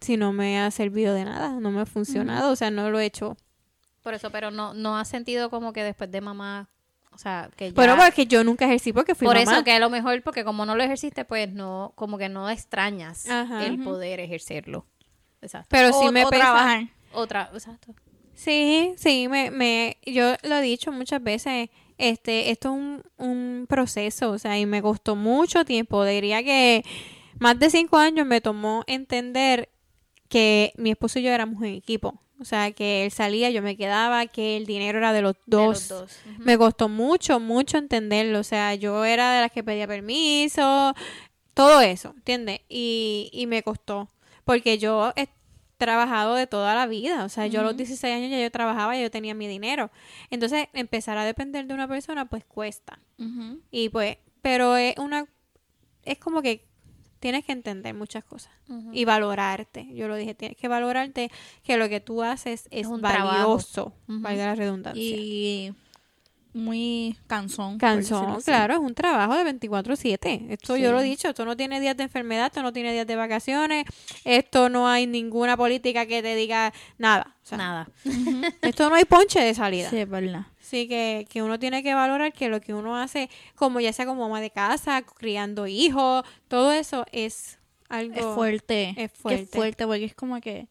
Si 0.00 0.16
no 0.16 0.32
me 0.32 0.60
ha 0.60 0.70
servido 0.70 1.14
de 1.14 1.24
nada, 1.24 1.60
no 1.60 1.70
me 1.70 1.82
ha 1.82 1.86
funcionado, 1.86 2.52
o 2.52 2.56
sea, 2.56 2.70
no 2.70 2.90
lo 2.90 3.00
he 3.00 3.04
hecho. 3.04 3.36
Por 4.02 4.14
eso, 4.14 4.30
pero 4.30 4.50
no, 4.50 4.72
no 4.72 4.96
has 4.96 5.08
sentido 5.08 5.50
como 5.50 5.72
que 5.72 5.84
después 5.84 6.10
de 6.10 6.22
mamá, 6.22 6.70
o 7.12 7.18
sea, 7.18 7.50
que 7.54 7.68
ya... 7.68 7.74
Pero 7.74 7.96
porque 7.96 8.26
yo 8.26 8.42
nunca 8.42 8.64
ejercí 8.64 8.94
porque 8.94 9.14
fui 9.14 9.26
por 9.26 9.36
mamá. 9.36 9.52
eso 9.52 9.64
que 9.64 9.72
a 9.72 9.78
lo 9.78 9.90
mejor, 9.90 10.22
porque 10.22 10.42
como 10.42 10.64
no 10.64 10.74
lo 10.74 10.82
ejerciste, 10.82 11.26
pues 11.26 11.52
no, 11.52 11.92
como 11.96 12.16
que 12.16 12.30
no 12.30 12.48
extrañas 12.48 13.28
Ajá. 13.28 13.66
el 13.66 13.82
poder 13.82 14.20
ejercerlo. 14.20 14.86
Exacto. 15.42 15.68
Pero 15.70 15.92
sí 15.92 16.10
me 16.10 16.24
o 16.24 16.30
pesa. 16.30 16.42
trabajar. 16.42 16.88
Otra, 17.12 17.50
exacto. 17.52 17.94
Sí, 18.42 18.94
sí, 18.96 19.28
me, 19.28 19.50
me, 19.50 19.98
yo 20.06 20.34
lo 20.44 20.56
he 20.56 20.62
dicho 20.62 20.90
muchas 20.92 21.22
veces, 21.22 21.68
este, 21.98 22.50
esto 22.50 22.70
es 22.70 22.74
un, 22.74 23.02
un 23.18 23.66
proceso, 23.68 24.30
o 24.30 24.38
sea, 24.38 24.58
y 24.58 24.64
me 24.64 24.80
costó 24.80 25.14
mucho 25.14 25.66
tiempo, 25.66 26.02
diría 26.06 26.42
que 26.42 26.82
más 27.38 27.58
de 27.58 27.68
cinco 27.68 27.98
años 27.98 28.26
me 28.26 28.40
tomó 28.40 28.82
entender 28.86 29.68
que 30.30 30.72
mi 30.78 30.90
esposo 30.90 31.18
y 31.18 31.22
yo 31.24 31.30
éramos 31.32 31.58
un 31.60 31.66
equipo, 31.66 32.18
o 32.40 32.46
sea, 32.46 32.70
que 32.72 33.04
él 33.04 33.10
salía, 33.10 33.50
yo 33.50 33.60
me 33.60 33.76
quedaba, 33.76 34.24
que 34.24 34.56
el 34.56 34.64
dinero 34.64 34.96
era 34.96 35.12
de 35.12 35.20
los 35.20 35.34
De 35.34 35.40
dos. 35.44 35.66
los 35.74 35.88
dos. 35.88 36.18
Ujú. 36.24 36.42
Me 36.42 36.56
costó 36.56 36.88
mucho, 36.88 37.40
mucho 37.40 37.76
entenderlo, 37.76 38.38
o 38.38 38.44
sea, 38.44 38.74
yo 38.74 39.04
era 39.04 39.34
de 39.34 39.42
las 39.42 39.52
que 39.52 39.62
pedía 39.62 39.86
permiso, 39.86 40.94
todo 41.52 41.82
eso, 41.82 42.14
¿entiendes? 42.16 42.60
Y, 42.70 43.28
y 43.34 43.46
me 43.46 43.62
costó, 43.62 44.08
porque 44.46 44.78
yo 44.78 45.12
trabajado 45.80 46.34
de 46.34 46.46
toda 46.46 46.74
la 46.74 46.86
vida, 46.86 47.24
o 47.24 47.28
sea, 47.30 47.46
yo 47.46 47.60
a 47.60 47.62
los 47.64 47.74
16 47.74 48.14
años 48.14 48.30
ya 48.30 48.38
yo 48.38 48.50
trabajaba, 48.50 48.94
ya 48.94 49.02
yo 49.02 49.10
tenía 49.10 49.34
mi 49.34 49.48
dinero. 49.48 49.90
Entonces, 50.28 50.68
empezar 50.74 51.16
a 51.16 51.24
depender 51.24 51.66
de 51.66 51.72
una 51.72 51.88
persona, 51.88 52.26
pues 52.26 52.44
cuesta. 52.44 53.00
Y 53.70 53.88
pues, 53.88 54.18
pero 54.42 54.76
es 54.76 54.96
una, 54.98 55.26
es 56.04 56.18
como 56.18 56.42
que 56.42 56.68
tienes 57.18 57.46
que 57.46 57.52
entender 57.52 57.94
muchas 57.94 58.22
cosas 58.24 58.52
y 58.92 59.06
valorarte. 59.06 59.88
Yo 59.94 60.06
lo 60.06 60.16
dije, 60.16 60.34
tienes 60.34 60.58
que 60.58 60.68
valorarte 60.68 61.30
que 61.62 61.78
lo 61.78 61.88
que 61.88 62.00
tú 62.00 62.22
haces 62.22 62.68
es, 62.70 62.86
un 62.86 63.00
valioso, 63.00 63.94
valga 64.06 64.46
la 64.46 64.54
redundancia. 64.54 65.02
Y 65.02 65.74
muy 66.52 67.16
cansón. 67.26 67.78
Cansón, 67.78 68.40
claro, 68.42 68.74
es 68.74 68.80
un 68.80 68.94
trabajo 68.94 69.34
de 69.36 69.44
24/7. 69.44 70.46
Esto 70.50 70.76
yo 70.76 70.88
Sí. 70.88 70.92
lo 70.92 71.00
he 71.00 71.04
dicho, 71.04 71.28
esto 71.28 71.44
no 71.44 71.56
tiene 71.56 71.80
días 71.80 71.96
de 71.96 72.02
enfermedad, 72.04 72.46
esto 72.46 72.62
no 72.62 72.72
tiene 72.72 72.92
días 72.92 73.06
de 73.06 73.16
vacaciones, 73.16 73.84
esto 74.24 74.68
no 74.68 74.88
hay 74.88 75.06
ninguna 75.06 75.56
política 75.56 76.06
que 76.06 76.22
te 76.22 76.34
diga 76.34 76.72
nada. 76.98 77.36
O 77.42 77.46
sea, 77.46 77.58
Nada. 77.58 77.88
Esto 78.62 78.88
no 78.88 78.94
hay 78.96 79.04
ponche 79.04 79.40
de 79.40 79.54
salida. 79.54 79.90
Sí, 79.90 79.98
es 79.98 80.08
verdad. 80.08 80.46
Así 80.60 80.86
que, 80.86 81.26
que 81.28 81.42
uno 81.42 81.58
tiene 81.58 81.82
que 81.82 81.94
valorar 81.94 82.32
que 82.32 82.48
lo 82.48 82.60
que 82.60 82.72
uno 82.74 82.96
hace, 82.96 83.28
como 83.56 83.80
ya 83.80 83.92
sea 83.92 84.06
como 84.06 84.22
mamá 84.22 84.40
de 84.40 84.50
casa, 84.50 85.02
criando 85.02 85.66
hijos, 85.66 86.24
todo 86.46 86.70
eso 86.72 87.04
es 87.10 87.58
algo... 87.88 88.14
Es 88.14 88.34
fuerte. 88.36 88.90
es 88.90 88.94
Que 88.96 89.08
fuerte. 89.08 89.42
Es 89.42 89.50
fuerte 89.50 89.86
porque 89.86 90.04
es 90.04 90.14
como 90.14 90.40
que... 90.40 90.68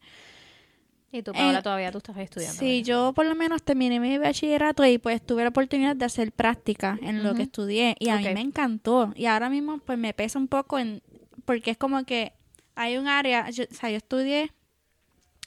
Y 1.12 1.22
tú, 1.22 1.32
Paola, 1.32 1.58
Eh, 1.58 1.62
todavía 1.62 1.90
tú 1.90 1.98
estás 1.98 2.16
estudiando. 2.18 2.58
Sí, 2.58 2.66
¿verdad? 2.82 2.84
yo 2.86 3.12
por 3.14 3.26
lo 3.26 3.34
menos 3.34 3.62
terminé 3.62 3.98
mi 3.98 4.16
bachillerato 4.18 4.84
y 4.84 4.98
pues 4.98 5.20
tuve 5.24 5.42
la 5.42 5.48
oportunidad 5.48 5.96
de 5.96 6.04
hacer 6.04 6.30
práctica 6.32 6.98
en 7.02 7.22
lo 7.24 7.34
que 7.34 7.42
estudié 7.42 7.96
y 7.98 8.10
a 8.10 8.16
Ok. 8.16 8.20
mí 8.22 8.34
me 8.34 8.40
encantó 8.40 9.12
y 9.16 9.26
ahora 9.26 9.50
mismo 9.50 9.78
pues 9.78 9.98
me 9.98 10.14
pesa 10.14 10.38
un 10.38 10.46
poco 10.46 10.78
en 10.78 11.02
porque 11.44 11.72
es 11.72 11.76
como 11.76 12.04
que 12.04 12.32
hay 12.76 12.96
un 12.96 13.08
área, 13.08 13.50
yo- 13.50 13.64
o 13.70 13.74
sea, 13.74 13.90
yo 13.90 13.96
estudié 13.96 14.52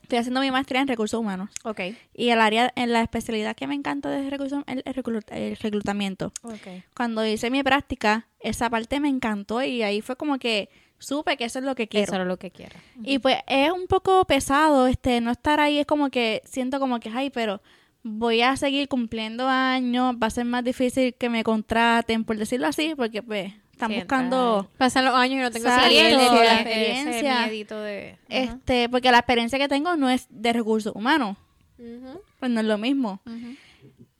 Estoy 0.01 0.17
haciendo 0.17 0.41
mi 0.41 0.51
maestría 0.51 0.81
en 0.81 0.87
recursos 0.89 1.17
humanos. 1.17 1.49
Ok. 1.63 1.79
Y 2.13 2.27
el 2.29 2.41
área, 2.41 2.73
en 2.75 2.91
la 2.91 3.01
especialidad 3.01 3.55
que 3.55 3.67
me 3.67 3.73
encanta 3.73 4.09
de 4.09 4.29
recursos, 4.29 4.61
el, 4.67 4.83
el 4.85 4.93
reclut- 4.95 5.31
el 5.31 5.55
reclutamiento. 5.55 6.33
Ok. 6.41 6.83
Cuando 6.93 7.25
hice 7.25 7.49
mi 7.49 7.63
práctica, 7.63 8.27
esa 8.41 8.69
parte 8.69 8.99
me 8.99 9.07
encantó 9.07 9.63
y 9.63 9.81
ahí 9.81 10.01
fue 10.01 10.17
como 10.17 10.39
que 10.39 10.69
supe 11.03 11.37
que 11.37 11.45
eso 11.45 11.59
es 11.59 11.65
lo 11.65 11.75
que 11.75 11.87
quiero. 11.87 12.05
Eso 12.05 12.15
era 12.15 12.25
lo 12.25 12.37
que 12.37 12.51
quiero. 12.51 12.75
Y 13.03 13.19
pues 13.19 13.37
es 13.47 13.71
un 13.71 13.87
poco 13.87 14.25
pesado 14.25 14.87
este 14.87 15.21
no 15.21 15.31
estar 15.31 15.59
ahí, 15.59 15.79
es 15.79 15.85
como 15.85 16.09
que 16.09 16.41
siento 16.45 16.79
como 16.79 16.99
que, 16.99 17.09
ay, 17.09 17.29
pero 17.29 17.61
voy 18.03 18.41
a 18.41 18.55
seguir 18.57 18.87
cumpliendo 18.87 19.47
años, 19.47 20.15
va 20.21 20.27
a 20.27 20.29
ser 20.29 20.45
más 20.45 20.63
difícil 20.63 21.13
que 21.13 21.29
me 21.29 21.43
contraten, 21.43 22.23
por 22.25 22.37
decirlo 22.37 22.67
así, 22.67 22.93
porque 22.97 23.21
pues 23.23 23.53
están 23.71 23.89
Sí, 23.91 23.95
buscando 23.95 24.69
Pasan 24.77 25.05
los 25.05 25.15
años 25.15 25.39
y 25.39 25.41
no 25.41 25.51
tengo 25.51 25.67
experiencia. 25.69 26.17
la 26.43 26.53
experiencia. 26.55 27.45
ese 27.47 27.75
de... 27.75 28.17
este, 28.29 28.89
porque 28.89 29.11
la 29.11 29.19
experiencia 29.19 29.57
que 29.57 29.67
tengo 29.67 29.95
no 29.95 30.09
es 30.09 30.27
de 30.29 30.53
recursos 30.53 30.93
humanos, 30.95 31.37
Ujú. 31.79 32.21
pues 32.39 32.51
no 32.51 32.59
es 32.59 32.65
lo 32.67 32.77
mismo. 32.77 33.19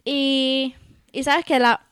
Y, 0.06 0.76
y 1.12 1.24
sabes 1.24 1.46
que 1.46 1.60
la, 1.60 1.86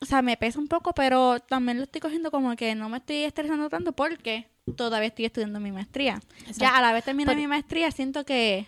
o 0.00 0.06
sea, 0.06 0.22
me 0.22 0.36
pesa 0.36 0.58
un 0.58 0.68
poco, 0.68 0.92
pero 0.92 1.40
también 1.40 1.78
lo 1.78 1.84
estoy 1.84 2.00
cogiendo 2.00 2.30
como 2.30 2.54
que 2.56 2.74
no 2.74 2.88
me 2.88 2.98
estoy 2.98 3.24
estresando 3.24 3.68
tanto 3.68 3.92
porque 3.92 4.46
todavía 4.76 5.08
estoy 5.08 5.24
estudiando 5.26 5.60
mi 5.60 5.72
maestría. 5.72 6.20
Ya 6.56 6.76
a 6.76 6.80
la 6.82 6.92
vez 6.92 7.04
terminar 7.04 7.34
Pero- 7.34 7.40
mi 7.40 7.46
maestría, 7.48 7.90
siento 7.90 8.24
que 8.24 8.66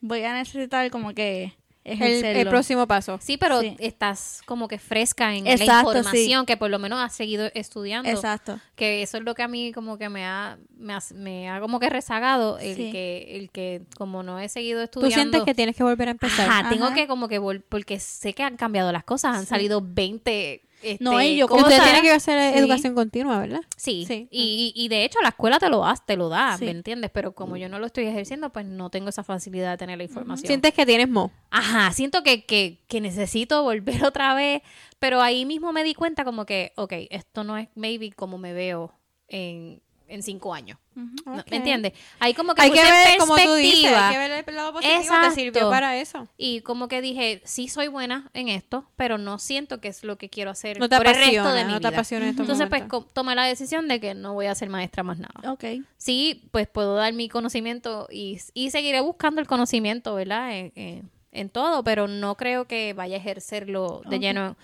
voy 0.00 0.22
a 0.24 0.34
necesitar 0.34 0.90
como 0.90 1.14
que 1.14 1.54
El, 1.84 1.94
ejercerlo. 1.94 2.40
el 2.42 2.48
próximo 2.48 2.86
paso. 2.86 3.18
Sí, 3.20 3.36
pero 3.36 3.60
Sí. 3.60 3.76
estás 3.80 4.42
como 4.46 4.68
que 4.68 4.78
fresca 4.78 5.34
en 5.34 5.46
Exacto, 5.48 5.92
la 5.92 5.98
información 5.98 6.46
que 6.46 6.56
por 6.56 6.70
lo 6.70 6.78
menos 6.78 7.00
has 7.00 7.12
seguido 7.14 7.50
estudiando. 7.54 8.08
Exacto. 8.08 8.60
Que 8.76 9.02
eso 9.02 9.16
es 9.18 9.24
lo 9.24 9.34
que 9.34 9.42
a 9.42 9.48
mí 9.48 9.72
como 9.72 9.98
que 9.98 10.08
me 10.08 10.24
ha, 10.24 10.58
me 10.76 10.94
ha, 10.94 11.00
me 11.14 11.50
ha 11.50 11.60
como 11.60 11.80
que 11.80 11.90
rezagado, 11.90 12.58
el 12.60 12.76
Sí. 12.76 12.92
que, 12.92 13.36
el 13.36 13.50
que 13.50 13.82
como 13.96 14.22
no 14.22 14.38
he 14.38 14.48
seguido 14.48 14.78
Tú 14.80 15.00
estudiando. 15.00 15.14
sientes 15.16 15.42
que 15.44 15.54
tienes 15.54 15.74
que 15.74 15.82
volver 15.82 16.06
a 16.08 16.12
empezar. 16.12 16.48
Ajá, 16.48 16.68
tengo 16.68 16.92
que 16.94 17.08
como 17.08 17.26
que 17.26 17.40
vol- 17.40 17.62
porque 17.68 17.98
sé 17.98 18.32
que 18.32 18.44
han 18.44 18.56
cambiado 18.56 18.92
las 18.92 19.02
cosas, 19.04 19.36
han 19.36 19.46
salido 19.46 19.80
20 19.82 20.62
este, 20.82 21.02
No, 21.04 21.22
yo 21.22 21.46
Usted 21.46 21.82
tiene 21.82 22.02
que 22.02 22.10
hacer 22.10 22.52
Sí. 22.52 22.58
educación 22.58 22.94
continua, 22.94 23.38
¿verdad? 23.38 23.60
Sí, 23.76 24.04
Sí. 24.06 24.28
Y, 24.30 24.72
y, 24.76 24.84
y 24.84 24.88
de 24.88 25.04
hecho 25.04 25.18
la 25.22 25.28
escuela 25.30 25.58
te 25.58 25.68
lo 25.68 25.80
da, 25.80 25.94
te 25.96 26.16
lo 26.16 26.28
da, 26.28 26.56
Sí. 26.58 26.64
¿me 26.64 26.70
entiendes? 26.72 27.10
Pero 27.12 27.32
como 27.34 27.56
yo 27.56 27.68
no 27.68 27.78
lo 27.78 27.86
estoy 27.86 28.06
ejerciendo, 28.06 28.50
pues 28.50 28.66
no 28.66 28.90
tengo 28.90 29.08
esa 29.08 29.22
facilidad 29.24 29.70
de 29.72 29.76
tener 29.78 29.98
la 29.98 30.04
información. 30.04 30.46
Sientes 30.46 30.74
que 30.74 30.84
tienes 30.86 31.08
mo. 31.08 31.30
Ajá, 31.50 31.92
siento 31.92 32.22
que, 32.22 32.44
que, 32.44 32.80
que 32.88 33.00
necesito 33.00 33.62
volver 33.62 34.04
otra 34.04 34.34
vez, 34.34 34.62
pero 34.98 35.20
ahí 35.22 35.44
mismo 35.44 35.72
me 35.72 35.84
di 35.84 35.94
cuenta 35.94 36.24
como 36.24 36.46
que, 36.46 36.72
ok, 36.76 36.92
esto 37.10 37.44
no 37.44 37.56
es 37.58 37.68
maybe 37.74 38.12
como 38.12 38.38
me 38.38 38.52
veo 38.52 38.92
en, 39.28 39.80
en 40.12 40.22
cinco 40.22 40.52
años. 40.54 40.78
¿Me 40.94 41.56
entiendes? 41.56 41.92
Ahí 42.18 42.34
como 42.34 42.54
que 42.54 42.62
Hay 42.62 42.70
que 42.70 42.82
ver, 42.82 43.18
como 43.18 43.34
tú 43.36 43.54
dices, 43.54 43.80
perspectiva. 43.90 44.08
hay 44.08 44.12
que 44.14 44.18
ver 44.18 44.44
el 44.46 44.54
lado 44.54 44.72
positivo. 44.74 45.00
Exacto. 45.00 45.28
Te 45.30 45.34
sirvió 45.34 45.70
para 45.70 45.96
eso. 45.98 46.28
Y 46.36 46.60
como 46.60 46.88
que 46.88 47.00
dije, 47.00 47.40
sí 47.44 47.68
soy 47.68 47.88
buena 47.88 48.30
en 48.34 48.48
esto, 48.48 48.86
pero 48.96 49.16
no 49.16 49.38
siento 49.38 49.80
que 49.80 49.88
es 49.88 50.04
lo 50.04 50.18
que 50.18 50.28
quiero 50.28 50.50
hacer 50.50 50.78
No 50.78 50.88
te 50.88 50.96
por 50.98 51.06
el 51.06 51.14
resto 51.14 51.52
de 51.52 51.64
mi 51.64 51.72
no 51.72 51.80
te 51.80 51.88
vida. 51.88 51.96
apasiona 51.96 52.24
en 52.26 52.30
estos 52.30 52.44
Entonces, 52.44 52.68
pues, 52.68 52.82
momentos. 52.82 53.12
tomé 53.14 53.34
la 53.34 53.44
decisión 53.44 53.88
de 53.88 54.00
que 54.00 54.14
no 54.14 54.34
voy 54.34 54.46
a 54.46 54.54
ser 54.54 54.68
maestra 54.68 55.02
más 55.02 55.18
nada. 55.18 55.50
Ok. 55.52 55.64
Sí, 55.96 56.46
pues 56.50 56.68
puedo 56.68 56.94
dar 56.94 57.12
mi 57.14 57.28
conocimiento 57.28 58.06
y, 58.10 58.38
y 58.52 58.70
seguiré 58.70 59.00
buscando 59.00 59.40
el 59.40 59.46
conocimiento, 59.46 60.14
¿verdad? 60.14 60.56
En, 60.56 60.72
en- 60.76 61.10
en 61.34 61.48
todo, 61.48 61.82
pero 61.82 62.08
no 62.08 62.36
creo 62.36 62.66
que 62.66 62.92
vaya 62.92 63.16
a 63.16 63.18
ejercerlo 63.18 64.02
de 64.06 64.18
lleno. 64.18 64.54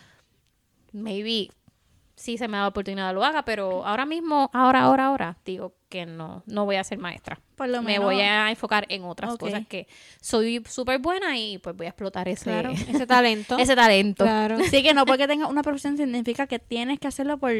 Maybe 0.92 1.50
sí 2.18 2.36
se 2.36 2.48
me 2.48 2.56
da 2.56 2.64
la 2.64 2.68
oportunidad 2.68 3.14
lo 3.14 3.24
haga, 3.24 3.44
pero 3.44 3.86
ahora 3.86 4.04
mismo, 4.04 4.50
ahora, 4.52 4.82
ahora, 4.82 5.06
ahora, 5.06 5.36
digo 5.44 5.74
que 5.88 6.04
no, 6.04 6.42
no 6.46 6.64
voy 6.66 6.76
a 6.76 6.84
ser 6.84 6.98
maestra. 6.98 7.40
Por 7.56 7.68
lo 7.68 7.80
me 7.80 7.92
menos- 7.92 8.04
voy 8.04 8.20
a 8.20 8.50
enfocar 8.50 8.84
en 8.90 9.04
otras 9.04 9.36
cosas 9.38 9.66
que 9.66 9.86
soy 10.20 10.62
súper 10.68 10.98
buena 10.98 11.38
y 11.38 11.58
pues 11.58 11.74
voy 11.76 11.86
a 11.86 11.90
explotar 11.90 12.28
ese, 12.28 12.44
Claro. 12.44 12.70
Ese 12.88 13.06
talento. 13.06 13.56
ese 13.58 13.74
talento. 13.74 14.24
Claro. 14.24 14.58
Sí, 14.70 14.82
que 14.82 14.92
no 14.94 15.06
porque 15.06 15.26
tengas 15.26 15.48
una 15.50 15.62
profesión 15.62 15.96
significa 15.96 16.46
que 16.46 16.58
tienes 16.58 16.98
que 16.98 17.08
hacerlo 17.08 17.38
por... 17.38 17.52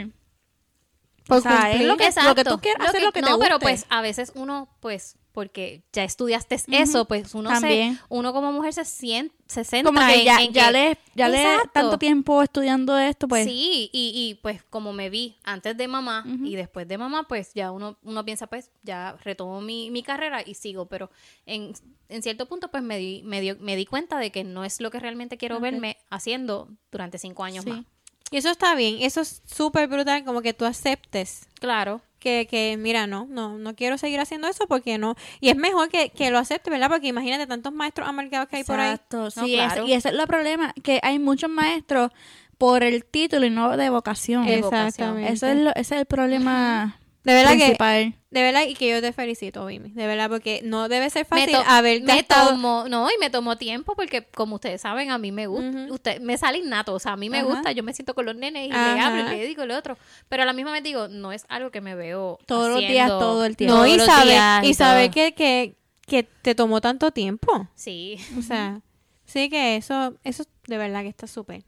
Por 1.27 1.37
o 1.39 1.41
sea, 1.43 1.71
es 1.73 1.79
cumplir. 1.79 1.89
lo 1.89 1.97
que, 1.99 2.11
lo 2.25 2.35
que 2.35 2.45
tú 2.45 2.59
quieras, 2.59 2.89
hacer 2.89 3.03
lo 3.03 3.13
que 3.13 3.21
te 3.21 3.27
no, 3.27 3.37
guste. 3.37 3.45
pero 3.49 3.59
pues 3.59 3.85
a 3.91 4.01
veces 4.01 4.33
uno, 4.35 4.67
pues, 4.81 5.18
porque 5.33 5.83
ya 5.93 6.05
estudiaste 6.05 6.57
eso, 6.73 7.05
pues 7.07 7.35
uno 7.35 7.59
se, 7.61 7.97
uno 8.09 8.33
como 8.33 8.51
mujer 8.53 8.73
se 8.73 8.85
siente, 8.85 9.35
se 9.47 9.63
centra 9.65 9.93
Como 9.93 10.07
que 10.07 10.19
en- 10.21 10.25
ya, 10.25 10.43
en 10.43 10.53
ya 10.53 10.67
que- 10.67 10.73
le, 10.73 10.99
ya 11.15 11.29
le 11.29 11.45
tanto 11.73 11.99
tiempo 11.99 12.43
estudiando 12.43 12.99
esto, 12.99 13.29
pues... 13.29 13.45
Sí, 13.47 13.89
y, 13.93 14.13
y 14.15 14.35
pues 14.43 14.63
como 14.65 14.93
me 14.93 15.11
vi 15.11 15.37
antes 15.45 15.77
de 15.77 15.87
mamá 15.89 16.25
y 16.45 16.57
después 16.57 16.89
de 16.89 16.99
mamá, 16.99 17.27
pues 17.29 17.53
ya 17.55 17.71
uno, 17.71 17.97
uno 18.03 18.25
piensa, 18.25 18.47
pues 18.49 18.71
ya 18.83 19.17
retomo 19.25 19.61
mi, 19.61 19.91
mi 19.91 20.03
carrera 20.03 20.43
y 20.45 20.55
sigo, 20.55 20.87
pero 20.87 21.11
en, 21.47 21.73
en 22.09 22.23
cierto 22.23 22.47
punto 22.47 22.71
pues 22.71 22.83
me 22.83 22.99
di, 22.99 23.23
me, 23.25 23.41
dio- 23.41 23.57
me 23.61 23.77
di 23.77 23.87
cuenta 23.87 24.19
de 24.19 24.31
que 24.33 24.45
no 24.45 24.65
es 24.65 24.81
lo 24.81 24.91
que 24.91 24.99
realmente 24.99 25.37
quiero 25.39 25.61
verme 25.61 25.99
haciendo 26.11 26.69
durante 26.91 27.19
cinco 27.19 27.45
años 27.45 27.65
Sí. 27.65 27.71
más. 27.71 27.85
Y 28.31 28.37
eso 28.37 28.51
está 28.51 28.75
bien. 28.75 28.97
Eso 29.01 29.23
es 29.23 29.41
súper 29.47 29.89
brutal, 29.89 30.23
como 30.23 30.43
que 30.43 30.53
tú 30.53 30.67
aceptes 30.67 31.47
Claro. 31.61 32.03
Que, 32.19 32.47
que 32.51 32.77
mira, 32.79 33.07
no, 33.07 33.27
no, 33.29 33.59
no 33.59 33.75
quiero 33.75 33.99
seguir 33.99 34.21
haciendo 34.21 34.49
eso 34.49 34.67
porque 34.67 34.99
no. 34.99 35.15
Y 35.41 35.49
es 35.51 35.57
mejor 35.57 35.89
que, 35.89 36.11
que 36.11 36.31
lo 36.31 36.39
acepte, 36.39 36.71
¿verdad? 36.71 36.89
Porque 36.89 37.09
imagínate 37.09 37.47
tantos 37.47 37.73
maestros 37.73 38.09
amargados 38.09 38.49
que 38.49 38.57
hay 38.57 38.65
por 38.65 38.81
ahí. 38.81 38.93
Exacto, 38.93 39.31
sí, 39.31 39.41
No, 39.41 39.47
claro. 39.47 39.87
y 39.87 39.93
ese 39.93 40.09
es 40.09 40.15
el 40.15 40.27
problema, 40.27 40.75
que 40.83 41.01
hay 41.03 41.19
muchos 41.19 41.51
maestros 41.51 42.11
por 42.59 42.83
el 42.83 43.05
título 43.05 43.47
y 43.47 43.51
no 43.51 43.77
de 43.77 43.89
vocación. 43.89 44.45
Es 44.47 44.59
Exactamente. 44.59 45.33
Eso 45.33 45.47
es 45.47 45.57
lo, 45.57 45.71
ese 45.71 45.95
es 45.95 46.01
el 46.01 46.07
problema 46.07 46.98
De 47.29 47.35
verdad 47.35 47.57
que, 47.57 48.15
de 48.31 48.43
verdad, 48.43 48.63
y 48.67 48.75
que 48.75 48.89
yo 48.89 49.01
te 49.03 49.13
felicito, 49.13 49.67
Vimi. 49.67 49.91
De 49.91 50.07
verdad, 50.07 50.31
porque 50.31 50.61
no 50.65 50.89
debe 50.89 51.11
ser 51.11 51.27
fácil 51.27 51.57
haber 51.67 52.01
me 52.03 52.17
gastado. 52.17 52.51
tomó, 52.53 52.87
no, 52.89 53.09
y 53.11 53.19
me 53.21 53.29
tomó 53.29 53.57
tiempo 53.59 53.95
porque 53.95 54.23
como 54.35 54.55
ustedes 54.57 54.81
saben, 54.81 55.11
a 55.11 55.19
mí 55.19 55.31
me 55.31 55.47
gusta, 55.47 55.69
Ujú. 55.85 55.95
usted 55.95 56.21
me 56.21 56.39
sale 56.39 56.59
innato, 56.59 56.95
o 56.95 56.99
sea, 56.99 57.13
a 57.13 57.17
mí 57.17 57.29
me 57.29 57.39
Ajá. 57.41 57.47
gusta, 57.47 57.73
yo 57.73 57.83
me 57.83 57.93
siento 57.93 58.15
con 58.15 58.25
los 58.27 58.35
nenes 58.35 58.69
y 58.69 58.73
le 58.73 58.77
Ajá. 58.77 59.07
hablo 59.07 59.21
y 59.21 59.37
le 59.37 59.47
digo 59.47 59.63
y 59.65 59.67
lo 59.67 59.77
otro, 59.77 59.99
pero 60.29 60.43
a 60.43 60.47
la 60.47 60.53
misma 60.55 60.73
vez 60.73 60.83
digo, 60.83 61.09
no 61.09 61.33
es 61.33 61.45
algo 61.49 61.71
que 61.71 61.81
me 61.83 61.95
veo 61.95 62.39
Todos 62.47 62.71
los 62.71 62.81
días, 62.81 63.09
todo 63.09 63.45
el 63.45 63.57
tiempo. 63.57 63.77
No, 63.77 63.87
y 63.87 63.99
saber, 64.01 64.27
días 64.29 64.65
y 64.65 64.75
saber 64.75 65.11
que, 65.11 65.35
que, 65.35 65.75
que 66.07 66.23
te 66.23 66.55
tomó 66.55 66.81
tanto 66.81 67.11
tiempo. 67.11 67.69
Sí, 67.75 68.17
O 68.39 68.43
sea, 68.43 68.81
sí 69.27 69.51
que 69.51 69.77
eso, 69.77 70.15
eso 70.25 70.45
de 70.67 70.79
verdad 70.79 71.03
que 71.03 71.09
está 71.09 71.27
súper. 71.27 71.63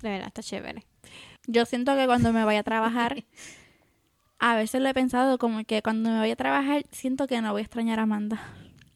De 0.00 0.08
verdad, 0.10 0.28
está 0.28 0.42
chévere. 0.42 0.84
Yo 1.46 1.64
siento 1.66 1.94
que 1.96 2.06
cuando 2.06 2.32
me 2.32 2.44
vaya 2.44 2.60
a 2.60 2.64
trabajar, 2.64 3.24
a 4.44 4.56
veces 4.56 4.80
lo 4.82 4.88
he 4.88 4.94
pensado 4.94 5.38
como 5.38 5.64
que 5.64 5.82
cuando 5.82 6.10
me 6.10 6.18
vaya 6.18 6.32
a 6.32 6.36
trabajar, 6.36 6.84
siento 6.90 7.28
que 7.28 7.40
no 7.40 7.52
voy 7.52 7.60
a 7.60 7.64
extrañar 7.64 8.00
a 8.00 8.02
Amanda. 8.02 8.40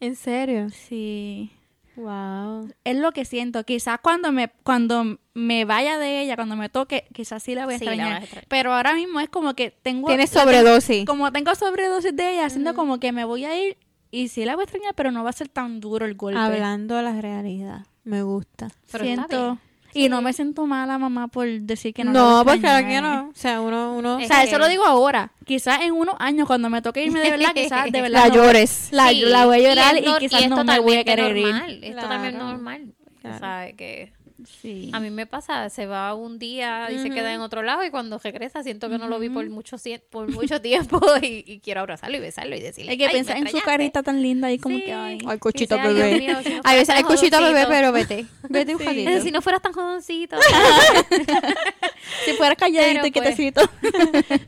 ¿En 0.01 0.15
serio? 0.17 0.69
Sí. 0.69 1.51
Wow. 1.95 2.69
Es 2.83 2.97
lo 2.97 3.13
que 3.13 3.23
siento. 3.23 3.63
Quizás 3.63 3.99
cuando 4.01 4.31
me, 4.33 4.49
cuando 4.63 5.17
me 5.33 5.63
vaya 5.63 5.97
de 5.97 6.21
ella, 6.21 6.35
cuando 6.35 6.57
me 6.57 6.67
toque, 6.67 7.07
quizás 7.13 7.41
sí 7.41 7.55
la 7.55 7.65
voy 7.65 7.75
a 7.75 7.79
Sí, 7.79 7.85
la 7.85 7.91
extrañar. 7.93 8.13
vas 8.13 8.21
a 8.21 8.23
extrañar. 8.25 8.47
Pero 8.49 8.73
ahora 8.73 8.93
mismo 8.93 9.21
es 9.21 9.29
como 9.29 9.53
que 9.53 9.71
tengo... 9.71 10.07
Tienes 10.07 10.29
sobredosis. 10.29 11.05
como 11.05 11.31
tengo 11.31 11.55
sobredosis 11.55 12.13
de 12.15 12.33
ella, 12.33 12.49
siento 12.49 12.75
como 12.75 12.99
que 12.99 13.13
me 13.13 13.23
voy 13.23 13.45
a 13.45 13.57
ir 13.57 13.77
y 14.11 14.27
sí 14.27 14.43
la 14.45 14.55
voy 14.55 14.63
a 14.63 14.65
extrañar, 14.65 14.95
pero 14.95 15.11
no 15.11 15.23
va 15.23 15.29
a 15.29 15.33
ser 15.33 15.47
tan 15.47 15.79
duro 15.79 16.05
el 16.05 16.15
golpe. 16.15 16.37
Hablando 16.39 17.01
la 17.01 17.19
realidad. 17.21 17.87
Me 18.03 18.21
gusta. 18.21 18.67
Pero 18.91 19.03
está 19.05 19.25
siento 19.27 19.45
bien. 19.53 19.59
Y 20.05 20.09
no 20.09 20.21
me 20.21 20.31
siento 20.33 20.65
mala 20.65 20.97
mamá 20.97 21.27
por 21.27 21.47
decir 21.47 21.93
que 21.93 22.03
no. 22.03 22.11
No, 22.11 22.43
pues 22.43 22.59
claro 22.59 22.87
que 22.87 23.01
no. 23.01 23.29
O 23.29 23.35
sea, 23.35 23.61
uno, 23.61 23.95
uno 23.97 24.17
O 24.17 24.21
sea, 24.21 24.43
eso 24.43 24.57
lo 24.57 24.67
digo 24.67 24.85
ahora. 24.85 25.31
Quizás 25.45 25.81
en 25.81 25.93
unos 25.93 26.15
años 26.19 26.47
cuando 26.47 26.69
me 26.69 26.81
toque 26.81 27.03
irme 27.03 27.19
de 27.21 27.31
verdad, 27.31 27.53
quizás 27.53 27.91
de 27.91 28.01
verdad 28.01 28.23
la 28.23 28.27
no- 28.29 28.35
llores. 28.35 28.89
la, 28.91 29.09
Sí, 29.09 29.21
la 29.25 29.45
voy 29.45 29.65
a 29.65 29.69
llorar 29.69 29.97
y, 29.97 30.05
quizás 30.19 30.47
no 30.49 30.63
me 30.63 30.79
voy 30.79 30.97
a 30.97 31.03
querer 31.03 31.35
normal, 31.35 31.71
ir. 31.71 31.83
Es 31.85 31.91
Claro. 31.93 32.07
totalmente 32.07 32.37
normal. 32.39 32.93
Claro. 33.21 33.39
¿Sabes? 33.39 33.75
Que 33.75 34.13
Sí. 34.61 34.89
a 34.93 34.99
mí 34.99 35.11
me 35.11 35.25
pasa, 35.27 35.69
se 35.69 35.85
va 35.85 36.13
un 36.15 36.39
día 36.39 36.89
y 36.91 36.97
se 36.99 37.09
queda 37.11 37.33
en 37.33 37.41
otro 37.41 37.61
lado 37.63 37.83
y 37.83 37.91
cuando 37.91 38.17
regresa 38.17 38.63
siento 38.63 38.89
que 38.89 38.97
no 38.97 39.07
lo 39.07 39.19
vi 39.19 39.29
por 39.29 39.47
mucho, 39.49 39.77
cien- 39.77 40.01
por 40.09 40.31
mucho 40.31 40.59
tiempo 40.61 40.99
y, 41.21 41.43
y 41.45 41.59
quiero 41.59 41.81
abrazarlo 41.81 42.17
y 42.17 42.19
besarlo 42.19 42.55
y 42.55 42.61
decirle 42.61 42.91
Hay 42.91 42.97
que 42.97 43.05
"Ay, 43.05 43.11
pensar 43.13 43.37
en 43.37 43.43
su 43.43 43.57
extrañaste". 43.57 43.71
carita 43.71 44.03
tan 44.03 44.21
linda 44.21 44.51
y 44.51 44.57
como 44.57 44.77
Sí. 44.77 44.83
que 44.85 44.93
ay. 44.93 45.19
Ay, 45.27 45.37
cochito 45.37 45.75
Dice, 45.75 45.87
"Ay, 45.87 45.93
Dios 45.93 46.05
bebé. 46.09 46.19
mío, 46.19 46.37
si 46.43 46.49
no 46.55 46.61
A 46.63 46.73
veces 46.73 46.89
hay 46.89 47.03
cochito 47.03 47.37
bebé, 47.37 47.65
jovencito". 47.65 47.69
pero 47.69 47.91
vete. 47.91 48.25
Vete 48.49 48.75
un. 48.75 48.81
Eh, 48.81 49.21
Si 49.21 49.29
no 49.31 49.41
fueras 49.41 49.61
tan 49.61 49.73
jovencito. 49.73 50.37
Si 52.25 52.31
fuera 52.33 52.55
calladito 52.55 53.01
Pero, 53.01 53.07
y 53.07 53.11
pues, 53.11 53.35
quietecito. 53.35 53.61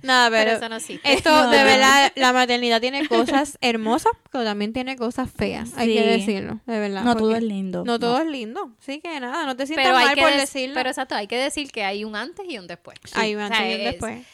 Nada, 0.02 0.30
pero 0.30 0.44
pero, 0.46 0.58
eso 0.58 0.70
no 0.70 0.76
existe. 0.78 1.14
esto 1.14 1.30
No, 1.30 1.50
de 1.52 1.58
no. 1.60 1.64
verdad, 1.66 2.12
la 2.16 2.34
maternidad 2.34 2.80
tiene 2.82 3.08
cosas 3.08 3.58
hermosas, 3.62 4.14
pero 4.32 4.44
también 4.44 4.74
tiene 4.74 4.96
cosas 4.96 5.30
feas. 5.32 5.72
Hay 5.76 5.94
que 5.94 6.04
Sí. 6.04 6.10
decirlo, 6.10 6.60
de 6.66 6.80
verdad. 6.80 7.04
No 7.04 7.16
todo 7.16 7.36
es 7.36 7.44
lindo. 7.44 7.84
No 7.86 8.00
todo 8.00 8.20
es 8.20 8.28
lindo. 8.28 8.72
Sí 8.80 9.00
que 9.02 9.20
nada, 9.20 9.46
no 9.46 9.56
te 9.56 9.66
sientas 9.66 9.86
pero 9.86 9.98
hay 9.98 10.06
mal 10.06 10.16
que 10.16 10.22
por 10.22 10.32
dec- 10.32 10.38
decirlo. 10.38 10.76
Pero 10.76 10.90
exacto, 10.90 11.16
hay 11.16 11.28
que 11.28 11.38
decir 11.38 11.72
que 11.72 11.84
hay 11.84 12.04
un 12.04 12.16
antes 12.16 12.46
y 12.50 12.58
un 12.58 12.68
después. 12.68 12.98
Hay 13.16 13.36
un 13.36 13.42
O 13.42 13.46
antes 13.46 13.58
sea, 13.60 13.72
y 13.72 13.76
un 13.76 13.82
es- 13.82 13.92
después. 13.94 14.26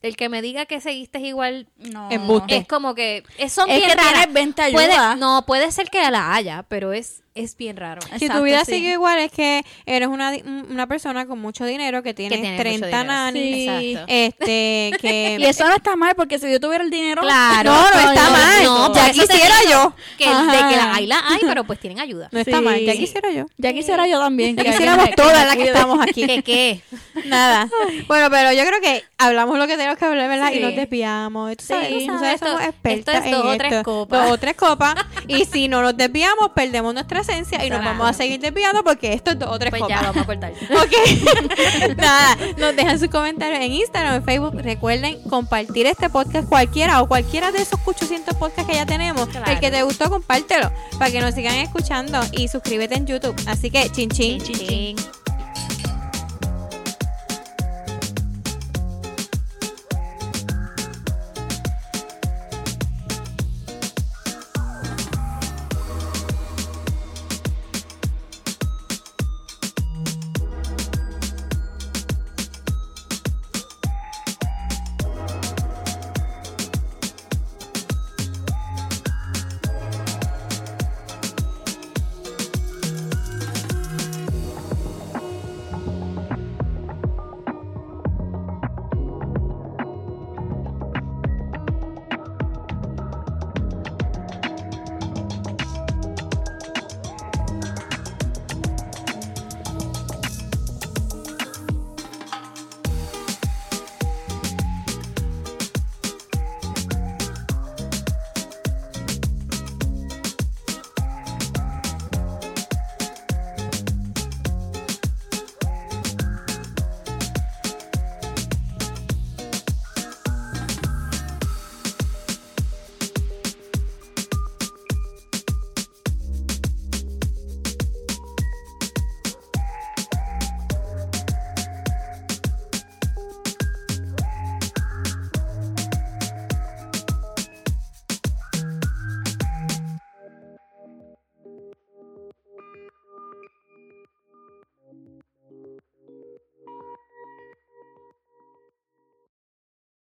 El 0.00 0.14
que 0.16 0.28
me 0.28 0.42
diga 0.42 0.64
que 0.66 0.80
seguiste 0.80 1.18
igual 1.18 1.66
No. 1.76 2.08
Es 2.46 2.68
como 2.68 2.94
que 2.94 3.24
es, 3.36 3.52
son 3.52 3.68
Es 3.68 3.78
bien 3.78 3.88
que 3.90 3.96
raras. 3.96 4.12
tienes 4.12 4.32
20 4.32 4.70
Puede- 4.70 5.16
no, 5.18 5.44
puede 5.44 5.72
ser 5.72 5.90
que 5.90 6.08
la 6.08 6.34
haya, 6.34 6.62
pero 6.68 6.92
es 6.92 7.24
es 7.34 7.56
bien 7.56 7.76
raro. 7.76 8.02
Si 8.02 8.14
Exacto, 8.14 8.38
tu 8.38 8.44
vida 8.44 8.64
sí. 8.64 8.72
sigue 8.72 8.92
igual, 8.92 9.18
es 9.18 9.32
que 9.32 9.64
eres 9.86 10.08
una, 10.08 10.32
una 10.68 10.86
persona 10.86 11.26
con 11.26 11.38
mucho 11.40 11.64
dinero 11.64 12.02
que 12.02 12.12
tiene, 12.14 12.36
tiene 12.36 12.50
mucho 12.52 12.62
30 12.62 12.86
dinero. 12.86 13.04
nanis. 13.04 13.44
Sí. 13.44 13.90
Exacto. 13.92 14.06
Este, 14.12 14.90
que. 15.00 15.36
Y 15.40 15.44
eso 15.44 15.66
no 15.68 15.74
está 15.74 15.96
mal 15.96 16.14
porque 16.14 16.38
si 16.38 16.50
yo 16.50 16.60
tuviera 16.60 16.84
el 16.84 16.90
dinero. 16.90 17.22
Claro. 17.22 17.72
No, 17.72 17.90
no 17.90 18.10
está 18.12 18.30
mal. 18.30 18.64
No, 18.64 18.94
Ya 18.94 19.10
quisiera 19.12 19.54
yo. 19.70 19.94
Que 20.18 20.24
de 20.26 20.30
que 20.70 20.76
la 20.76 20.94
hay, 20.94 21.06
la 21.06 21.20
hay, 21.28 21.40
pero 21.42 21.64
pues 21.64 21.78
tienen 21.80 22.00
ayuda. 22.00 22.28
No 22.32 22.38
está 22.40 22.58
Sí. 22.58 22.64
mal, 22.64 22.80
ya 22.80 22.92
quisiera 22.94 23.30
yo. 23.32 23.46
Ya 23.56 23.72
quisiera 23.72 24.06
yo 24.06 24.18
también. 24.18 24.56
Ya 24.56 24.64
que 24.64 24.70
quisiéramos 24.70 25.10
todas 25.16 25.46
las 25.46 25.56
que 25.56 25.64
estamos 25.64 26.00
aquí. 26.00 26.26
¿Qué 26.26 26.42
qué? 26.42 26.80
Nada. 27.26 27.68
Bueno, 28.08 28.28
pero 28.30 28.52
yo 28.52 28.64
creo 28.66 28.80
que 28.80 29.04
hablamos 29.18 29.58
lo 29.58 29.66
que 29.66 29.76
tenemos 29.76 29.96
que 29.98 30.04
hablar, 30.04 30.28
¿verdad? 30.28 30.52
Y 30.52 30.60
nos 30.60 30.74
desviamos. 30.76 31.56
Tú 31.56 31.64
sabes, 31.64 31.88
Sí, 31.88 32.06
tú 32.06 32.18
sabes, 32.18 32.40
somos 32.40 32.60
esto- 32.60 32.68
expertas 32.68 33.14
esto 33.16 33.26
es 33.26 33.30
dos 33.36 33.44
en 33.44 33.50
o 33.50 33.56
tres 33.58 33.72
esto. 33.72 33.84
copas. 33.84 34.22
Dos 34.22 34.30
o 34.32 34.38
tres 34.38 34.56
copas. 34.56 34.94
y 35.28 35.44
si 35.44 35.68
no 35.68 35.82
nos 35.82 35.96
desviamos, 35.96 36.50
perdemos 36.54 36.92
nuestra 36.94 37.21
esencia 37.22 37.64
y 37.64 37.70
nos 37.70 37.84
vamos 37.84 38.08
a 38.08 38.12
seguir 38.12 38.38
desviando 38.40 38.84
porque 38.84 39.12
esto 39.14 39.32
es 39.32 39.38
dos 39.38 39.48
o 39.50 39.58
tres 39.58 39.70
Pues 39.70 39.82
copas. 39.82 40.00
ya 40.00 40.06
vamos 40.06 40.22
a 40.22 40.26
cortar. 40.26 40.52
Ok. 40.70 41.96
Nada, 41.96 42.36
nos 42.58 42.76
dejan 42.76 42.98
sus 42.98 43.08
comentarios 43.08 43.60
en 43.60 43.72
Instagram, 43.72 44.14
en 44.16 44.24
Facebook. 44.24 44.54
Recuerden 44.62 45.20
compartir 45.28 45.86
este 45.86 46.08
podcast 46.10 46.48
cualquiera 46.48 47.02
o 47.02 47.08
cualquiera 47.08 47.50
de 47.52 47.62
esos 47.62 47.80
800 47.84 48.34
podcasts 48.36 48.70
que 48.70 48.76
ya 48.76 48.86
tenemos. 48.86 49.28
Claro. 49.28 49.50
El 49.50 49.60
que 49.60 49.70
te 49.70 49.82
gustó, 49.82 50.10
compártelo 50.10 50.70
para 50.98 51.10
que 51.10 51.20
nos 51.20 51.34
sigan 51.34 51.54
escuchando 51.56 52.20
y 52.32 52.48
suscríbete 52.48 52.96
en 52.96 53.06
YouTube. 53.06 53.34
Así 53.46 53.70
que, 53.70 53.88
chin 53.90 54.10
chin. 54.10 54.40
Chin, 54.42 54.56
chin. 54.96 55.21